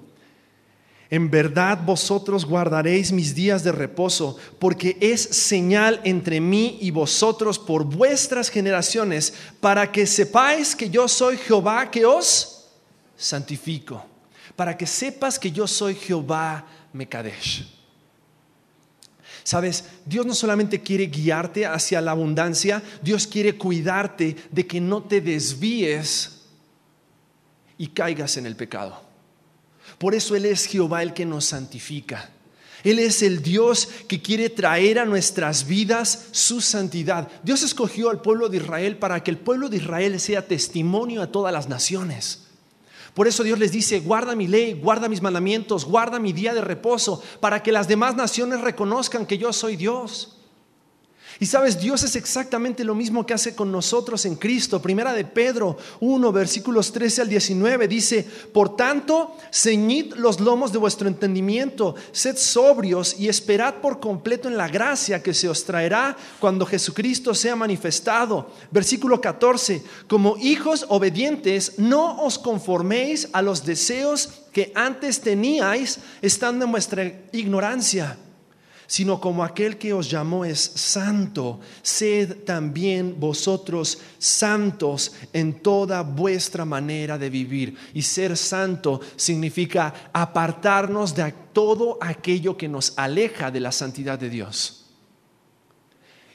en 1.11 1.31
verdad 1.31 1.81
vosotros 1.85 2.45
guardaréis 2.45 3.13
mis 3.13 3.35
días 3.35 3.65
de 3.65 3.73
reposo, 3.73 4.37
porque 4.59 4.99
es 5.01 5.23
señal 5.23 6.01
entre 6.05 6.41
mí 6.41 6.79
y 6.83 6.91
vosotros 6.91 7.59
por 7.59 7.85
vuestras 7.85 8.51
generaciones, 8.51 9.33
para 9.61 9.91
que 9.91 10.07
sepáis 10.07 10.77
que 10.77 10.91
yo 10.91 11.09
soy 11.09 11.39
Jehová 11.39 11.91
que 11.91 12.05
os 12.05 12.67
santifico, 13.17 14.05
para 14.55 14.77
que 14.77 14.87
sepas 14.87 15.39
que 15.39 15.51
yo 15.51 15.67
soy 15.67 15.95
Jehová 15.95 16.67
Mekadesh. 16.93 17.78
Sabes, 19.49 19.85
Dios 20.05 20.27
no 20.27 20.35
solamente 20.35 20.83
quiere 20.83 21.07
guiarte 21.07 21.65
hacia 21.65 22.03
la 22.03 22.11
abundancia, 22.11 22.83
Dios 23.03 23.27
quiere 23.27 23.57
cuidarte 23.57 24.37
de 24.51 24.67
que 24.67 24.79
no 24.79 25.05
te 25.05 25.23
desvíes 25.23 26.43
y 27.79 27.87
caigas 27.87 28.37
en 28.37 28.45
el 28.45 28.57
pecado. 28.57 29.01
Por 29.97 30.15
eso 30.15 30.37
Él 30.37 30.45
es 30.45 30.67
Jehová 30.67 31.03
el 31.03 31.15
que 31.15 31.25
nos 31.25 31.47
santifica. 31.47 32.29
Él 32.85 32.99
es 32.99 33.23
el 33.23 33.43
Dios 33.43 33.89
que 34.07 34.21
quiere 34.21 34.51
traer 34.51 34.99
a 34.99 35.07
nuestras 35.07 35.67
vidas 35.67 36.27
su 36.33 36.61
santidad. 36.61 37.29
Dios 37.43 37.63
escogió 37.63 38.11
al 38.11 38.21
pueblo 38.21 38.51
de 38.51 38.59
Israel 38.59 38.99
para 38.99 39.25
que 39.25 39.31
el 39.31 39.39
pueblo 39.39 39.71
de 39.71 39.79
Israel 39.79 40.21
sea 40.21 40.47
testimonio 40.47 41.23
a 41.23 41.33
todas 41.33 41.55
las 41.55 41.71
naciones. 41.71 42.48
Por 43.19 43.27
eso 43.27 43.43
Dios 43.43 43.59
les 43.59 43.73
dice, 43.73 43.99
guarda 43.99 44.37
mi 44.37 44.47
ley, 44.47 44.75
guarda 44.75 45.09
mis 45.09 45.23
mandamientos, 45.23 45.85
guarda 45.85 46.21
mi 46.21 46.33
día 46.33 46.55
de 46.55 46.61
reposo, 46.61 47.21
para 47.41 47.65
que 47.65 47.73
las 47.73 47.89
demás 47.89 48.15
naciones 48.15 48.61
reconozcan 48.61 49.27
que 49.27 49.39
yo 49.39 49.53
soy 49.53 49.75
Dios. 49.75 50.38
Y 51.41 51.47
sabes, 51.47 51.81
Dios 51.81 52.03
es 52.03 52.17
exactamente 52.17 52.83
lo 52.83 52.95
mismo 52.95 53.25
que 53.25 53.35
hace 53.35 53.55
con 53.55 53.71
nosotros 53.71 54.25
en 54.25 54.35
Cristo. 54.35 54.83
Primera 54.83 55.13
de 55.13 55.25
Pedro 55.25 55.77
1, 56.01 56.33
versículos 56.33 56.91
13 56.91 57.23
al 57.23 57.29
19 57.29 57.87
dice, 57.87 58.27
por 58.53 58.75
tanto, 58.75 59.37
ceñid 59.53 60.15
los 60.15 60.41
lomos 60.41 60.73
de 60.73 60.79
vuestro 60.79 61.07
entendimiento, 61.07 61.95
sed 62.11 62.37
sobrios 62.37 63.19
y 63.21 63.29
esperad 63.29 63.75
por 63.75 64.01
completo 64.01 64.49
en 64.49 64.57
la 64.57 64.69
gracia 64.69 65.23
que 65.23 65.35
se 65.35 65.49
os 65.49 65.65
traerá 65.65 66.17
cuando 66.41 66.67
Jesucristo 66.67 67.35
sea 67.35 67.55
manifestado. 67.55 68.51
Versículo 68.73 69.21
14, 69.21 69.83
como 70.09 70.37
hijos 70.39 70.87
obedientes, 70.89 71.79
no 71.79 72.21
os 72.23 72.39
conforméis 72.39 73.29
a 73.33 73.43
los 73.43 73.65
deseos 73.65 74.29
que 74.53 74.73
antes 74.75 75.21
teníais 75.21 76.01
estando 76.21 76.65
en 76.65 76.73
vuestra 76.73 77.13
ignorancia 77.33 78.19
sino 78.89 79.21
como 79.21 79.45
aquel 79.45 79.77
que 79.77 79.93
os 79.93 80.11
llamó 80.11 80.47
es 80.47 80.59
santo, 80.59 81.61
sed 81.83 82.45
también 82.47 83.21
vosotros 83.21 83.99
santos 84.19 85.13
en 85.35 85.61
toda 85.61 86.01
vuestra 86.01 86.65
manera 86.65 87.19
de 87.19 87.29
vivir. 87.29 87.77
Y 87.93 88.01
ser 88.01 88.35
santo 88.35 89.03
significa 89.15 90.11
apartarnos 90.11 91.15
de 91.15 91.35
todo 91.53 91.99
aquello 92.01 92.57
que 92.57 92.67
nos 92.67 92.95
aleja 92.97 93.51
de 93.51 93.61
la 93.61 93.73
santidad 93.73 94.19
de 94.19 94.31
Dios. 94.31 94.87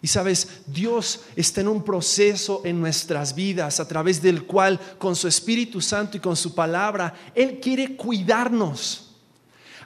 Y 0.04 0.08
sabes, 0.08 0.62
Dios 0.68 1.22
está 1.36 1.62
en 1.62 1.70
un 1.70 1.84
proceso 1.84 2.62
en 2.66 2.80
nuestras 2.80 3.34
vidas 3.34 3.80
a 3.80 3.88
través 3.88 4.22
del 4.22 4.43
cual 4.43 4.80
con 4.99 5.16
su 5.16 5.28
Espíritu 5.28 5.82
Santo 5.82 6.18
y 6.18 6.20
con 6.20 6.36
su 6.36 6.54
palabra, 6.54 7.16
Él 7.34 7.60
quiere 7.60 7.95
cuidarnos. 7.95 9.12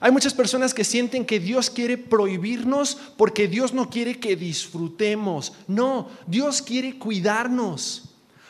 Hay 0.00 0.12
muchas 0.12 0.34
personas 0.34 0.72
que 0.72 0.84
sienten 0.84 1.24
que 1.24 1.40
Dios 1.40 1.70
quiere 1.70 1.98
prohibirnos 1.98 2.96
porque 3.16 3.48
Dios 3.48 3.72
no 3.72 3.90
quiere 3.90 4.20
que 4.20 4.36
disfrutemos. 4.36 5.52
No, 5.66 6.08
Dios 6.26 6.62
quiere 6.62 6.98
cuidarnos 6.98 8.08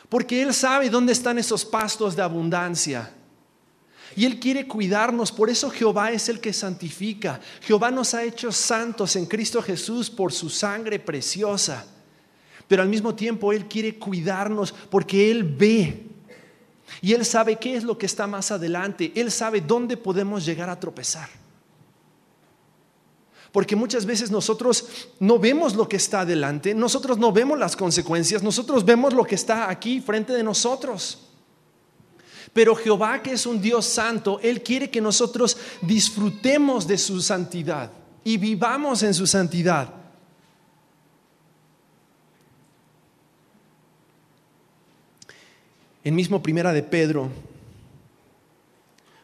porque 0.09 0.41
Él 0.41 0.53
sabe 0.53 0.89
dónde 0.89 1.13
están 1.13 1.37
esos 1.37 1.63
pastos 1.63 2.15
de 2.15 2.23
abundancia. 2.23 3.13
Y 4.15 4.25
Él 4.25 4.39
quiere 4.39 4.67
cuidarnos, 4.67 5.31
por 5.31 5.51
eso 5.51 5.69
Jehová 5.69 6.11
es 6.11 6.29
el 6.29 6.39
que 6.39 6.51
santifica. 6.51 7.39
Jehová 7.61 7.91
nos 7.91 8.15
ha 8.15 8.23
hecho 8.23 8.51
santos 8.51 9.15
en 9.15 9.27
Cristo 9.27 9.61
Jesús 9.61 10.09
por 10.09 10.33
su 10.33 10.49
sangre 10.49 10.99
preciosa. 10.99 11.85
Pero 12.67 12.81
al 12.81 12.89
mismo 12.89 13.13
tiempo 13.13 13.53
Él 13.53 13.67
quiere 13.67 13.97
cuidarnos 13.97 14.73
porque 14.89 15.29
Él 15.29 15.43
ve. 15.43 16.08
Y 17.01 17.13
Él 17.13 17.25
sabe 17.25 17.57
qué 17.57 17.75
es 17.75 17.83
lo 17.83 17.97
que 17.97 18.05
está 18.05 18.27
más 18.27 18.51
adelante. 18.51 19.11
Él 19.15 19.31
sabe 19.31 19.61
dónde 19.61 19.97
podemos 19.97 20.45
llegar 20.45 20.69
a 20.69 20.79
tropezar. 20.79 21.29
Porque 23.51 23.75
muchas 23.75 24.05
veces 24.05 24.29
nosotros 24.29 25.09
no 25.19 25.39
vemos 25.39 25.75
lo 25.75 25.89
que 25.89 25.95
está 25.95 26.21
adelante, 26.21 26.75
nosotros 26.75 27.17
no 27.17 27.31
vemos 27.31 27.57
las 27.57 27.75
consecuencias, 27.75 28.43
nosotros 28.43 28.85
vemos 28.85 29.13
lo 29.13 29.23
que 29.23 29.35
está 29.35 29.69
aquí 29.69 30.01
frente 30.01 30.33
de 30.33 30.43
nosotros. 30.43 31.29
Pero 32.53 32.75
Jehová, 32.75 33.23
que 33.23 33.33
es 33.33 33.45
un 33.45 33.59
Dios 33.61 33.85
santo, 33.85 34.39
Él 34.43 34.61
quiere 34.61 34.91
que 34.91 35.01
nosotros 35.01 35.57
disfrutemos 35.81 36.87
de 36.87 36.97
su 36.97 37.21
santidad 37.21 37.91
y 38.23 38.37
vivamos 38.37 39.01
en 39.01 39.13
su 39.13 39.25
santidad. 39.25 39.98
En 46.09 46.15
mismo 46.15 46.41
primera 46.41 46.73
de 46.73 46.81
Pedro 46.81 47.29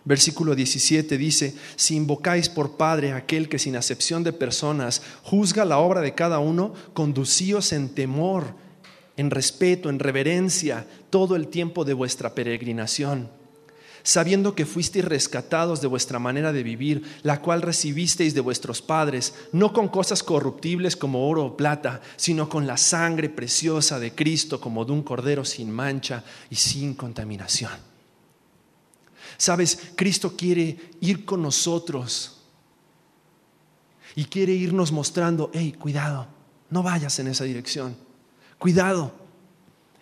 Versículo 0.03 0.53
17 0.53 1.17
dice, 1.17 1.55
si 1.75 1.95
invocáis 1.95 2.47
por 2.47 2.77
Padre 2.77 3.11
aquel 3.11 3.49
que 3.49 3.57
sin 3.57 3.75
acepción 3.75 4.23
de 4.23 4.31
personas 4.31 5.01
juzga 5.23 5.65
la 5.65 5.79
obra 5.79 6.01
de 6.01 6.13
cada 6.13 6.37
uno, 6.37 6.75
conducíos 6.93 7.73
en 7.73 7.89
temor, 7.89 8.53
en 9.17 9.31
respeto, 9.31 9.89
en 9.89 9.97
reverencia, 9.97 10.85
todo 11.09 11.35
el 11.35 11.47
tiempo 11.47 11.85
de 11.85 11.95
vuestra 11.95 12.35
peregrinación 12.35 13.31
sabiendo 14.05 14.53
que 14.53 14.67
fuisteis 14.67 15.03
rescatados 15.03 15.81
de 15.81 15.87
vuestra 15.87 16.19
manera 16.19 16.53
de 16.53 16.61
vivir, 16.61 17.01
la 17.23 17.41
cual 17.41 17.63
recibisteis 17.63 18.35
de 18.35 18.39
vuestros 18.39 18.79
padres, 18.83 19.33
no 19.51 19.73
con 19.73 19.87
cosas 19.87 20.21
corruptibles 20.21 20.95
como 20.95 21.27
oro 21.27 21.43
o 21.43 21.57
plata, 21.57 22.01
sino 22.15 22.47
con 22.47 22.67
la 22.67 22.77
sangre 22.77 23.29
preciosa 23.29 23.99
de 23.99 24.13
Cristo 24.13 24.61
como 24.61 24.85
de 24.85 24.91
un 24.91 25.01
cordero 25.01 25.43
sin 25.43 25.71
mancha 25.71 26.23
y 26.51 26.55
sin 26.55 26.93
contaminación. 26.93 27.71
Sabes, 29.37 29.79
Cristo 29.95 30.35
quiere 30.37 30.77
ir 31.01 31.25
con 31.25 31.41
nosotros 31.41 32.43
y 34.15 34.25
quiere 34.25 34.53
irnos 34.53 34.91
mostrando, 34.91 35.49
hey, 35.51 35.75
cuidado, 35.79 36.27
no 36.69 36.83
vayas 36.83 37.17
en 37.17 37.27
esa 37.27 37.43
dirección, 37.43 37.97
cuidado, 38.59 39.11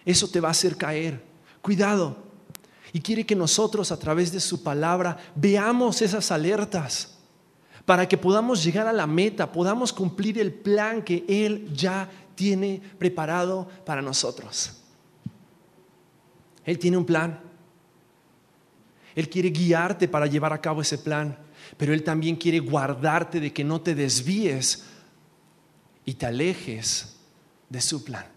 eso 0.03 0.27
te 0.27 0.41
va 0.41 0.49
a 0.49 0.51
hacer 0.51 0.75
caer, 0.75 1.23
cuidado, 1.61 2.32
y 2.93 3.01
quiere 3.01 3.25
que 3.25 3.35
nosotros 3.35 3.91
a 3.91 3.97
través 3.97 4.31
de 4.31 4.39
su 4.39 4.61
palabra 4.61 5.17
veamos 5.35 6.01
esas 6.03 6.31
alertas 6.31 7.17
para 7.85 8.07
que 8.07 8.17
podamos 8.17 8.63
llegar 8.63 8.87
a 8.87 8.93
la 8.93 9.07
meta, 9.07 9.51
podamos 9.51 9.91
cumplir 9.91 10.39
el 10.39 10.53
plan 10.53 11.01
que 11.01 11.25
Él 11.27 11.67
ya 11.73 12.09
tiene 12.35 12.81
preparado 12.97 13.67
para 13.83 14.01
nosotros. 14.01 14.79
Él 16.63 16.79
tiene 16.79 16.95
un 16.95 17.05
plan. 17.05 17.41
Él 19.15 19.27
quiere 19.27 19.49
guiarte 19.49 20.07
para 20.07 20.27
llevar 20.27 20.53
a 20.53 20.61
cabo 20.61 20.81
ese 20.81 20.97
plan, 20.97 21.37
pero 21.75 21.93
Él 21.93 22.03
también 22.03 22.35
quiere 22.35 22.59
guardarte 22.59 23.39
de 23.39 23.51
que 23.51 23.63
no 23.63 23.81
te 23.81 23.95
desvíes 23.95 24.85
y 26.05 26.13
te 26.13 26.27
alejes 26.27 27.17
de 27.69 27.81
su 27.81 28.03
plan. 28.03 28.32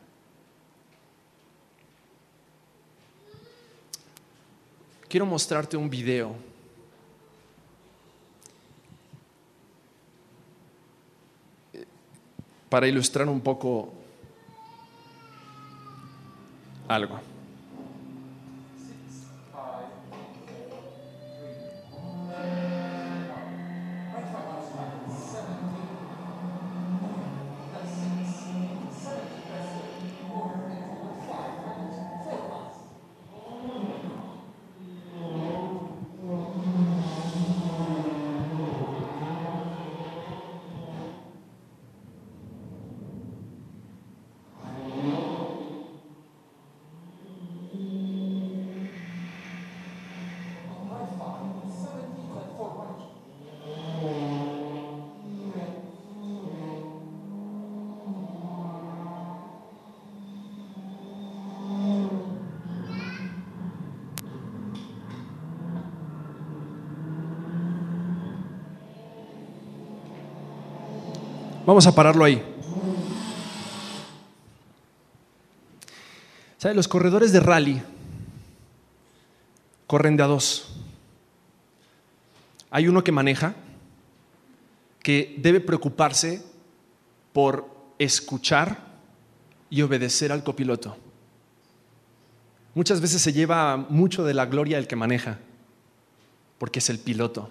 Quiero 5.17 5.25
mostrarte 5.25 5.79
un 5.79 5.89
video. 5.89 6.37
Para 12.69 12.87
ilustrar 12.87 13.27
un 13.27 13.41
poco 13.41 13.95
algo. 16.87 17.19
Vamos 71.77 71.89
a 71.89 71.95
pararlo 71.95 72.25
ahí. 72.25 72.43
¿Sabes? 76.57 76.75
Los 76.75 76.89
corredores 76.89 77.33
de 77.33 77.41
rally 77.41 77.83
corren 79.87 80.17
de 80.17 80.23
a 80.23 80.27
dos. 80.27 80.75
Hay 82.71 82.89
uno 82.89 83.05
que 83.05 83.13
maneja, 83.13 83.55
que 85.03 85.35
debe 85.37 85.61
preocuparse 85.61 86.43
por 87.35 87.69
escuchar 87.99 88.79
y 89.69 89.83
obedecer 89.83 90.33
al 90.33 90.43
copiloto. 90.43 90.97
Muchas 92.73 93.03
veces 93.03 93.21
se 93.21 93.35
lleva 93.35 93.77
mucho 93.77 94.25
de 94.25 94.33
la 94.33 94.47
gloria 94.47 94.79
el 94.79 94.87
que 94.87 94.97
maneja, 94.97 95.41
porque 96.57 96.79
es 96.79 96.89
el 96.89 97.01
piloto. 97.01 97.51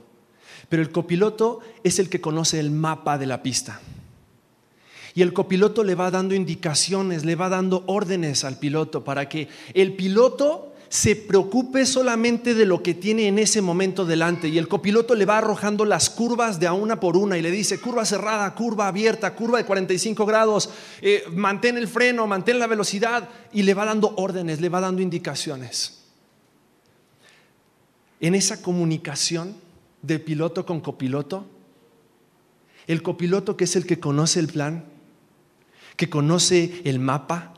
Pero 0.68 0.82
el 0.82 0.92
copiloto 0.92 1.60
es 1.84 2.00
el 2.00 2.10
que 2.10 2.22
conoce 2.22 2.60
el 2.60 2.72
mapa 2.72 3.20
de 3.20 3.28
la 3.28 3.44
pista. 3.44 3.82
Y 5.16 5.22
el 5.22 5.32
copiloto 5.32 5.84
le 5.86 5.96
va 5.96 6.12
dando 6.12 6.36
indicaciones, 6.36 7.24
le 7.24 7.36
va 7.36 7.48
dando 7.48 7.86
órdenes 7.88 8.44
al 8.44 8.60
piloto 8.60 9.06
para 9.06 9.30
que 9.30 9.48
el 9.74 9.96
piloto 9.96 10.74
se 10.90 11.16
preocupe 11.16 11.86
solamente 11.86 12.54
de 12.54 12.66
lo 12.66 12.84
que 12.84 12.94
tiene 12.94 13.28
en 13.28 13.40
ese 13.40 13.62
momento 13.62 14.06
delante 14.06 14.50
y 14.50 14.58
el 14.58 14.68
copiloto 14.68 15.16
le 15.16 15.26
va 15.26 15.40
arrojando 15.40 15.84
las 15.84 16.10
curvas 16.10 16.60
de 16.60 16.68
a 16.68 16.74
una 16.74 17.00
por 17.00 17.18
una 17.18 17.38
y 17.38 17.42
le 17.42 17.50
dice 17.50 17.80
curva 17.80 18.06
cerrada, 18.06 18.54
curva 18.54 18.88
abierta, 18.88 19.36
curva 19.36 19.58
de 19.58 19.66
45 19.66 20.26
grados, 20.26 20.70
eh, 21.02 21.24
mantén 21.32 21.78
el 21.78 21.88
freno, 21.88 22.28
mantén 22.28 22.60
la 22.60 22.68
velocidad 22.68 23.28
y 23.52 23.64
le 23.64 23.74
va 23.74 23.86
dando 23.86 24.14
órdenes, 24.18 24.62
le 24.62 24.70
va 24.70 24.82
dando 24.82 25.02
indicaciones. 25.02 26.04
En 28.20 28.36
esa 28.36 28.62
comunicación 28.62 29.56
de 30.02 30.20
piloto 30.20 30.66
con 30.66 30.82
copiloto, 30.82 31.46
el 32.88 33.02
copiloto 33.02 33.58
que 33.58 33.64
es 33.64 33.76
el 33.76 33.86
que 33.86 34.00
conoce 34.00 34.40
el 34.40 34.48
plan, 34.48 34.95
que 35.96 36.10
conoce 36.10 36.82
el 36.86 37.00
mapa, 37.00 37.54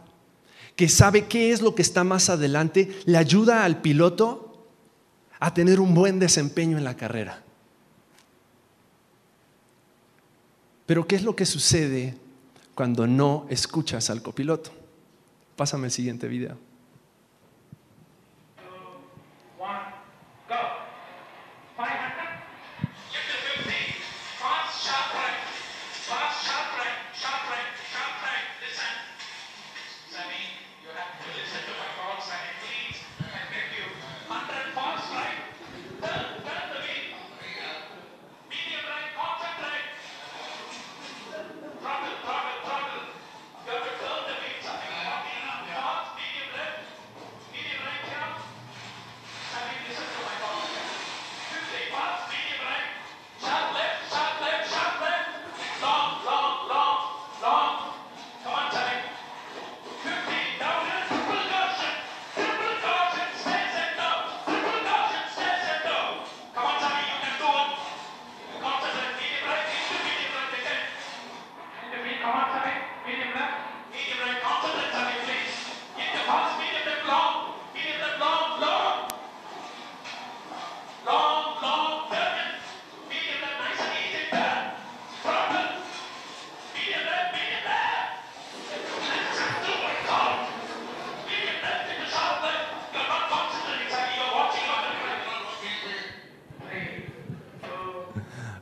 que 0.76 0.90
sabe 0.90 1.26
qué 1.26 1.52
es 1.52 1.62
lo 1.62 1.76
que 1.76 1.82
está 1.82 2.04
más 2.04 2.30
adelante, 2.30 2.90
le 3.06 3.18
ayuda 3.18 3.64
al 3.64 3.82
piloto 3.82 4.68
a 5.40 5.54
tener 5.54 5.80
un 5.80 5.94
buen 5.94 6.20
desempeño 6.20 6.78
en 6.78 6.84
la 6.84 6.96
carrera. 6.96 7.44
Pero 10.86 11.08
¿qué 11.08 11.16
es 11.16 11.24
lo 11.24 11.36
que 11.36 11.46
sucede 11.46 12.16
cuando 12.74 13.08
no 13.08 13.46
escuchas 13.50 14.10
al 14.10 14.22
copiloto? 14.22 14.72
Pásame 15.56 15.88
el 15.88 15.92
siguiente 15.92 16.28
video. 16.28 16.67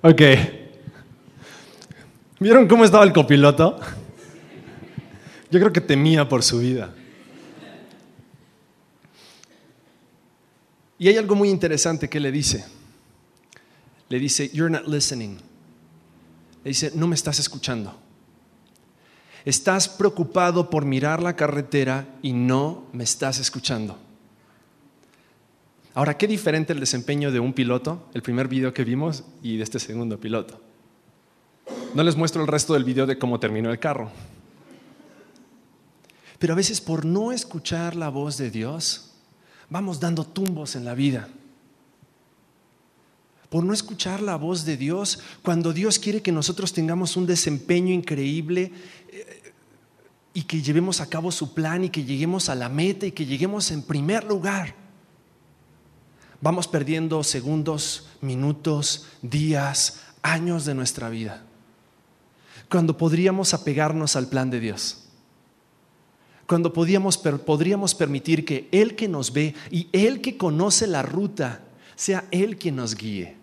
Ok. 0.07 0.21
¿Vieron 2.39 2.67
cómo 2.67 2.85
estaba 2.85 3.03
el 3.03 3.11
copiloto? 3.11 3.79
Yo 5.49 5.59
creo 5.59 5.73
que 5.73 5.81
temía 5.81 6.29
por 6.29 6.43
su 6.43 6.59
vida. 6.59 6.93
Y 10.99 11.07
hay 11.07 11.17
algo 11.17 11.33
muy 11.33 11.49
interesante 11.49 12.07
que 12.07 12.19
le 12.19 12.31
dice. 12.31 12.65
Le 14.09 14.19
dice, 14.19 14.47
you're 14.53 14.69
not 14.69 14.87
listening. 14.87 15.37
Le 16.63 16.69
dice, 16.69 16.91
no 16.93 17.07
me 17.07 17.15
estás 17.15 17.39
escuchando. 17.39 17.99
Estás 19.43 19.89
preocupado 19.89 20.69
por 20.69 20.85
mirar 20.85 21.23
la 21.23 21.35
carretera 21.35 22.05
y 22.21 22.31
no 22.31 22.83
me 22.93 23.05
estás 23.05 23.39
escuchando. 23.39 23.97
Ahora, 25.95 26.17
qué 26.17 26.27
diferente 26.27 26.73
el 26.73 26.81
desempeño 26.81 27.31
de 27.31 27.39
un 27.39 27.53
piloto, 27.53 28.09
el 28.13 28.21
primer 28.21 28.49
video 28.49 28.73
que 28.73 28.83
vimos, 28.83 29.23
y 29.41 29.55
de 29.55 29.63
este 29.63 29.79
segundo 29.79 30.19
piloto. 30.19 30.59
No 31.93 32.03
les 32.03 32.17
muestro 32.17 32.41
el 32.41 32.49
resto 32.49 32.73
del 32.73 32.83
video 32.83 33.05
de 33.05 33.17
cómo 33.17 33.39
terminó 33.39 33.71
el 33.71 33.79
carro. 33.79 34.11
Pero 36.37 36.51
a 36.51 36.57
veces 36.57 36.81
por 36.81 37.05
no 37.05 37.31
escuchar 37.31 37.95
la 37.95 38.09
voz 38.09 38.37
de 38.37 38.51
Dios, 38.51 39.13
vamos 39.69 40.01
dando 40.01 40.25
tumbos 40.25 40.75
en 40.75 40.83
la 40.83 40.95
vida. 40.95 41.29
Por 43.47 43.63
no 43.63 43.73
escuchar 43.73 44.21
la 44.21 44.35
voz 44.35 44.65
de 44.65 44.75
Dios, 44.75 45.19
cuando 45.43 45.71
Dios 45.71 45.97
quiere 45.97 46.21
que 46.21 46.33
nosotros 46.33 46.73
tengamos 46.73 47.15
un 47.15 47.25
desempeño 47.25 47.93
increíble 47.93 48.73
eh, 49.13 49.53
y 50.33 50.43
que 50.43 50.61
llevemos 50.61 50.99
a 50.99 51.07
cabo 51.07 51.31
su 51.31 51.53
plan 51.53 51.85
y 51.85 51.89
que 51.89 52.03
lleguemos 52.03 52.49
a 52.49 52.55
la 52.55 52.67
meta 52.67 53.05
y 53.05 53.13
que 53.13 53.25
lleguemos 53.25 53.71
en 53.71 53.81
primer 53.81 54.25
lugar. 54.25 54.84
Vamos 56.41 56.67
perdiendo 56.67 57.23
segundos, 57.23 58.07
minutos, 58.21 59.07
días, 59.21 60.01
años 60.21 60.65
de 60.65 60.75
nuestra 60.75 61.09
vida. 61.09 61.43
Cuando 62.69 62.97
podríamos 62.97 63.53
apegarnos 63.53 64.15
al 64.15 64.27
plan 64.27 64.49
de 64.49 64.59
Dios 64.59 65.05
cuando 66.47 66.71
podríamos 66.73 67.95
permitir 67.95 68.45
que 68.45 68.67
Él 68.71 68.95
que 68.95 69.07
nos 69.07 69.33
ve 69.33 69.55
y 69.71 69.87
Él 69.91 70.21
que 70.21 70.37
conoce 70.37 70.85
la 70.85 71.01
ruta, 71.01 71.63
sea 71.95 72.25
Él 72.31 72.57
quien 72.57 72.75
nos 72.75 72.95
guíe. 72.95 73.35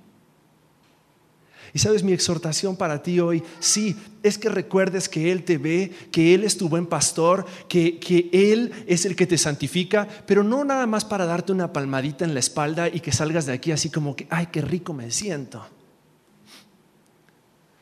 Y 1.75 1.79
sabes, 1.79 2.03
mi 2.03 2.13
exhortación 2.13 2.77
para 2.77 3.03
ti 3.03 3.19
hoy, 3.19 3.43
sí, 3.59 3.97
es 4.23 4.37
que 4.37 4.51
recuerdes 4.51 5.09
que 5.09 5.33
Él 5.33 5.43
te 5.43 5.57
ve, 5.57 5.91
que 6.11 6.35
Él 6.35 6.45
es 6.45 6.59
tu 6.59 6.69
buen 6.69 6.87
pastor, 6.87 7.47
que, 7.67 7.99
que 7.99 8.29
Él 8.33 8.73
es 8.87 9.07
el 9.07 9.17
que 9.17 9.27
te 9.27 9.39
santifica, 9.39 10.07
pero 10.27 10.45
no 10.45 10.65
nada 10.65 10.87
más 10.87 11.05
para 11.07 11.25
darte 11.25 11.51
una 11.51 11.73
palmadita 11.73 12.27
en 12.27 12.35
la 12.35 12.41
espalda 12.41 12.89
y 12.89 13.01
que 13.01 13.11
salgas 13.11 13.47
de 13.47 13.55
aquí 13.55 13.73
así 13.73 13.89
como 13.89 14.15
que, 14.15 14.27
ay, 14.29 14.49
qué 14.53 14.61
rico 14.61 14.93
me 14.93 15.11
siento, 15.11 15.67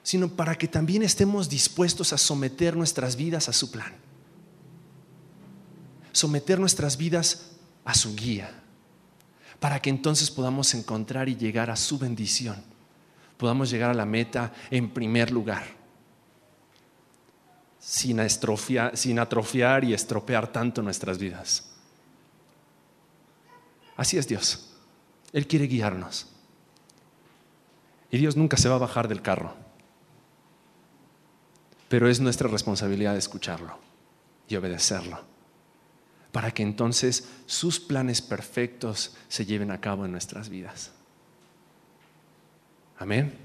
sino 0.05 0.29
para 0.29 0.57
que 0.57 0.69
también 0.69 1.03
estemos 1.03 1.49
dispuestos 1.49 2.13
a 2.13 2.19
someter 2.19 2.77
nuestras 2.77 3.17
vidas 3.17 3.49
a 3.49 3.53
su 3.53 3.73
plan. 3.73 3.93
Someter 6.13 6.61
nuestras 6.61 6.97
vidas 6.97 7.53
a 7.85 7.95
su 7.95 8.15
guía, 8.15 8.63
para 9.59 9.83
que 9.83 9.91
entonces 9.91 10.31
podamos 10.31 10.75
encontrar 10.75 11.29
y 11.29 11.37
llegar 11.37 11.71
a 11.71 11.77
su 11.77 11.99
bendición, 11.99 12.63
podamos 13.41 13.71
llegar 13.71 13.91
a 13.91 13.95
la 13.95 14.05
meta 14.05 14.53
en 14.71 14.91
primer 14.91 15.31
lugar, 15.33 15.65
sin, 17.79 18.21
sin 18.95 19.19
atrofiar 19.19 19.83
y 19.83 19.95
estropear 19.95 20.53
tanto 20.53 20.83
nuestras 20.83 21.19
vidas. 21.19 21.71
Así 23.97 24.19
es 24.19 24.29
Dios, 24.29 24.77
Él 25.33 25.47
quiere 25.47 25.67
guiarnos. 25.67 26.27
Y 28.11 28.19
Dios 28.19 28.37
nunca 28.37 28.57
se 28.57 28.69
va 28.69 28.75
a 28.75 28.79
bajar 28.79 29.09
del 29.09 29.23
carro, 29.23 29.55
pero 31.89 32.09
es 32.09 32.21
nuestra 32.21 32.49
responsabilidad 32.49 33.17
escucharlo 33.17 33.79
y 34.49 34.57
obedecerlo 34.57 35.31
para 36.33 36.53
que 36.53 36.63
entonces 36.63 37.29
sus 37.47 37.81
planes 37.81 38.21
perfectos 38.21 39.17
se 39.29 39.47
lleven 39.47 39.71
a 39.71 39.81
cabo 39.81 40.05
en 40.05 40.13
nuestras 40.13 40.49
vidas. 40.49 40.93
Amén. 43.01 43.37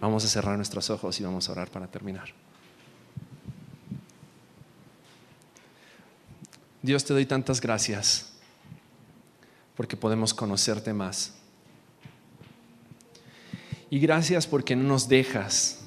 Vamos 0.00 0.24
a 0.24 0.28
cerrar 0.28 0.56
nuestros 0.56 0.90
ojos 0.90 1.20
y 1.20 1.22
vamos 1.22 1.48
a 1.48 1.52
orar 1.52 1.70
para 1.70 1.86
terminar. 1.86 2.30
Dios 6.82 7.04
te 7.04 7.12
doy 7.12 7.26
tantas 7.26 7.60
gracias 7.60 8.32
porque 9.76 9.96
podemos 9.96 10.34
conocerte 10.34 10.92
más. 10.92 11.34
Y 13.90 14.00
gracias 14.00 14.48
porque 14.48 14.74
no 14.74 14.82
nos 14.82 15.08
dejas 15.08 15.86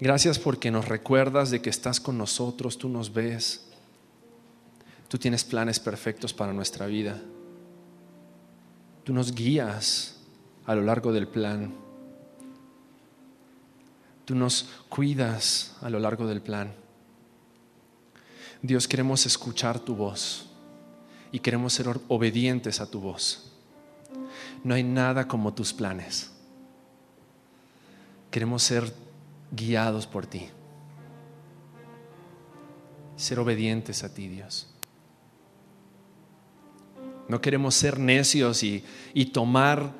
Gracias 0.00 0.38
porque 0.38 0.70
nos 0.70 0.88
recuerdas 0.88 1.50
de 1.50 1.60
que 1.60 1.68
estás 1.68 2.00
con 2.00 2.16
nosotros, 2.16 2.78
tú 2.78 2.88
nos 2.88 3.12
ves. 3.12 3.66
Tú 5.08 5.18
tienes 5.18 5.44
planes 5.44 5.78
perfectos 5.78 6.32
para 6.32 6.54
nuestra 6.54 6.86
vida. 6.86 7.20
Tú 9.04 9.12
nos 9.12 9.34
guías 9.34 10.20
a 10.66 10.74
lo 10.74 10.82
largo 10.82 11.12
del 11.12 11.26
plan. 11.26 11.74
Tú 14.24 14.34
nos 14.34 14.68
cuidas 14.88 15.76
a 15.80 15.90
lo 15.90 15.98
largo 15.98 16.26
del 16.26 16.40
plan. 16.40 16.72
Dios, 18.62 18.86
queremos 18.86 19.24
escuchar 19.26 19.80
tu 19.80 19.96
voz 19.96 20.46
y 21.32 21.40
queremos 21.40 21.72
ser 21.72 21.88
obedientes 22.08 22.80
a 22.80 22.90
tu 22.90 23.00
voz. 23.00 23.52
No 24.62 24.74
hay 24.74 24.82
nada 24.82 25.26
como 25.26 25.54
tus 25.54 25.72
planes. 25.72 26.30
Queremos 28.30 28.62
ser 28.62 28.92
guiados 29.50 30.06
por 30.06 30.26
ti. 30.26 30.48
Ser 33.16 33.38
obedientes 33.38 34.04
a 34.04 34.12
ti, 34.12 34.28
Dios. 34.28 34.69
No 37.30 37.40
queremos 37.40 37.76
ser 37.76 38.00
necios 38.00 38.64
y, 38.64 38.82
y 39.14 39.26
tomar 39.26 39.92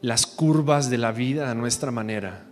las 0.00 0.26
curvas 0.26 0.90
de 0.90 0.98
la 0.98 1.12
vida 1.12 1.52
a 1.52 1.54
nuestra 1.54 1.92
manera. 1.92 2.48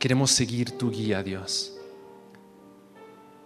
Queremos 0.00 0.32
seguir 0.32 0.76
tu 0.76 0.90
guía, 0.90 1.22
Dios. 1.22 1.76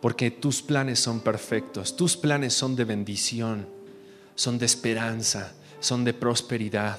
Porque 0.01 0.31
tus 0.31 0.63
planes 0.63 1.01
son 1.01 1.21
perfectos, 1.21 1.95
tus 1.95 2.17
planes 2.17 2.55
son 2.55 2.77
de 2.77 2.87
bendición, 2.87 3.69
son 4.35 4.59
de 4.59 4.65
esperanza, 4.65 5.53
son 5.81 6.03
de 6.03 6.15
prosperidad. 6.15 6.99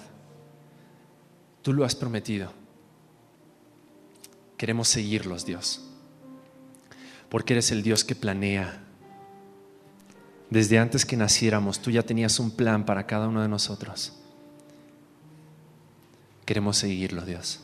Tú 1.64 1.74
lo 1.74 1.86
has 1.86 1.96
prometido. 1.96 2.54
Queremos 4.58 4.89
seguirlos, 4.89 5.43
Dios. 5.43 5.82
Porque 7.30 7.54
eres 7.54 7.72
el 7.72 7.82
Dios 7.82 8.04
que 8.04 8.14
planea. 8.14 8.85
Desde 10.50 10.78
antes 10.78 11.06
que 11.06 11.18
naciéramos, 11.18 11.80
tú 11.80 11.91
ya 11.91 12.04
tenías 12.04 12.39
un 12.39 12.52
plan 12.52 12.86
para 12.86 13.06
cada 13.08 13.28
uno 13.28 13.41
de 13.41 13.48
nosotros. 13.48 14.14
Queremos 16.46 16.78
seguirlo, 16.78 17.26
Dios. 17.26 17.60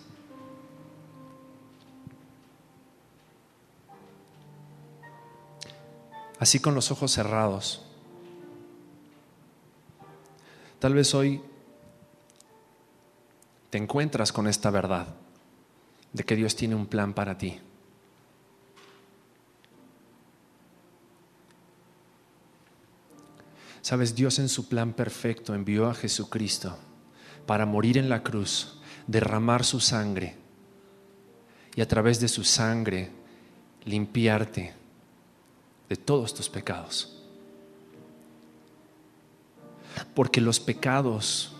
Así 6.39 6.59
con 6.59 6.73
los 6.73 6.89
ojos 6.89 7.11
cerrados. 7.11 7.85
Tal 10.79 10.95
vez 10.95 11.13
hoy 11.13 11.39
te 13.69 13.77
encuentras 13.77 14.31
con 14.33 14.47
esta 14.47 14.71
verdad 14.71 15.07
de 16.13 16.23
que 16.23 16.35
Dios 16.35 16.55
tiene 16.55 16.73
un 16.73 16.87
plan 16.87 17.13
para 17.13 17.37
ti. 17.37 17.59
Sabes, 23.91 24.15
Dios 24.15 24.39
en 24.39 24.47
su 24.47 24.69
plan 24.69 24.93
perfecto 24.93 25.53
envió 25.53 25.89
a 25.89 25.93
Jesucristo 25.93 26.77
para 27.45 27.65
morir 27.65 27.97
en 27.97 28.07
la 28.07 28.23
cruz, 28.23 28.79
derramar 29.05 29.65
su 29.65 29.81
sangre 29.81 30.37
y 31.75 31.81
a 31.81 31.87
través 31.89 32.21
de 32.21 32.29
su 32.29 32.45
sangre 32.45 33.11
limpiarte 33.83 34.73
de 35.89 35.95
todos 35.97 36.33
tus 36.33 36.47
pecados. 36.47 37.21
Porque 40.15 40.39
los 40.39 40.61
pecados 40.61 41.51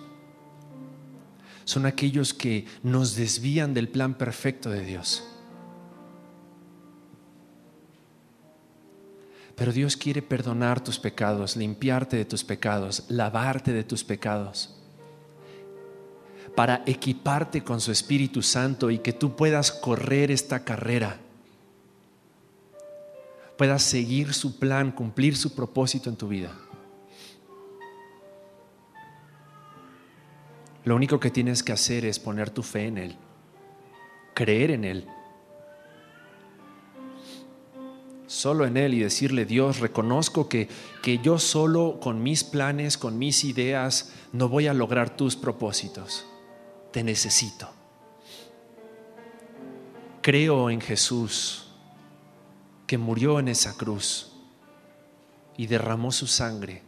son 1.65 1.85
aquellos 1.85 2.33
que 2.33 2.65
nos 2.81 3.17
desvían 3.17 3.73
del 3.73 3.89
plan 3.89 4.13
perfecto 4.13 4.69
de 4.69 4.85
Dios. 4.85 5.27
Pero 9.55 9.71
Dios 9.71 9.97
quiere 9.97 10.21
perdonar 10.21 10.83
tus 10.83 10.99
pecados, 10.99 11.55
limpiarte 11.55 12.17
de 12.17 12.25
tus 12.25 12.43
pecados, 12.43 13.05
lavarte 13.09 13.73
de 13.73 13.83
tus 13.83 14.03
pecados, 14.03 14.75
para 16.55 16.83
equiparte 16.85 17.63
con 17.63 17.79
su 17.79 17.91
Espíritu 17.91 18.41
Santo 18.41 18.91
y 18.91 18.99
que 18.99 19.13
tú 19.13 19.35
puedas 19.35 19.71
correr 19.71 20.31
esta 20.31 20.63
carrera, 20.63 21.17
puedas 23.57 23.83
seguir 23.83 24.33
su 24.33 24.57
plan, 24.59 24.91
cumplir 24.91 25.35
su 25.35 25.53
propósito 25.53 26.09
en 26.09 26.15
tu 26.15 26.27
vida. 26.27 26.51
Lo 30.83 30.95
único 30.95 31.19
que 31.19 31.29
tienes 31.29 31.61
que 31.61 31.71
hacer 31.71 32.05
es 32.05 32.19
poner 32.19 32.49
tu 32.49 32.63
fe 32.63 32.87
en 32.87 32.97
Él, 32.97 33.15
creer 34.33 34.71
en 34.71 34.83
Él, 34.83 35.07
solo 38.31 38.65
en 38.65 38.77
Él 38.77 38.93
y 38.93 38.99
decirle, 38.99 39.45
Dios, 39.45 39.79
reconozco 39.79 40.47
que, 40.47 40.69
que 41.03 41.17
yo 41.17 41.37
solo 41.37 41.99
con 41.99 42.23
mis 42.23 42.45
planes, 42.45 42.97
con 42.97 43.19
mis 43.19 43.43
ideas, 43.43 44.13
no 44.31 44.47
voy 44.47 44.67
a 44.67 44.73
lograr 44.73 45.17
tus 45.17 45.35
propósitos. 45.35 46.25
Te 46.93 47.03
necesito. 47.03 47.69
Creo 50.21 50.69
en 50.69 50.79
Jesús, 50.79 51.67
que 52.87 52.97
murió 52.97 53.37
en 53.39 53.49
esa 53.49 53.75
cruz 53.75 54.31
y 55.57 55.67
derramó 55.67 56.13
su 56.13 56.25
sangre 56.25 56.83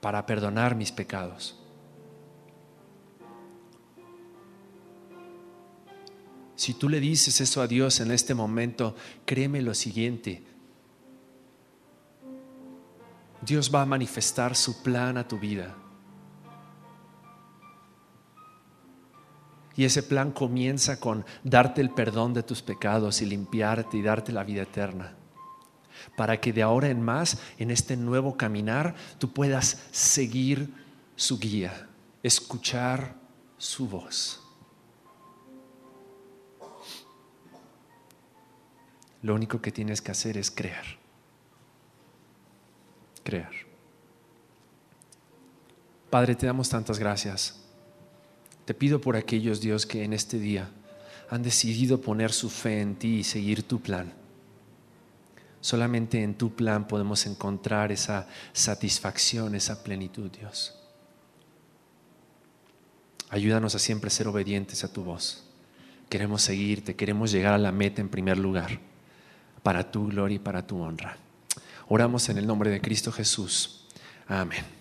para 0.00 0.26
perdonar 0.26 0.74
mis 0.74 0.90
pecados. 0.90 1.59
Si 6.60 6.74
tú 6.74 6.90
le 6.90 7.00
dices 7.00 7.40
eso 7.40 7.62
a 7.62 7.66
Dios 7.66 8.00
en 8.00 8.10
este 8.10 8.34
momento, 8.34 8.94
créeme 9.24 9.62
lo 9.62 9.72
siguiente. 9.72 10.42
Dios 13.40 13.74
va 13.74 13.80
a 13.80 13.86
manifestar 13.86 14.54
su 14.54 14.82
plan 14.82 15.16
a 15.16 15.26
tu 15.26 15.38
vida. 15.38 15.74
Y 19.74 19.86
ese 19.86 20.02
plan 20.02 20.32
comienza 20.32 21.00
con 21.00 21.24
darte 21.42 21.80
el 21.80 21.88
perdón 21.88 22.34
de 22.34 22.42
tus 22.42 22.60
pecados 22.60 23.22
y 23.22 23.24
limpiarte 23.24 23.96
y 23.96 24.02
darte 24.02 24.30
la 24.30 24.44
vida 24.44 24.60
eterna. 24.60 25.14
Para 26.14 26.42
que 26.42 26.52
de 26.52 26.60
ahora 26.60 26.90
en 26.90 27.00
más, 27.00 27.38
en 27.56 27.70
este 27.70 27.96
nuevo 27.96 28.36
caminar, 28.36 28.94
tú 29.16 29.32
puedas 29.32 29.86
seguir 29.92 30.74
su 31.16 31.38
guía, 31.38 31.88
escuchar 32.22 33.14
su 33.56 33.88
voz. 33.88 34.39
Lo 39.22 39.34
único 39.34 39.60
que 39.60 39.70
tienes 39.70 40.00
que 40.00 40.12
hacer 40.12 40.38
es 40.38 40.50
creer. 40.50 40.98
Creer. 43.22 43.66
Padre, 46.08 46.34
te 46.34 46.46
damos 46.46 46.68
tantas 46.68 46.98
gracias. 46.98 47.60
Te 48.64 48.74
pido 48.74 49.00
por 49.00 49.16
aquellos, 49.16 49.60
Dios, 49.60 49.84
que 49.84 50.04
en 50.04 50.12
este 50.12 50.38
día 50.38 50.70
han 51.28 51.42
decidido 51.42 52.00
poner 52.00 52.32
su 52.32 52.48
fe 52.50 52.80
en 52.80 52.96
ti 52.96 53.18
y 53.18 53.24
seguir 53.24 53.62
tu 53.62 53.80
plan. 53.80 54.12
Solamente 55.60 56.22
en 56.22 56.34
tu 56.34 56.54
plan 56.54 56.88
podemos 56.88 57.26
encontrar 57.26 57.92
esa 57.92 58.26
satisfacción, 58.52 59.54
esa 59.54 59.84
plenitud, 59.84 60.30
Dios. 60.30 60.74
Ayúdanos 63.28 63.74
a 63.74 63.78
siempre 63.78 64.10
ser 64.10 64.26
obedientes 64.26 64.82
a 64.82 64.92
tu 64.92 65.04
voz. 65.04 65.44
Queremos 66.08 66.42
seguirte, 66.42 66.96
queremos 66.96 67.30
llegar 67.30 67.52
a 67.52 67.58
la 67.58 67.70
meta 67.70 68.00
en 68.00 68.08
primer 68.08 68.38
lugar 68.38 68.89
para 69.62 69.90
tu 69.90 70.06
gloria 70.06 70.36
y 70.36 70.38
para 70.38 70.66
tu 70.66 70.80
honra. 70.80 71.16
Oramos 71.88 72.28
en 72.28 72.38
el 72.38 72.46
nombre 72.46 72.70
de 72.70 72.80
Cristo 72.80 73.12
Jesús. 73.12 73.86
Amén. 74.28 74.79